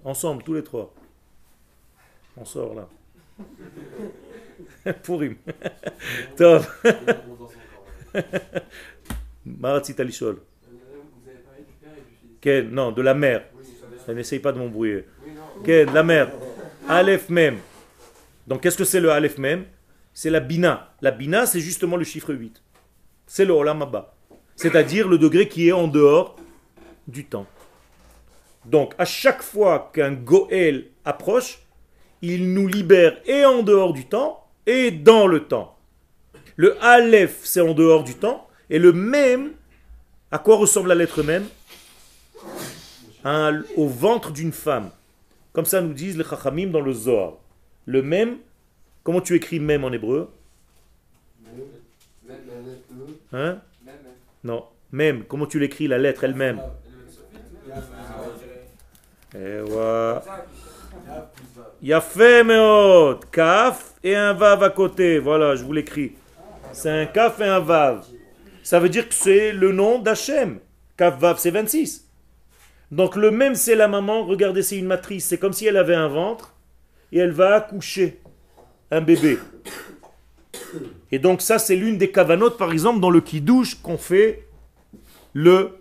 Ensemble, 0.04 0.44
tous 0.44 0.54
les 0.54 0.64
trois. 0.64 0.94
On 2.38 2.46
sort 2.46 2.74
là. 2.76 2.88
Pourim. 5.04 5.36
Top. 6.36 6.64
Maratzit 9.46 9.96
Alishol. 10.00 10.36
Vous 10.36 11.30
avez 11.30 11.40
parlé 11.40 11.62
du 11.62 11.74
père 11.74 11.92
et 11.98 12.02
du 12.02 12.16
fils. 12.16 12.30
Ken, 12.42 12.70
non, 12.70 12.92
de 12.92 13.02
la 13.02 13.14
mère. 13.14 13.46
Ça 13.64 13.86
va. 14.08 14.14
N'essaye 14.14 14.40
pas 14.40 14.52
de 14.52 14.60
m'embrouiller. 14.60 15.06
Ken, 15.64 15.94
la 15.94 16.04
mère. 16.04 16.32
Aleph 16.88 17.30
même. 17.30 17.58
Donc 18.48 18.62
qu'est-ce 18.62 18.78
que 18.78 18.84
c'est 18.84 19.00
le 19.00 19.12
Aleph 19.12 19.38
même 19.38 19.66
C'est 20.14 20.30
la 20.30 20.40
Bina. 20.40 20.94
La 21.02 21.12
Bina, 21.12 21.46
c'est 21.46 21.60
justement 21.60 21.98
le 21.98 22.04
chiffre 22.04 22.34
8. 22.34 22.62
C'est 23.26 23.46
le 23.46 23.54
Olam 23.54 23.82
Abba. 23.82 24.16
C'est-à-dire 24.56 25.08
le 25.08 25.18
degré 25.18 25.48
qui 25.48 25.68
est 25.68 25.72
en 25.72 25.88
dehors 25.88 26.36
du 27.08 27.26
temps. 27.26 27.48
Donc 28.66 28.94
à 28.98 29.06
chaque 29.06 29.42
fois 29.42 29.92
qu'un 29.94 30.12
Goël 30.14 30.90
approche, 31.04 31.65
il 32.22 32.54
nous 32.54 32.68
libère 32.68 33.18
et 33.26 33.46
en 33.46 33.62
dehors 33.64 33.94
du 33.94 34.06
temps 34.06 34.46
et 34.66 34.92
dans 34.92 35.28
le 35.28 35.46
temps. 35.46 35.78
Le 36.56 36.82
Aleph, 36.84 37.40
c'est 37.44 37.62
en 37.62 37.74
dehors 37.74 38.04
du 38.04 38.16
temps. 38.16 38.48
Et 38.70 38.80
le 38.80 38.94
même, 38.94 39.52
à 40.32 40.40
quoi 40.40 40.56
ressemble 40.58 40.90
la 40.90 40.96
lettre 40.96 41.22
même? 41.24 41.46
Un- 43.24 43.64
Au 43.76 43.88
ventre 43.88 44.32
d'une 44.32 44.52
femme. 44.54 44.90
Comme 45.54 45.66
ça 45.66 45.82
nous 45.82 45.94
disent 45.94 46.18
les 46.18 46.24
Chachamim 46.24 46.68
dans 46.68 46.82
le 46.82 46.94
Zohar. 46.94 47.34
Le 47.86 48.02
même, 48.02 48.38
comment 49.04 49.22
tu 49.22 49.36
écris 49.36 49.60
même 49.60 49.84
en 49.84 49.92
hébreu? 49.92 50.30
Hein? 53.34 53.60
Non. 54.44 54.66
Même, 54.92 55.24
comment 55.26 55.46
tu 55.46 55.60
l'écris 55.60 55.88
la 55.88 55.98
lettre 55.98 56.24
elle-même? 56.24 56.62
Eh 59.36 59.62
ouais. 59.62 60.16
Yafé 61.82 62.44
meot. 62.44 63.20
Kaf 63.32 63.94
et 64.04 64.16
un 64.16 64.34
vav 64.34 64.64
à 64.64 64.70
côté. 64.70 65.20
Voilà, 65.20 65.56
je 65.56 65.64
vous 65.64 65.74
l'écris. 65.74 66.14
C'est 66.72 66.90
un 66.90 67.06
kaf 67.06 67.40
et 67.40 67.46
un 67.46 67.60
vav. 67.60 68.06
Ça 68.64 68.80
veut 68.80 68.90
dire 68.90 69.08
que 69.08 69.14
c'est 69.14 69.52
le 69.52 69.72
nom 69.72 70.00
d'Hachem. 70.00 70.60
Kaf 70.98 71.20
vav, 71.20 71.38
c'est 71.38 71.52
26. 71.52 72.10
Donc 72.92 73.16
le 73.16 73.32
même, 73.32 73.56
c'est 73.56 73.76
la 73.76 73.88
maman. 73.88 74.26
Regardez, 74.26 74.62
c'est 74.62 74.78
une 74.78 74.88
matrice. 74.88 75.26
C'est 75.26 75.38
comme 75.38 75.54
si 75.54 75.66
elle 75.66 75.78
avait 75.78 75.96
un 75.96 76.08
ventre 76.08 76.56
et 77.12 77.20
elle 77.20 77.32
va 77.32 77.56
accoucher 77.56 78.20
un 78.92 79.02
bébé. 79.02 79.38
Et 81.12 81.20
donc 81.20 81.42
ça, 81.42 81.60
c'est 81.60 81.76
l'une 81.76 81.98
des 81.98 82.12
cavanotes, 82.12 82.58
par 82.58 82.72
exemple, 82.72 83.00
dans 83.00 83.10
le 83.10 83.22
kidouche 83.22 83.76
qu'on 83.82 83.98
fait 83.98 84.48
le 85.34 85.78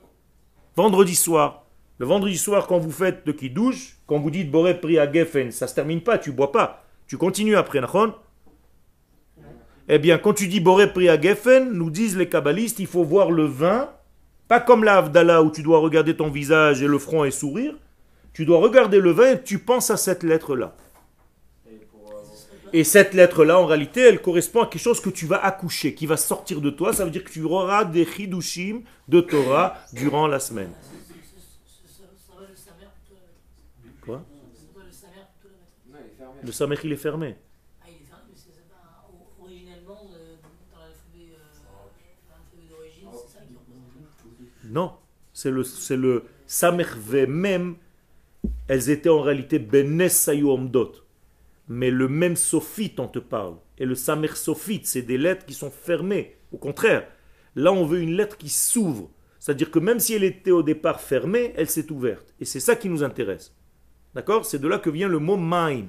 vendredi 0.77 1.15
soir. 1.15 1.67
Le 1.99 2.07
vendredi 2.07 2.39
soir, 2.39 2.67
quand 2.67 2.79
vous 2.79 2.91
faites 2.91 3.23
le 3.25 3.33
kidouche, 3.33 3.94
quand 4.07 4.19
vous 4.19 4.31
dites 4.31 4.51
Boré 4.51 4.79
pri 4.81 4.99
à 4.99 5.11
Geffen, 5.11 5.51
ça 5.51 5.67
se 5.67 5.75
termine 5.75 6.03
pas, 6.03 6.19
tu 6.19 6.33
bois 6.33 6.53
pas. 6.53 6.85
Tu 7.07 7.17
continues 7.17 7.57
après, 7.57 7.81
Nachon 7.81 8.15
Eh 9.89 9.99
bien, 9.99 10.19
quand 10.19 10.35
tu 10.35 10.49
dis 10.49 10.61
Boré 10.61 10.93
pri 10.93 11.09
à 11.09 11.21
Geffen, 11.21 11.73
nous 11.73 11.91
disent 11.91 12.17
les 12.17 12.29
kabbalistes, 12.29 12.79
il 12.79 12.87
faut 12.87 13.05
voir 13.05 13.31
le 13.31 13.45
vin, 13.45 13.91
pas 14.49 14.61
comme 14.61 14.85
la 14.85 15.43
où 15.43 15.51
tu 15.51 15.63
dois 15.63 15.79
regarder 15.79 16.17
ton 16.17 16.31
visage 16.31 16.83
et 16.83 16.87
le 16.87 16.99
front 16.99 17.25
et 17.25 17.31
sourire. 17.31 17.75
Tu 18.33 18.45
dois 18.45 18.59
regarder 18.59 19.01
le 19.01 19.11
vin 19.11 19.33
et 19.33 19.43
tu 19.43 19.59
penses 19.59 19.91
à 19.91 19.97
cette 19.97 20.23
lettre-là. 20.23 20.75
Et 22.73 22.83
cette 22.83 23.15
lettre-là, 23.15 23.61
en 23.61 23.67
réalité, 23.67 24.01
elle 24.01 24.21
correspond 24.21 24.63
à 24.63 24.67
quelque 24.67 24.83
chose 24.83 25.01
que 25.01 25.09
tu 25.09 25.27
vas 25.27 25.45
accoucher, 25.45 25.95
qui 25.95 26.07
va 26.07 26.17
sortir 26.17 26.61
de 26.61 26.71
toi. 26.71 26.93
Ça 26.93 27.05
veut 27.05 27.13
dire 27.13 27.23
que 27.23 27.31
tu 27.31 27.45
auras 27.45 27.85
des 27.85 28.05
chidushim 28.05 28.81
de 29.07 29.21
Torah 29.21 29.77
durant 29.93 30.27
la 30.27 30.41
semaine. 30.41 30.73
Ça 30.75 30.91
va 30.91 30.91
le 30.91 30.97
samer 30.97 31.29
plutôt 31.47 31.55
la 31.55 31.61
maîtrise. 32.11 32.11
Quoi 32.11 32.21
Ça 32.27 32.43
va 32.43 32.47
le 32.51 32.57
samer 32.57 32.89
plutôt 32.93 33.15
la 33.15 33.31
maîtrise. 33.31 33.53
Non, 33.55 33.73
il 33.73 33.74
est 33.74 33.74
fermé. 36.17 36.41
Le 36.43 36.53
samech, 36.53 36.81
il 36.85 36.93
est 36.93 36.97
fermé. 36.97 37.37
Ah, 37.81 37.87
il 37.89 38.03
est 38.03 38.07
fermé, 38.07 38.23
mais 38.31 38.35
c'est 38.37 38.51
c'est 38.53 38.69
pas. 38.69 39.07
o- 39.11 39.43
Originellement, 39.43 40.05
dans 40.05 40.79
l'alphabet 40.81 41.33
dans 41.33 42.31
l'alphabet 42.31 42.69
d'origine, 42.69 43.09
c'est 43.13 43.39
ça 43.39 43.45
qui 43.45 43.55
représente. 43.55 44.73
Non, 44.73 44.93
c'est 45.33 45.51
le, 45.51 45.63
c'est 45.63 45.97
le 45.97 46.25
Samerve 46.47 47.27
même. 47.29 47.77
Elles 48.69 48.91
étaient 48.91 49.09
en 49.09 49.21
réalité 49.21 49.59
Benes 49.59 50.09
Omdot. 50.29 50.93
Mais 51.69 51.91
le 51.91 52.09
même 52.09 52.37
sophite, 52.37 53.01
on 53.01 53.09
te 53.09 53.19
parle. 53.19 53.57
Et 53.79 53.87
le 53.87 53.95
Samer 53.95 54.29
sophite, 54.35 54.87
c'est 54.87 55.03
des 55.03 55.17
lettres 55.17 55.47
qui 55.47 55.55
sont 55.55 55.71
fermées. 55.71 56.37
Au 56.53 56.59
contraire, 56.59 57.09
là, 57.57 57.73
on 57.73 57.87
veut 57.87 58.01
une 58.01 58.15
lettre 58.17 58.37
qui 58.37 58.51
s'ouvre. 58.51 59.11
C'est-à-dire 59.39 59.71
que 59.71 59.79
même 59.79 59.99
si 60.01 60.15
elle 60.15 60.25
était 60.25 60.51
au 60.51 60.63
départ 60.63 61.01
fermée, 61.01 61.53
elle 61.57 61.69
s'est 61.69 61.91
ouverte. 61.91 62.35
Et 62.41 62.45
c'est 62.45 62.61
ça 62.61 62.77
qui 62.77 62.89
nous 62.91 63.03
intéresse. 63.03 63.55
D'accord? 64.15 64.47
C'est 64.47 64.59
de 64.59 64.69
là 64.69 64.79
que 64.79 64.91
vient 64.91 65.09
le 65.09 65.19
mot 65.19 65.37
maim. 65.37 65.87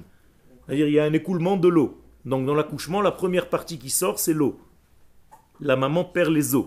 C'est-à-dire 0.66 0.88
il 0.88 0.94
y 0.94 0.98
a 0.98 1.04
un 1.04 1.12
écoulement 1.12 1.56
de 1.56 1.68
l'eau. 1.68 2.02
Donc 2.24 2.44
dans 2.44 2.54
l'accouchement, 2.54 3.00
la 3.00 3.12
première 3.12 3.48
partie 3.48 3.78
qui 3.78 3.90
sort, 3.90 4.18
c'est 4.18 4.32
l'eau. 4.32 4.58
La 5.60 5.76
maman 5.76 6.04
perd 6.04 6.32
les 6.32 6.54
os. 6.54 6.66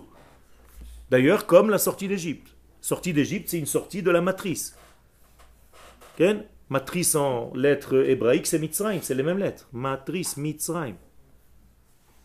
D'ailleurs, 1.09 1.45
comme 1.45 1.69
la 1.69 1.77
sortie 1.77 2.07
d'Égypte. 2.07 2.55
Sortie 2.81 3.13
d'Égypte, 3.13 3.49
c'est 3.49 3.59
une 3.59 3.65
sortie 3.65 4.01
de 4.01 4.11
la 4.11 4.21
matrice. 4.21 4.77
Ken? 6.17 6.45
Matrice 6.69 7.15
en 7.15 7.51
lettres 7.55 8.07
hébraïques, 8.07 8.45
c'est 8.45 8.59
Mitzrayim, 8.59 9.01
c'est 9.01 9.15
les 9.15 9.23
mêmes 9.23 9.39
lettres. 9.39 9.67
Matrice, 9.73 10.37
Mitzrayim. 10.37 10.95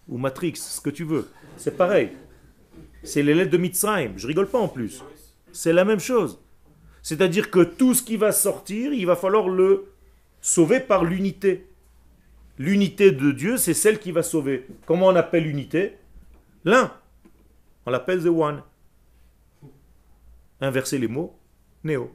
Ou 0.06 0.18
Matrix, 0.18 0.56
ce 0.56 0.82
que 0.82 0.90
tu 0.90 1.04
veux. 1.04 1.30
C'est 1.56 1.76
pareil. 1.76 2.10
C'est 3.02 3.22
les 3.22 3.34
lettres 3.34 3.50
de 3.50 3.56
Mitzrayim. 3.56 4.12
Je 4.16 4.26
rigole 4.26 4.48
pas 4.48 4.58
en 4.58 4.68
plus. 4.68 5.02
C'est 5.50 5.72
la 5.72 5.86
même 5.86 5.98
chose. 5.98 6.43
C'est-à-dire 7.04 7.50
que 7.50 7.62
tout 7.62 7.92
ce 7.92 8.02
qui 8.02 8.16
va 8.16 8.32
sortir, 8.32 8.94
il 8.94 9.04
va 9.04 9.14
falloir 9.14 9.46
le 9.46 9.92
sauver 10.40 10.80
par 10.80 11.04
l'unité. 11.04 11.66
L'unité 12.58 13.12
de 13.12 13.30
Dieu, 13.30 13.58
c'est 13.58 13.74
celle 13.74 13.98
qui 13.98 14.10
va 14.10 14.22
sauver. 14.22 14.66
Comment 14.86 15.08
on 15.08 15.16
appelle 15.16 15.44
l'unité? 15.44 15.98
L'un. 16.64 16.90
On 17.84 17.90
l'appelle 17.90 18.22
the 18.22 18.28
one. 18.28 18.62
Inverser 20.62 20.96
les 20.98 21.08
mots, 21.08 21.36
néo. 21.82 22.10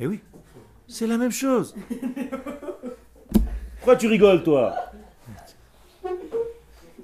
Eh 0.00 0.08
oui, 0.08 0.18
c'est 0.88 1.06
la 1.06 1.16
même 1.16 1.30
chose. 1.30 1.76
Pourquoi 3.76 3.94
tu 3.94 4.08
rigoles, 4.08 4.42
toi? 4.42 4.74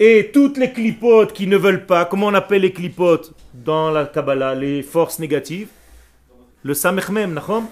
Et 0.00 0.30
toutes 0.32 0.58
les 0.58 0.72
clipotes 0.72 1.32
qui 1.32 1.46
ne 1.46 1.56
veulent 1.56 1.86
pas, 1.86 2.04
comment 2.04 2.26
on 2.26 2.34
appelle 2.34 2.62
les 2.62 2.72
clipotes 2.72 3.32
dans 3.54 3.92
la 3.92 4.06
Kabbalah, 4.06 4.56
les 4.56 4.82
forces 4.82 5.20
négatives? 5.20 5.68
Le 6.66 6.74
Samechmem, 6.74 7.32
Nachom 7.32 7.68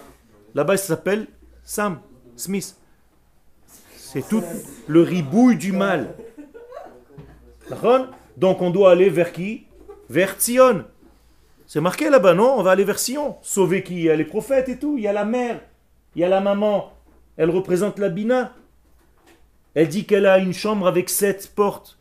Là-bas, 0.55 0.77
ça 0.77 0.87
s'appelle 0.87 1.27
Sam, 1.65 1.99
Smith. 2.37 2.77
C'est 3.97 4.29
tout 4.29 4.45
le 4.87 5.03
ribouille 5.03 5.57
du 5.57 5.73
mal. 5.73 6.15
Donc 8.37 8.63
on 8.63 8.71
doit 8.71 8.93
aller 8.93 9.11
vers 9.11 9.33
qui? 9.33 9.67
Vers 10.09 10.37
Tzion. 10.39 10.85
C'est 11.67 11.81
marqué 11.81 12.09
là-bas, 12.09 12.35
non? 12.35 12.55
On 12.57 12.63
va 12.63 12.71
aller 12.71 12.85
vers 12.85 13.01
Sion. 13.01 13.35
Sauver 13.43 13.83
qui? 13.83 13.95
Il 13.95 14.03
y 14.03 14.11
a 14.11 14.15
les 14.15 14.25
prophètes 14.25 14.69
et 14.69 14.79
tout. 14.79 14.97
Il 14.97 15.03
y 15.03 15.09
a 15.09 15.13
la 15.13 15.25
mère. 15.25 15.61
Il 16.15 16.21
y 16.23 16.25
a 16.25 16.29
la 16.29 16.41
maman. 16.41 16.93
Elle 17.37 17.51
représente 17.51 17.99
la 17.99 18.11
Bina. 18.11 18.53
Elle 19.75 19.89
dit 19.89 20.07
qu'elle 20.07 20.27
a 20.27 20.39
une 20.39 20.55
chambre 20.55 20.87
avec 20.87 21.11
sept 21.11 21.51
portes. 21.57 21.99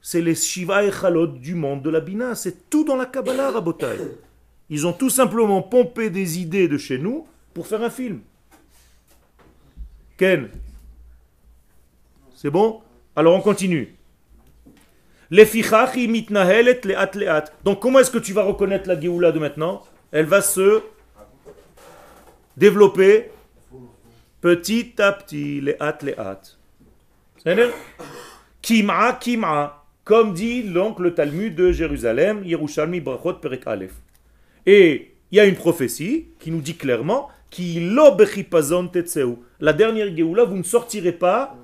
c'est 0.00 0.20
les 0.20 0.36
Shiva 0.36 0.84
et 0.84 0.92
Chalot 0.92 1.26
du 1.26 1.56
monde 1.56 1.82
de 1.82 1.90
la 1.90 1.98
Bina. 1.98 2.36
C'est 2.36 2.70
tout 2.70 2.84
dans 2.84 2.94
la 2.94 3.06
Kabbalah, 3.06 3.50
Rabotai. 3.50 3.96
Ils 4.68 4.86
ont 4.86 4.92
tout 4.92 5.10
simplement 5.10 5.62
pompé 5.62 6.10
des 6.10 6.40
idées 6.40 6.68
de 6.68 6.78
chez 6.78 6.98
nous 6.98 7.26
pour 7.54 7.66
faire 7.66 7.82
un 7.82 7.90
film. 7.90 8.20
Ken 10.16 10.48
C'est 12.34 12.50
bon? 12.50 12.80
Alors 13.14 13.34
on 13.34 13.40
continue. 13.40 13.94
Les. 15.30 15.48
Donc 17.64 17.80
comment 17.80 17.98
est-ce 17.98 18.10
que 18.10 18.18
tu 18.18 18.32
vas 18.32 18.42
reconnaître 18.42 18.88
la 18.88 19.00
Géoula 19.00 19.32
de 19.32 19.38
maintenant? 19.38 19.82
Elle 20.12 20.26
va 20.26 20.40
se 20.40 20.82
développer 22.56 23.30
petit 24.40 24.94
à 24.98 25.12
petit, 25.12 25.60
leat. 25.60 26.58
C'est-à-dire 27.42 27.72
Kim'a 28.62 29.12
kim'a. 29.14 29.82
Comme 30.04 30.34
dit 30.34 30.62
donc 30.62 31.00
le 31.00 31.14
Talmud 31.14 31.54
de 31.56 31.72
Jérusalem, 31.72 32.44
Yerushalmi 32.44 33.00
Brachot 33.00 33.34
Perek 33.34 33.66
Aleph. 33.66 33.94
Et 34.66 35.14
il 35.30 35.36
y 35.36 35.40
a 35.40 35.46
une 35.46 35.54
prophétie 35.54 36.26
qui 36.38 36.50
nous 36.50 36.60
dit 36.60 36.76
clairement 36.76 37.28
qui. 37.50 37.80
La 39.60 39.72
dernière 39.72 40.14
Géoula, 40.14 40.44
vous 40.44 40.56
ne 40.56 40.62
sortirez 40.62 41.12
pas 41.12 41.56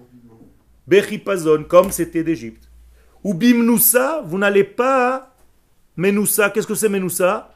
bechipazon 0.87 1.65
comme 1.65 1.91
c'était 1.91 2.25
d'Égypte. 2.25 2.69
Ou 3.25 3.35
bimnoussa, 3.35 4.23
vous 4.25 4.39
n'allez 4.39 4.65
pas 4.65 5.35
menoussa. 5.97 6.51
Qu'est-ce 6.51 6.67
que 6.67 6.75
c'est 6.75 6.89
menoussa? 6.89 7.55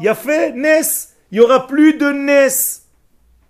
Il 0.00 0.06
y 0.06 0.08
a 0.08 0.14
fait 0.14 0.52
Nes. 0.52 1.14
Il 1.30 1.38
y 1.38 1.40
aura 1.40 1.66
plus 1.66 1.94
de 1.94 2.10
Nes. 2.10 2.82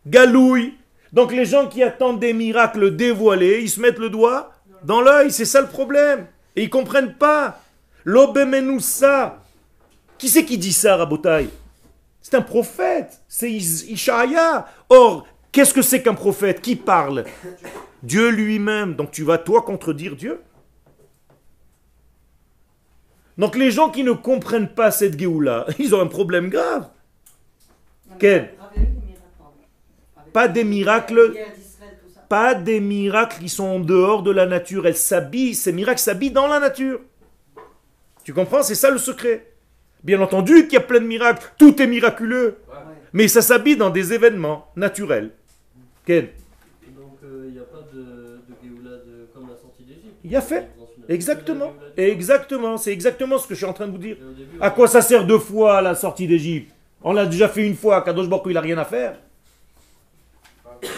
Galouille. 0.06 0.74
Donc 1.12 1.32
les 1.32 1.44
gens 1.44 1.68
qui 1.68 1.82
attendent 1.82 2.20
des 2.20 2.32
miracles 2.32 2.96
dévoilés, 2.96 3.60
ils 3.62 3.70
se 3.70 3.80
mettent 3.80 3.98
le 3.98 4.10
doigt 4.10 4.52
dans 4.82 5.00
l'œil. 5.00 5.30
C'est 5.30 5.44
ça 5.44 5.60
le 5.60 5.68
problème. 5.68 6.26
Et 6.56 6.64
ils 6.64 6.70
comprennent 6.70 7.14
pas. 7.14 7.60
L'obemenoussa. 8.04 9.42
Qui 10.18 10.28
c'est 10.28 10.44
qui 10.44 10.58
dit 10.58 10.72
ça, 10.72 10.96
Rabotai? 10.96 11.48
C'est 12.22 12.34
un 12.36 12.42
prophète. 12.42 13.20
C'est 13.28 13.50
Is- 13.50 13.86
Ishaïa. 13.90 14.66
Or, 14.88 15.26
qu'est-ce 15.52 15.74
que 15.74 15.82
c'est 15.82 16.02
qu'un 16.02 16.14
prophète? 16.14 16.60
Qui 16.60 16.76
parle? 16.76 17.24
Dieu 18.02 18.28
lui-même. 18.30 18.94
Donc 18.94 19.10
tu 19.10 19.24
vas 19.24 19.38
toi 19.38 19.62
contredire 19.62 20.16
Dieu? 20.16 20.40
Donc 23.36 23.56
les 23.56 23.70
gens 23.70 23.90
qui 23.90 24.04
ne 24.04 24.12
comprennent 24.12 24.68
pas 24.72 24.90
cette 24.90 25.18
Géoula, 25.18 25.66
ils 25.78 25.94
ont 25.94 26.00
un 26.00 26.06
problème 26.06 26.48
grave. 26.48 26.88
Non, 28.08 28.16
Quel? 28.18 28.54
Pas 30.32 30.48
des 30.48 30.64
miracles. 30.64 31.34
Pas 32.28 32.54
des 32.54 32.80
miracles 32.80 33.38
qui 33.40 33.48
sont 33.48 33.64
en 33.64 33.80
dehors 33.80 34.22
de 34.22 34.30
la 34.30 34.46
nature. 34.46 34.86
Elles 34.86 34.96
s'habillent, 34.96 35.54
ces 35.54 35.72
miracles 35.72 36.00
s'habillent 36.00 36.30
dans 36.30 36.46
la 36.46 36.58
nature. 36.60 37.00
Tu 38.24 38.32
comprends? 38.32 38.62
C'est 38.62 38.74
ça 38.74 38.90
le 38.90 38.98
secret. 38.98 39.52
Bien 40.02 40.20
entendu 40.20 40.64
qu'il 40.64 40.74
y 40.74 40.76
a 40.76 40.80
plein 40.80 41.00
de 41.00 41.06
miracles. 41.06 41.52
Tout 41.58 41.80
est 41.80 41.86
miraculeux. 41.86 42.58
Ouais. 42.68 42.74
Mais 43.12 43.28
ça 43.28 43.42
s'habille 43.42 43.76
dans 43.76 43.90
des 43.90 44.12
événements 44.12 44.68
naturels. 44.76 45.30
Ken 46.06 46.28
Donc 46.96 47.18
il 47.22 47.52
n'y 47.52 47.58
a 47.58 47.62
pas 47.62 47.86
de, 47.92 48.00
de 48.00 48.54
Géoula 48.62 48.90
de, 48.96 49.28
comme 49.32 49.48
la 49.48 49.56
sortie 49.56 49.84
d'Égypte. 49.84 50.16
Il 50.24 50.30
y 50.32 50.36
a 50.36 50.40
fait. 50.40 50.68
Exactement. 51.08 51.72
Exactement. 51.96 52.76
C'est 52.78 52.92
exactement 52.92 53.38
ce 53.38 53.46
que 53.46 53.54
je 53.54 53.58
suis 53.58 53.66
en 53.66 53.72
train 53.74 53.86
de 53.86 53.92
vous 53.92 53.98
dire. 53.98 54.16
Début, 54.16 54.58
À 54.60 54.70
quoi 54.70 54.88
ça 54.88 55.02
sert 55.02 55.26
deux 55.26 55.38
fois 55.38 55.80
la 55.82 55.94
sortie 55.94 56.26
d'Égypte? 56.26 56.72
On 57.02 57.12
l'a 57.12 57.26
déjà 57.26 57.48
fait 57.48 57.66
une 57.66 57.76
fois. 57.76 58.02
Kadosh 58.02 58.28
Baruch 58.28 58.44
il 58.46 58.54
n'a 58.54 58.60
rien 58.62 58.78
à 58.78 58.84
faire. 58.84 59.18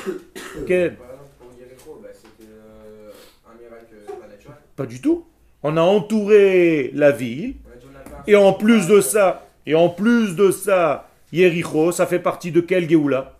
Ken 0.66 0.97
Par 0.97 1.07
exemple, 1.07 1.31
pour 1.39 1.53
Yericho, 1.59 2.03
c'était 2.14 2.51
euh, 2.51 3.11
un 3.49 3.61
miracle 3.61 3.95
euh, 3.95 4.12
pas 4.20 4.27
naturel. 4.29 4.57
Pas 4.74 4.87
du 4.87 5.01
tout. 5.01 5.24
On 5.69 5.77
a 5.77 5.81
entouré 5.81 6.93
la 6.95 7.11
ville. 7.11 7.57
Et 8.29 8.37
en 8.37 8.53
plus 8.53 8.87
de 8.87 9.01
ça, 9.01 9.49
et 9.67 9.75
en 9.75 9.89
plus 9.89 10.37
de 10.37 10.53
ça, 10.53 11.09
Yericho, 11.33 11.91
ça 11.91 12.07
fait 12.07 12.21
partie 12.21 12.53
de 12.53 12.61
quel 12.61 12.89
Géoula? 12.89 13.35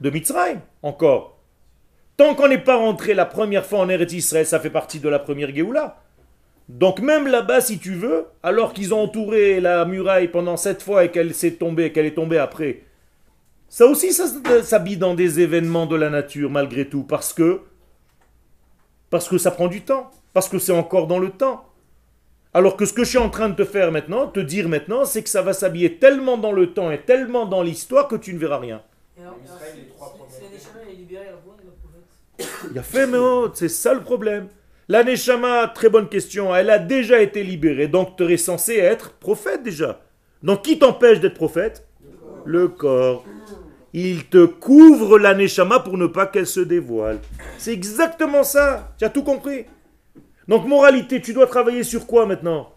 De 0.00 0.08
Mitzrayim, 0.08 0.62
encore. 0.82 1.38
Tant 2.16 2.34
qu'on 2.34 2.48
n'est 2.48 2.56
pas 2.56 2.76
rentré 2.76 3.12
la 3.12 3.26
première 3.26 3.66
fois 3.66 3.80
en 3.80 3.90
Eretz 3.90 4.14
Israël, 4.14 4.46
ça 4.46 4.58
fait 4.58 4.70
partie 4.70 5.00
de 5.00 5.08
la 5.10 5.18
première 5.18 5.54
Géoula. 5.54 6.00
Donc 6.70 6.98
même 7.00 7.26
là-bas, 7.26 7.60
si 7.60 7.78
tu 7.78 7.92
veux, 7.92 8.24
alors 8.42 8.72
qu'ils 8.72 8.94
ont 8.94 9.02
entouré 9.02 9.60
la 9.60 9.84
muraille 9.84 10.28
pendant 10.28 10.56
sept 10.56 10.82
fois 10.82 11.04
et 11.04 11.10
qu'elle 11.10 11.34
s'est 11.34 11.56
tombée, 11.56 11.92
qu'elle 11.92 12.06
est 12.06 12.14
tombée 12.14 12.38
après, 12.38 12.84
ça 13.68 13.84
aussi, 13.84 14.14
ça 14.14 14.24
s'habille 14.62 14.96
dans 14.96 15.14
des 15.14 15.40
événements 15.40 15.84
de 15.84 15.96
la 15.96 16.08
nature, 16.08 16.48
malgré 16.48 16.88
tout, 16.88 17.02
parce 17.02 17.34
que, 17.34 17.60
parce 19.10 19.28
que 19.28 19.36
ça 19.36 19.50
prend 19.50 19.68
du 19.68 19.82
temps, 19.82 20.10
parce 20.34 20.48
que 20.48 20.58
c'est 20.58 20.72
encore 20.72 21.06
dans 21.06 21.18
le 21.18 21.30
temps. 21.30 21.64
Alors 22.52 22.76
que 22.76 22.84
ce 22.84 22.92
que 22.92 23.04
je 23.04 23.08
suis 23.10 23.18
en 23.18 23.30
train 23.30 23.48
de 23.48 23.54
te 23.54 23.64
faire 23.64 23.90
maintenant, 23.90 24.28
te 24.28 24.40
dire 24.40 24.68
maintenant, 24.68 25.04
c'est 25.04 25.22
que 25.22 25.28
ça 25.28 25.42
va 25.42 25.54
s'habiller 25.54 25.98
tellement 25.98 26.36
dans 26.36 26.52
le 26.52 26.72
temps 26.72 26.90
et 26.90 27.00
tellement 27.00 27.46
dans 27.46 27.62
l'histoire 27.62 28.06
que 28.06 28.16
tu 28.16 28.34
ne 28.34 28.38
verras 28.38 28.58
rien. 28.58 28.82
Il 32.70 32.78
a 32.78 32.82
fait, 32.82 33.06
mais 33.06 33.18
oh, 33.18 33.48
c'est 33.54 33.68
ça 33.68 33.94
le 33.94 34.00
problème. 34.00 34.48
La 34.88 35.02
Neshama, 35.02 35.68
très 35.68 35.88
bonne 35.88 36.08
question, 36.08 36.54
elle 36.54 36.68
a 36.68 36.78
déjà 36.78 37.20
été 37.22 37.42
libérée, 37.42 37.88
donc 37.88 38.16
tu 38.16 38.30
es 38.30 38.36
censé 38.36 38.76
être 38.76 39.12
prophète 39.12 39.62
déjà. 39.62 40.00
Donc 40.42 40.62
qui 40.62 40.78
t'empêche 40.78 41.20
d'être 41.20 41.34
prophète? 41.34 41.86
Le 42.44 42.68
corps. 42.68 43.24
Il 43.94 44.26
te 44.26 44.44
couvre 44.44 45.18
la 45.18 45.34
Neshama 45.34 45.80
pour 45.80 45.96
ne 45.96 46.06
pas 46.06 46.26
qu'elle 46.26 46.46
se 46.46 46.60
dévoile. 46.60 47.20
C'est 47.58 47.72
exactement 47.72 48.42
ça. 48.42 48.92
Tu 48.98 49.04
as 49.04 49.10
tout 49.10 49.22
compris? 49.22 49.64
Donc 50.48 50.66
moralité, 50.66 51.20
tu 51.20 51.32
dois 51.32 51.46
travailler 51.46 51.84
sur 51.84 52.06
quoi 52.06 52.26
maintenant? 52.26 52.72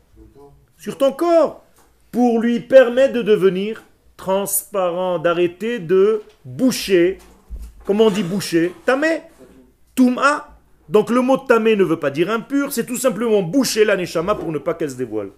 Sur 0.78 0.98
ton 0.98 1.12
corps. 1.12 1.64
Pour 2.12 2.40
lui 2.40 2.60
permettre 2.62 3.14
de 3.14 3.22
devenir 3.22 3.84
transparent, 4.16 5.20
d'arrêter 5.20 5.80
de 5.80 6.22
boucher. 6.46 7.18
Comment 7.86 8.06
on 8.06 8.10
dit 8.10 8.24
boucher? 8.24 8.74
Tamé. 8.86 9.22
Touma? 9.94 10.58
Donc 10.90 11.10
le 11.10 11.22
mot 11.22 11.38
tamé 11.38 11.76
ne 11.76 11.84
veut 11.84 12.00
pas 12.00 12.12
dire 12.12 12.30
impur, 12.30 12.72
c'est 12.72 12.86
tout 12.86 12.96
simplement 12.96 13.42
boucher 13.42 13.84
la 13.84 13.98
neshama 13.98 14.36
pour 14.36 14.52
ne 14.54 14.58
pas 14.58 14.74
qu'elle 14.74 14.92
se 14.92 14.96
dévoile. 14.96 15.32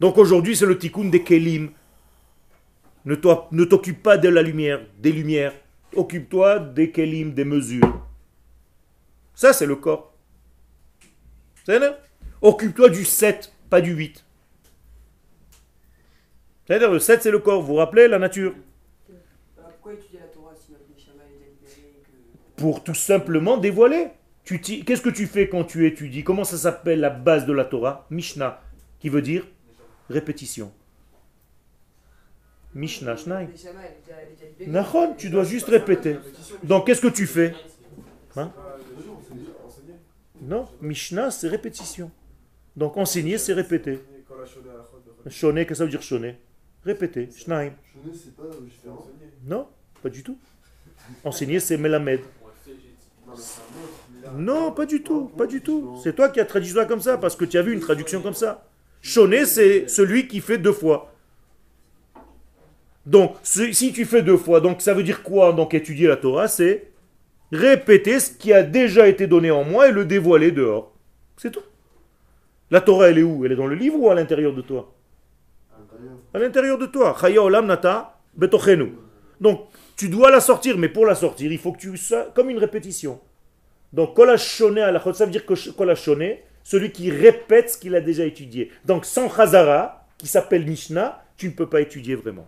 Donc 0.00 0.18
aujourd'hui 0.18 0.56
c'est 0.56 0.66
le 0.66 0.76
tikkun 0.76 1.04
des 1.04 1.22
kelim. 1.22 1.70
Ne 3.04 3.64
t'occupe 3.64 4.02
pas 4.02 4.16
de 4.16 4.28
la 4.28 4.42
lumière, 4.42 4.80
des 4.98 5.12
lumières. 5.12 5.52
Occupe-toi 5.94 6.58
des 6.58 6.90
kelim, 6.90 7.32
des 7.32 7.44
mesures. 7.44 8.00
Ça 9.34 9.52
c'est 9.52 9.66
le 9.66 9.76
corps. 9.76 10.13
Occupe-toi 12.42 12.88
du 12.90 13.04
7, 13.04 13.52
pas 13.70 13.80
du 13.80 13.92
8. 13.92 14.24
C'est-à-dire 16.66 16.90
le 16.90 16.98
7 16.98 17.22
c'est 17.22 17.30
le 17.30 17.38
corps, 17.38 17.60
vous 17.60 17.68
vous 17.68 17.74
rappelez 17.74 18.08
la 18.08 18.18
nature? 18.18 18.54
Alors, 19.58 19.70
pourquoi 19.70 19.94
étudier 19.94 20.20
la 20.20 20.26
Torah 20.26 20.52
si 20.54 20.72
notre 20.72 20.84
Neshama 20.94 21.22
est 21.24 21.38
déjà 21.38 21.50
libérée 21.52 21.98
et 21.98 22.02
que... 22.02 22.60
pour 22.60 22.84
tout 22.84 22.94
simplement 22.94 23.56
dévoiler. 23.56 24.08
Qu'est-ce 24.44 25.00
que 25.00 25.08
tu 25.08 25.26
fais 25.26 25.48
quand 25.48 25.64
tu 25.64 25.86
étudies? 25.86 26.22
Comment 26.22 26.44
ça 26.44 26.58
s'appelle 26.58 27.00
la 27.00 27.08
base 27.08 27.46
de 27.46 27.52
la 27.54 27.64
Torah? 27.64 28.06
Mishnah, 28.10 28.60
qui 29.00 29.08
veut 29.08 29.22
dire 29.22 29.46
répétition. 30.10 30.70
Mishnah. 32.74 33.16
Nahon, 34.66 35.14
tu 35.16 35.30
dois 35.30 35.44
juste 35.44 35.68
répéter. 35.68 36.18
Donc 36.62 36.86
qu'est-ce 36.86 37.00
que 37.00 37.06
tu 37.08 37.26
fais? 37.26 37.54
Hein? 38.36 38.52
Non, 40.44 40.68
Mishnah, 40.80 41.30
c'est 41.30 41.48
répétition. 41.48 42.10
Donc 42.76 42.96
enseigner, 42.96 43.38
c'est 43.38 43.54
répéter. 43.54 44.00
Shoné, 45.30 45.62
qu'est-ce 45.62 45.68
que 45.68 45.74
ça 45.76 45.84
veut 45.84 45.90
dire 45.90 46.02
shoné? 46.02 46.36
Répéter. 46.84 47.30
Shnaim. 47.34 47.72
Sais 48.12 48.30
pas. 48.36 48.42
Non, 49.46 49.66
pas 50.02 50.10
du 50.10 50.22
tout. 50.22 50.36
Enseigner, 51.24 51.60
c'est 51.60 51.78
melamed. 51.78 52.20
Non, 54.36 54.72
pas 54.72 54.84
du 54.86 55.02
tout, 55.02 55.26
pas 55.28 55.46
du 55.46 55.62
tout. 55.62 55.98
C'est 56.02 56.14
toi 56.14 56.28
qui 56.28 56.40
as 56.40 56.44
traduit 56.44 56.70
ça 56.70 56.84
comme 56.84 57.00
ça, 57.00 57.16
parce 57.16 57.36
que 57.36 57.44
tu 57.44 57.56
as 57.56 57.62
vu 57.62 57.72
une 57.72 57.80
traduction 57.80 58.20
comme 58.20 58.34
ça. 58.34 58.66
Shoné, 59.00 59.46
c'est 59.46 59.88
celui 59.88 60.28
qui 60.28 60.40
fait 60.40 60.58
deux 60.58 60.72
fois. 60.72 61.12
Donc, 63.06 63.36
si 63.42 63.92
tu 63.92 64.04
fais 64.04 64.22
deux 64.22 64.36
fois, 64.36 64.60
donc 64.60 64.80
ça 64.82 64.94
veut 64.94 65.02
dire 65.02 65.22
quoi? 65.22 65.52
Donc, 65.52 65.74
étudier 65.74 66.08
la 66.08 66.16
Torah, 66.16 66.48
c'est 66.48 66.90
répéter 67.52 68.20
ce 68.20 68.32
qui 68.32 68.52
a 68.52 68.62
déjà 68.62 69.08
été 69.08 69.26
donné 69.26 69.50
en 69.50 69.64
moi 69.64 69.88
et 69.88 69.92
le 69.92 70.04
dévoiler 70.04 70.52
dehors. 70.52 70.92
C'est 71.36 71.50
tout. 71.50 71.62
La 72.70 72.80
Torah, 72.80 73.10
elle 73.10 73.18
est 73.18 73.22
où? 73.22 73.44
Elle 73.44 73.52
est 73.52 73.56
dans 73.56 73.66
le 73.66 73.74
livre 73.74 73.98
ou 73.98 74.10
à 74.10 74.14
l'intérieur 74.14 74.54
de 74.54 74.62
toi? 74.62 74.92
À 76.32 76.38
l'intérieur 76.38 76.78
de 76.78 76.86
toi. 76.86 77.16
Donc, 79.40 79.66
tu 79.96 80.08
dois 80.08 80.30
la 80.30 80.40
sortir, 80.40 80.78
mais 80.78 80.88
pour 80.88 81.06
la 81.06 81.14
sortir, 81.14 81.52
il 81.52 81.58
faut 81.58 81.72
que 81.72 81.78
tu 81.78 81.96
sois 81.96 82.30
comme 82.34 82.50
une 82.50 82.58
répétition. 82.58 83.20
Donc, 83.92 84.14
kol 84.14 84.30
hashone 84.30 84.78
alachot, 84.78 85.12
ça 85.12 85.24
veut 85.24 85.30
dire 85.30 85.46
que 85.46 85.54
celui 85.54 86.90
qui 86.90 87.10
répète 87.10 87.70
ce 87.70 87.78
qu'il 87.78 87.94
a 87.94 88.00
déjà 88.00 88.24
étudié. 88.24 88.72
Donc, 88.84 89.04
sans 89.04 89.28
chazara, 89.28 90.06
qui 90.18 90.26
s'appelle 90.26 90.64
Mishnah, 90.64 91.22
tu 91.36 91.46
ne 91.48 91.52
peux 91.52 91.68
pas 91.68 91.80
étudier 91.80 92.14
vraiment. 92.14 92.46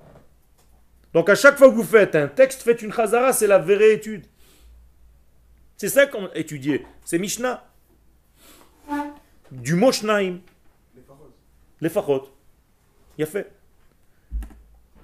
Donc, 1.12 1.28
à 1.28 1.34
chaque 1.34 1.57
fois 1.57 1.68
que 1.68 1.74
vous 1.74 1.84
faites 1.84 2.16
un 2.16 2.26
texte, 2.26 2.62
faites 2.62 2.82
une 2.82 2.92
chazara, 2.92 3.32
c'est 3.32 3.47
la 3.47 3.59
vraie 3.59 3.92
étude. 3.92 4.26
C'est 5.77 5.89
ça 5.89 6.07
qu'on 6.07 6.27
a 6.27 6.35
étudié. 6.35 6.87
C'est 7.05 7.18
Mishnah. 7.18 7.64
Du 9.51 9.74
mot 9.74 9.93
Shnaim. 9.93 10.39
Les 11.81 11.89
fachot. 11.89 12.29
Il 13.18 13.24
a 13.24 13.27
fait. 13.27 13.53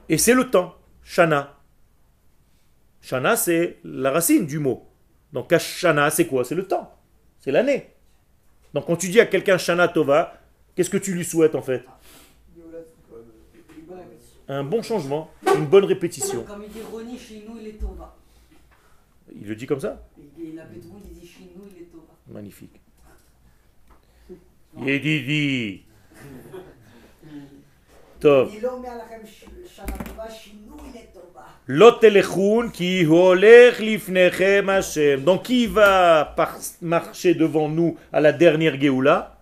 Et 0.09 0.19
c'est 0.19 0.35
le 0.35 0.51
temps. 0.51 0.75
Shana. 1.03 1.59
Shana, 3.01 3.37
c'est 3.37 3.79
la 3.85 4.11
racine 4.11 4.47
du 4.47 4.59
mot. 4.59 4.89
Donc, 5.33 5.57
Shana, 5.57 6.11
c'est 6.11 6.27
quoi? 6.27 6.45
C'est 6.45 6.55
le 6.55 6.67
temps. 6.67 6.97
C'est 7.41 7.51
l'année. 7.51 7.91
Donc, 8.73 8.87
quand 8.87 8.97
tu 8.97 9.09
dis 9.09 9.21
à 9.21 9.27
quelqu'un 9.27 9.59
Shana 9.59 9.89
Tova, 9.89 10.39
qu'est-ce 10.75 10.91
que 10.91 10.99
tu 10.99 11.13
lui 11.13 11.25
souhaites 11.25 11.55
en 11.55 11.63
fait? 11.63 11.85
Un 14.49 14.65
bon 14.65 14.83
changement, 14.83 15.31
une 15.57 15.67
bonne 15.67 15.85
répétition. 15.85 16.45
Comme 16.45 16.65
il 16.65 16.73
dit 16.73 16.81
Roni, 16.91 17.19
chez 17.19 17.45
nous, 17.49 17.59
il 17.59 17.69
est 17.69 17.73
Tova. 17.73 18.17
Il 19.42 19.48
le 19.48 19.56
dit 19.56 19.66
comme 19.68 19.80
ça 19.80 20.02
Et 20.20 20.50
il 20.52 20.60
appelle 20.60 20.80
tout 20.80 20.88
le 20.88 20.94
monde, 20.94 21.04
il 21.12 21.20
dit 21.20 21.28
chez 21.28 21.44
nous, 21.56 21.64
il 21.76 21.82
est 21.84 21.86
Tova. 21.92 22.14
Magnifique. 22.28 22.80
Yedidi. 24.80 25.84
Tov. 28.20 28.50
אני 28.52 28.62
לא 28.62 28.72
אומר 28.74 28.90
לכם 28.98 29.26
ש- 29.26 29.46
שנה 29.76 29.98
טובה, 30.06 30.32
שינוי 30.32 30.80
לטובה. 30.90 31.42
Lo 31.70 31.92
telechun 32.02 32.72
ki 32.74 33.06
holech 33.06 33.80
lifnechem 33.80 34.70
Hashem. 34.70 35.24
Donc 35.24 35.44
qui 35.44 35.68
va 35.68 36.26
par- 36.38 36.58
marcher 36.82 37.34
devant 37.36 37.70
nous 37.70 37.98
à 38.12 38.20
la 38.22 38.32
dernière 38.34 38.80
Géoula 38.82 39.38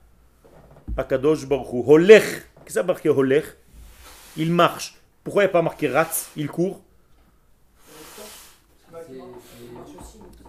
Akadosh 0.97 1.45
Baruch 1.45 1.71
Hu. 1.73 1.83
Holech. 1.85 2.23
Qu'est-ce 2.23 2.65
que 2.65 2.71
ça 2.73 2.83
marqué 2.83 3.09
holech 3.09 3.45
Il 4.37 4.51
marche. 4.51 4.95
Pourquoi 5.23 5.43
il 5.43 5.45
n'y 5.45 5.49
a 5.51 5.53
pas 5.53 5.61
marqué 5.61 5.87
ratz 5.87 6.29
Il 6.35 6.47
court 6.49 6.81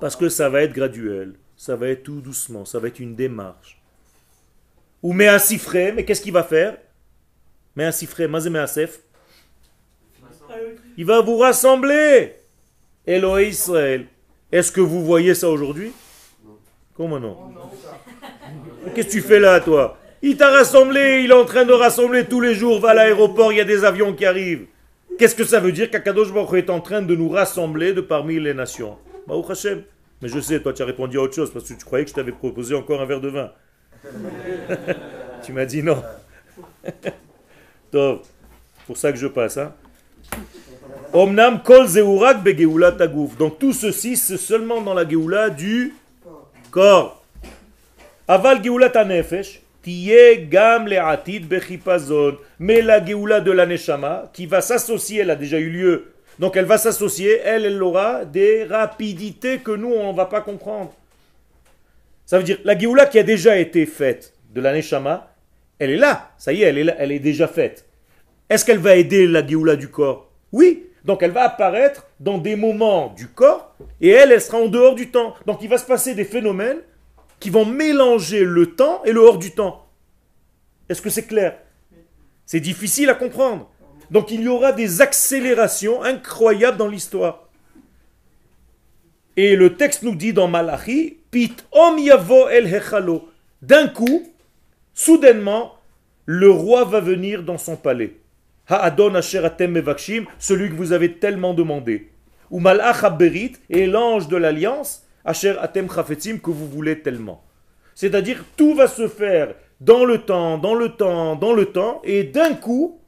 Parce 0.01 0.15
que 0.15 0.27
ça 0.27 0.49
va 0.49 0.63
être 0.63 0.73
graduel. 0.73 1.35
Ça 1.55 1.75
va 1.75 1.89
être 1.89 2.03
tout 2.03 2.21
doucement. 2.21 2.65
Ça 2.65 2.79
va 2.79 2.87
être 2.87 2.99
une 2.99 3.15
démarche. 3.15 3.79
Ou 5.03 5.13
mais 5.13 5.27
un 5.27 5.39
siffret, 5.39 5.91
mais 5.91 6.03
qu'est-ce 6.03 6.21
qu'il 6.21 6.33
va 6.33 6.43
faire? 6.43 6.77
Mais 7.75 7.85
un 7.85 7.91
sef 7.91 8.99
il 10.97 11.05
va 11.05 11.21
vous 11.21 11.37
rassembler. 11.37 12.35
Elohé 13.07 13.47
Israël. 13.47 14.07
Est-ce 14.51 14.71
que 14.71 14.81
vous 14.81 15.05
voyez 15.05 15.33
ça 15.33 15.49
aujourd'hui? 15.49 15.93
Comment 16.95 17.19
non? 17.19 17.37
Qu'est-ce 18.93 19.07
que 19.07 19.11
tu 19.11 19.21
fais 19.21 19.39
là, 19.39 19.59
toi? 19.61 19.97
Il 20.21 20.35
t'a 20.35 20.51
rassemblé, 20.51 21.21
il 21.23 21.31
est 21.31 21.33
en 21.33 21.45
train 21.45 21.63
de 21.63 21.71
rassembler 21.71 22.25
tous 22.25 22.41
les 22.41 22.53
jours. 22.53 22.79
Va 22.79 22.89
à 22.89 22.93
l'aéroport, 22.93 23.53
il 23.53 23.57
y 23.57 23.61
a 23.61 23.65
des 23.65 23.85
avions 23.85 24.13
qui 24.13 24.25
arrivent. 24.25 24.65
Qu'est-ce 25.17 25.35
que 25.35 25.45
ça 25.45 25.59
veut 25.59 25.71
dire 25.71 25.89
qu'Akadosh 25.89 26.33
Baruch 26.33 26.65
est 26.65 26.69
en 26.69 26.81
train 26.81 27.01
de 27.01 27.15
nous 27.15 27.29
rassembler 27.29 27.93
de 27.93 28.01
parmi 28.01 28.39
les 28.39 28.53
nations? 28.53 28.97
Baruch 29.27 29.49
Hashem. 29.49 29.83
Mais 30.21 30.29
je 30.29 30.39
sais, 30.39 30.59
toi 30.61 30.73
tu 30.73 30.81
as 30.81 30.85
répondu 30.85 31.17
à 31.17 31.21
autre 31.21 31.35
chose 31.35 31.51
parce 31.51 31.67
que 31.67 31.73
tu 31.73 31.85
croyais 31.85 32.05
que 32.05 32.11
je 32.11 32.15
t'avais 32.15 32.31
proposé 32.31 32.75
encore 32.75 33.01
un 33.01 33.05
verre 33.05 33.21
de 33.21 33.29
vin. 33.29 33.51
tu 35.43 35.53
m'as 35.53 35.65
dit 35.65 35.83
non. 35.83 36.03
Tov. 37.91 38.19
Pour 38.85 38.97
ça 38.97 39.11
que 39.11 39.17
je 39.17 39.27
passe, 39.27 39.57
hein. 39.57 39.73
Omnam 41.13 41.61
kol 41.61 41.87
zeurak 41.87 42.41
begeula 42.43 42.91
tagouf. 42.91 43.37
Donc 43.37 43.59
tout 43.59 43.73
ceci, 43.73 44.15
c'est 44.15 44.37
seulement 44.37 44.81
dans 44.81 44.93
la 44.93 45.07
geoula 45.07 45.49
du 45.49 45.93
corps. 46.71 47.23
Aval 48.27 48.61
tanefesh, 48.93 49.61
gam 50.49 50.87
le'atid 50.87 51.47
bechipazon. 51.47 52.37
Mais 52.59 52.81
la 52.81 53.03
geoula 53.05 53.41
de 53.41 53.51
la 53.51 53.65
neshama, 53.65 54.29
qui 54.31 54.45
va 54.45 54.61
s'associer, 54.61 55.21
elle 55.21 55.31
a 55.31 55.35
déjà 55.35 55.59
eu 55.59 55.69
lieu. 55.69 56.13
Donc 56.39 56.57
elle 56.57 56.65
va 56.65 56.77
s'associer, 56.77 57.39
elle, 57.43 57.65
elle 57.65 57.83
aura 57.83 58.25
des 58.25 58.63
rapidités 58.63 59.59
que 59.59 59.71
nous, 59.71 59.91
on 59.91 60.11
ne 60.11 60.17
va 60.17 60.25
pas 60.25 60.41
comprendre. 60.41 60.93
Ça 62.25 62.37
veut 62.37 62.43
dire, 62.43 62.59
la 62.63 62.77
geoula 62.77 63.05
qui 63.05 63.19
a 63.19 63.23
déjà 63.23 63.57
été 63.57 63.85
faite 63.85 64.33
de 64.53 64.61
la 64.61 64.73
neshama, 64.73 65.33
elle 65.79 65.91
est 65.91 65.97
là. 65.97 66.31
Ça 66.37 66.53
y 66.53 66.63
est, 66.63 66.67
elle 66.67 66.77
est, 66.77 66.83
là, 66.83 66.95
elle 66.97 67.11
est 67.11 67.19
déjà 67.19 67.47
faite. 67.47 67.85
Est-ce 68.49 68.65
qu'elle 68.65 68.79
va 68.79 68.95
aider 68.95 69.27
la 69.27 69.45
geoula 69.45 69.75
du 69.75 69.89
corps? 69.89 70.29
Oui. 70.51 70.87
Donc 71.03 71.23
elle 71.23 71.31
va 71.31 71.43
apparaître 71.43 72.05
dans 72.19 72.37
des 72.37 72.55
moments 72.55 73.13
du 73.15 73.27
corps 73.27 73.75
et 74.01 74.09
elle, 74.09 74.31
elle 74.31 74.41
sera 74.41 74.59
en 74.59 74.67
dehors 74.67 74.93
du 74.93 75.09
temps. 75.09 75.33
Donc 75.47 75.59
il 75.63 75.69
va 75.69 75.77
se 75.77 75.85
passer 75.85 76.13
des 76.13 76.25
phénomènes 76.25 76.79
qui 77.39 77.49
vont 77.49 77.65
mélanger 77.65 78.43
le 78.43 78.75
temps 78.75 79.03
et 79.03 79.11
le 79.11 79.19
hors 79.19 79.39
du 79.39 79.51
temps. 79.51 79.87
Est-ce 80.89 81.01
que 81.01 81.09
c'est 81.09 81.25
clair? 81.25 81.57
C'est 82.45 82.59
difficile 82.59 83.09
à 83.09 83.15
comprendre. 83.15 83.70
Donc 84.11 84.29
il 84.29 84.41
y 84.41 84.47
aura 84.47 84.73
des 84.73 85.01
accélérations 85.01 86.03
incroyables 86.03 86.77
dans 86.77 86.89
l'histoire. 86.89 87.47
Et 89.37 89.55
le 89.55 89.75
texte 89.75 90.03
nous 90.03 90.15
dit 90.15 90.33
dans 90.33 90.49
Malachi, 90.49 91.17
Pit 91.31 91.65
om 91.71 91.97
yavo 91.97 92.49
el 92.49 92.67
hechalo. 92.67 93.29
D'un 93.61 93.87
coup, 93.87 94.23
soudainement, 94.93 95.75
le 96.25 96.51
roi 96.51 96.83
va 96.83 96.99
venir 96.99 97.43
dans 97.43 97.57
son 97.57 97.77
palais. 97.77 98.17
Ha'adon 98.67 99.15
asher 99.15 99.45
atem 99.45 99.71
mevakshim, 99.71 100.25
celui 100.37 100.69
que 100.69 100.75
vous 100.75 100.91
avez 100.91 101.13
tellement 101.13 101.53
demandé. 101.53 102.11
Ou 102.49 102.59
malach 102.59 103.03
haberit, 103.03 103.53
et 103.69 103.87
l'ange 103.87 104.27
de 104.27 104.35
l'alliance, 104.35 105.03
asher 105.23 105.55
atem 105.59 105.89
chafetzim, 105.89 106.37
que 106.37 106.51
vous 106.51 106.67
voulez 106.67 106.99
tellement. 107.01 107.43
C'est-à-dire, 107.95 108.43
tout 108.57 108.75
va 108.75 108.87
se 108.87 109.07
faire 109.07 109.55
dans 109.79 110.03
le 110.03 110.19
temps, 110.19 110.57
dans 110.57 110.75
le 110.75 110.89
temps, 110.89 111.35
dans 111.37 111.53
le 111.53 111.67
temps, 111.67 112.01
et 112.03 112.25
d'un 112.25 112.53
coup, 112.53 113.00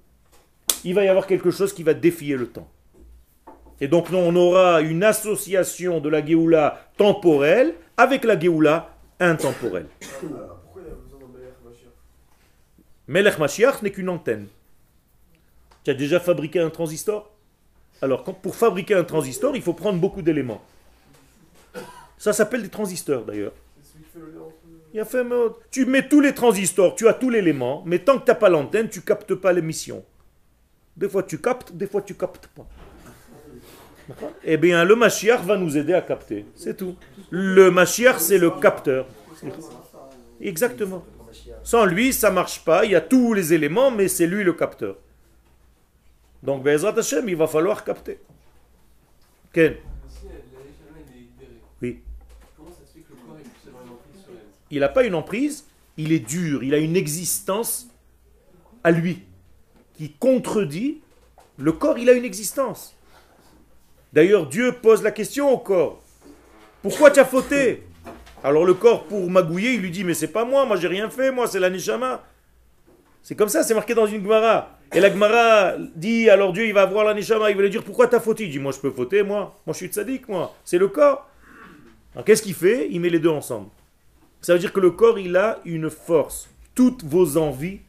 il 0.83 0.93
va 0.93 1.03
y 1.03 1.07
avoir 1.07 1.27
quelque 1.27 1.51
chose 1.51 1.73
qui 1.73 1.83
va 1.83 1.93
défier 1.93 2.35
le 2.35 2.47
temps. 2.47 2.67
Et 3.81 3.87
donc, 3.87 4.07
on 4.11 4.35
aura 4.35 4.81
une 4.81 5.03
association 5.03 5.99
de 5.99 6.09
la 6.09 6.25
Géoula 6.25 6.89
temporelle 6.97 7.73
avec 7.97 8.23
la 8.23 8.39
Géoula 8.39 8.95
intemporelle. 9.19 9.87
Alors, 10.21 10.59
pourquoi 10.63 10.81
Melech 13.07 13.35
n'est 13.81 13.91
qu'une 13.91 14.09
antenne. 14.09 14.47
Tu 15.83 15.91
as 15.91 15.93
déjà 15.93 16.19
fabriqué 16.19 16.59
un 16.59 16.69
transistor? 16.69 17.29
Alors, 18.01 18.23
pour 18.23 18.55
fabriquer 18.55 18.95
un 18.95 19.03
transistor, 19.03 19.55
il 19.55 19.61
faut 19.61 19.73
prendre 19.73 19.99
beaucoup 19.99 20.21
d'éléments. 20.21 20.61
Ça 22.17 22.31
s'appelle 22.31 22.63
des 22.63 22.69
transistors 22.69 23.25
d'ailleurs. 23.25 23.51
Il 24.93 24.99
a 24.99 25.05
fait. 25.05 25.25
Tu 25.71 25.85
mets 25.85 26.07
tous 26.07 26.21
les 26.21 26.33
transistors, 26.33 26.95
tu 26.95 27.07
as 27.07 27.13
tout 27.13 27.29
l'élément, 27.29 27.83
mais 27.85 27.99
tant 27.99 28.19
que 28.19 28.25
tu 28.25 28.31
n'as 28.31 28.35
pas 28.35 28.49
l'antenne, 28.49 28.87
tu 28.87 29.01
captes 29.01 29.35
pas 29.35 29.51
l'émission. 29.51 30.05
Des 30.95 31.09
fois 31.09 31.23
tu 31.23 31.39
captes, 31.39 31.71
des 31.71 31.87
fois 31.87 32.01
tu 32.01 32.15
captes 32.15 32.47
pas. 32.47 32.67
Eh 34.43 34.57
bien, 34.57 34.83
le 34.83 34.95
Mashiach 34.95 35.41
va 35.43 35.57
nous 35.57 35.77
aider 35.77 35.93
à 35.93 36.01
capter. 36.01 36.45
C'est 36.55 36.75
tout. 36.75 36.95
Le 37.29 37.71
Mashiach, 37.71 38.19
c'est 38.19 38.37
le 38.37 38.51
capteur. 38.51 39.07
Exactement. 40.41 41.05
Sans 41.63 41.85
lui, 41.85 42.11
ça 42.13 42.29
marche 42.29 42.63
pas. 42.63 42.85
Il 42.85 42.91
y 42.91 42.95
a 42.95 43.01
tous 43.01 43.33
les 43.33 43.53
éléments, 43.53 43.91
mais 43.91 44.07
c'est 44.07 44.27
lui 44.27 44.43
le 44.43 44.53
capteur. 44.53 44.97
Donc, 46.41 46.63
Bezrat 46.63 46.93
il 47.25 47.35
va 47.35 47.47
falloir 47.47 47.83
capter. 47.85 48.19
Ken 49.53 49.75
Oui. 51.81 52.01
Il 54.69 54.79
n'a 54.81 54.89
pas 54.89 55.05
une 55.05 55.15
emprise, 55.15 55.65
il 55.97 56.11
est 56.11 56.19
dur, 56.19 56.63
il 56.63 56.73
a 56.73 56.79
une 56.79 56.97
existence 56.97 57.87
à 58.83 58.91
lui 58.91 59.23
contredit 60.11 61.01
le 61.57 61.71
corps, 61.71 61.97
il 61.97 62.09
a 62.09 62.13
une 62.13 62.25
existence. 62.25 62.95
D'ailleurs, 64.11 64.47
Dieu 64.47 64.73
pose 64.73 65.03
la 65.03 65.11
question 65.11 65.51
au 65.51 65.57
corps. 65.57 66.01
Pourquoi 66.81 67.11
tu 67.11 67.19
as 67.19 67.25
fauté? 67.25 67.83
Alors 68.43 68.65
le 68.65 68.73
corps, 68.73 69.05
pour 69.05 69.29
magouiller, 69.29 69.73
il 69.73 69.81
lui 69.81 69.91
dit, 69.91 70.03
mais 70.03 70.13
c'est 70.13 70.27
pas 70.27 70.45
moi, 70.45 70.65
moi 70.65 70.75
j'ai 70.75 70.87
rien 70.87 71.09
fait, 71.09 71.31
moi 71.31 71.47
c'est 71.47 71.59
la 71.59 71.69
Neshama. 71.69 72.23
C'est 73.21 73.35
comme 73.35 73.49
ça, 73.49 73.63
c'est 73.63 73.73
marqué 73.73 73.93
dans 73.93 74.05
une 74.05 74.21
Gemara. 74.21 74.77
Et 74.93 74.99
la 74.99 75.09
Gemara 75.09 75.75
dit, 75.95 76.29
alors 76.29 76.51
Dieu, 76.51 76.65
il 76.65 76.73
va 76.73 76.85
voir 76.85 77.05
la 77.05 77.13
Neshama, 77.13 77.49
il 77.51 77.55
va 77.55 77.61
lui 77.61 77.69
dire, 77.69 77.83
pourquoi 77.83 78.07
tu 78.07 78.15
as 78.15 78.19
fauté? 78.19 78.43
Il 78.45 78.51
dit, 78.51 78.59
moi 78.59 78.71
je 78.73 78.79
peux 78.79 78.91
fauter, 78.91 79.23
moi. 79.23 79.59
Moi 79.65 79.73
je 79.73 79.77
suis 79.77 79.87
tzaddik, 79.87 80.27
moi. 80.27 80.53
C'est 80.65 80.77
le 80.77 80.89
corps. 80.89 81.29
Alors 82.13 82.25
qu'est-ce 82.25 82.43
qu'il 82.43 82.53
fait? 82.53 82.89
Il 82.91 82.99
met 82.99 83.09
les 83.09 83.19
deux 83.19 83.29
ensemble. 83.29 83.69
Ça 84.41 84.53
veut 84.53 84.59
dire 84.59 84.73
que 84.73 84.81
le 84.81 84.91
corps, 84.91 85.17
il 85.17 85.37
a 85.37 85.59
une 85.63 85.89
force. 85.89 86.49
Toutes 86.75 87.03
vos 87.03 87.37
envies, 87.37 87.79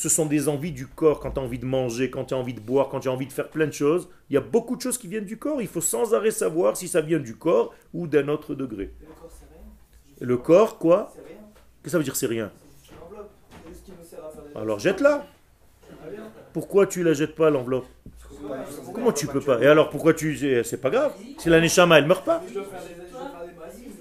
ce 0.00 0.08
sont 0.08 0.24
des 0.24 0.48
envies 0.48 0.72
du 0.72 0.86
corps. 0.86 1.20
Quand 1.20 1.32
tu 1.32 1.40
as 1.40 1.42
envie 1.42 1.58
de 1.58 1.66
manger, 1.66 2.08
quand 2.10 2.24
tu 2.24 2.32
as 2.32 2.36
envie 2.38 2.54
de 2.54 2.60
boire, 2.60 2.88
quand 2.88 3.00
tu 3.00 3.08
as 3.08 3.12
envie 3.12 3.26
de 3.26 3.32
faire 3.32 3.50
plein 3.50 3.66
de 3.66 3.72
choses, 3.72 4.08
il 4.30 4.34
y 4.34 4.36
a 4.38 4.40
beaucoup 4.40 4.74
de 4.74 4.80
choses 4.80 4.96
qui 4.96 5.08
viennent 5.08 5.26
du 5.26 5.36
corps. 5.36 5.60
Il 5.60 5.68
faut 5.68 5.82
sans 5.82 6.14
arrêt 6.14 6.30
savoir 6.30 6.76
si 6.76 6.88
ça 6.88 7.02
vient 7.02 7.18
du 7.18 7.36
corps 7.36 7.74
ou 7.92 8.06
d'un 8.06 8.28
autre 8.28 8.54
degré. 8.54 8.92
Le 9.00 9.06
corps, 9.08 9.30
c'est 9.30 9.46
rien. 9.52 10.26
Le 10.26 10.36
corps, 10.38 10.78
quoi 10.78 11.12
C'est 11.14 11.20
rien. 11.26 11.36
Qu'est-ce 11.36 11.82
que 11.84 11.90
ça 11.90 11.98
veut 11.98 12.04
dire 12.04 12.16
c'est 12.16 12.26
rien 12.26 12.50
C'est. 12.84 12.94
C'est. 14.16 14.58
Alors 14.58 14.78
jette-la. 14.78 15.26
Pourquoi 16.54 16.86
tu 16.86 17.02
la 17.02 17.12
jettes 17.12 17.34
pas 17.34 17.50
l'enveloppe 17.50 17.86
Comment 18.94 19.12
tu 19.12 19.26
peux 19.26 19.40
pas 19.42 19.60
Et 19.60 19.66
alors 19.66 19.90
pourquoi 19.90 20.14
tu... 20.14 20.34
c'est- 20.36 20.64
C'est 20.64 20.78
pas 20.80 20.88
grave. 20.90 21.12
Si 21.38 21.50
la 21.50 21.60
neshama, 21.60 21.98
elle 21.98 22.06
meurt 22.06 22.24
pas. 22.24 22.42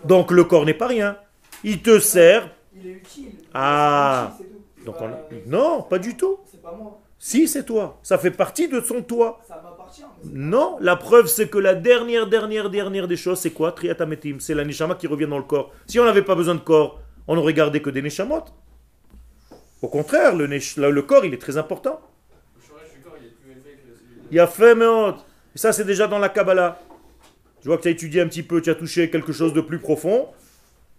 Donc 0.06 0.32
le 0.32 0.46
corps 0.46 0.66
n'est 0.66 0.74
pas 0.74 0.88
rien. 0.88 1.18
Il 1.66 1.82
te 1.82 2.00
sert. 2.00 2.50
Il 2.74 2.88
est 2.88 2.92
utile. 2.94 3.32
Ah. 3.54 4.38
Donc 4.92 5.02
on- 5.02 5.50
Non, 5.50 5.82
pas 5.84 6.00
du 6.00 6.16
tout. 6.18 6.40
C'est 6.46 6.62
pas 6.62 6.72
moi. 6.72 7.00
Si, 7.22 7.48
c'est 7.48 7.66
toi. 7.66 8.00
Ça 8.02 8.18
fait 8.18 8.32
partie 8.32 8.68
de 8.70 8.80
son 8.80 9.02
toi. 9.02 9.40
Ça 9.48 9.62
m'appartient. 9.62 10.04
Non, 10.24 10.78
la 10.80 10.96
preuve 10.96 11.28
c'est 11.28 11.50
que 11.50 11.58
la 11.58 11.76
dernière, 11.76 12.28
dernière, 12.28 12.70
dernière 12.70 13.08
des 13.08 13.18
choses, 13.18 13.40
c'est 13.40 13.52
quoi? 13.52 13.74
Triatametim, 13.74 14.38
c'est 14.40 14.54
la 14.56 14.64
neshama 14.64 14.96
qui 14.96 15.08
revient 15.08 15.28
dans 15.28 15.38
le 15.38 15.44
corps. 15.44 15.72
Si 15.86 16.00
on 16.00 16.06
n'avait 16.06 16.24
pas 16.24 16.36
besoin 16.36 16.56
de 16.56 16.62
corps, 16.62 17.00
on 17.28 17.36
n'aurait 17.36 17.54
gardé 17.54 17.82
que 17.82 17.90
des 17.90 18.02
neshamot. 18.02 18.46
Au 19.82 19.88
contraire, 19.88 20.36
le, 20.36 21.02
corps, 21.02 21.26
il 21.26 21.34
est 21.34 21.38
très 21.42 21.58
important. 21.58 22.00
Il 24.32 24.38
y 24.38 24.40
a 24.40 24.48
fait, 24.48 24.76
mais 24.76 24.86
Et 24.86 25.58
ça, 25.58 25.74
c'est 25.74 25.86
déjà 25.86 26.08
dans 26.08 26.20
la 26.20 26.30
Kabbalah. 26.30 26.80
Je 27.62 27.68
vois 27.68 27.78
que 27.78 27.84
tu 27.84 27.88
as 27.90 27.92
étudié 27.92 28.22
un 28.22 28.28
petit 28.28 28.44
peu, 28.44 28.62
tu 28.62 28.70
as 28.70 28.76
touché 28.76 29.10
quelque 29.10 29.34
chose 29.34 29.54
de 29.54 29.62
plus 29.62 29.80
profond. 29.80 30.28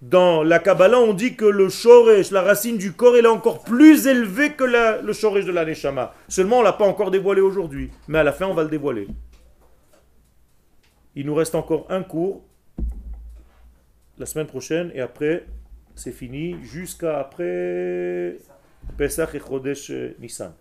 Dans 0.02 0.42
la 0.42 0.58
Kabbalah, 0.58 0.98
on 0.98 1.12
dit 1.12 1.36
que 1.36 1.44
le 1.44 1.68
shoresh, 1.68 2.30
la 2.30 2.40
racine 2.40 2.78
du 2.78 2.92
corps, 2.92 3.16
elle 3.16 3.26
est 3.26 3.28
encore 3.28 3.62
plus 3.62 4.06
élevée 4.06 4.52
que 4.52 4.64
le 4.64 5.12
shoresh 5.12 5.44
de 5.44 5.52
la 5.52 5.66
neshama. 5.66 6.14
Seulement, 6.26 6.60
on 6.60 6.62
l'a 6.62 6.72
pas 6.72 6.86
encore 6.86 7.10
dévoilé 7.10 7.42
aujourd'hui. 7.42 7.90
Mais 8.08 8.18
à 8.18 8.22
la 8.22 8.32
fin, 8.32 8.46
on 8.46 8.54
va 8.54 8.62
le 8.62 8.70
dévoiler. 8.70 9.08
Il 11.14 11.26
nous 11.26 11.34
reste 11.34 11.54
encore 11.54 11.86
un 11.90 12.02
cours 12.02 12.42
la 14.18 14.26
semaine 14.26 14.46
prochaine 14.46 14.90
et 14.94 15.00
après, 15.00 15.44
c'est 15.94 16.12
fini 16.12 16.56
jusqu'à 16.62 17.18
après 17.18 18.36
Pesach 18.96 19.34
et 19.34 19.40
Chodesh 19.40 19.90
euh, 19.90 20.14
Nissan. 20.18 20.52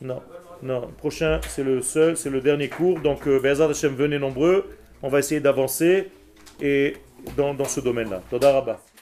Non. 0.00 0.20
Non, 0.62 0.88
prochain, 0.96 1.40
c'est 1.48 1.64
le 1.64 1.82
seul, 1.82 2.16
c'est 2.16 2.30
le 2.30 2.40
dernier 2.40 2.68
cours. 2.68 3.00
Donc, 3.00 3.26
euh, 3.26 3.40
Be'ezrat 3.40 3.70
Hashem, 3.70 3.94
venez 3.94 4.18
nombreux. 4.18 4.66
On 5.02 5.08
va 5.08 5.18
essayer 5.18 5.40
d'avancer 5.40 6.10
et 6.60 6.96
dans, 7.36 7.54
dans 7.54 7.64
ce 7.64 7.80
domaine-là. 7.80 8.22
Toda 8.30 8.52
Rabba. 8.52 8.82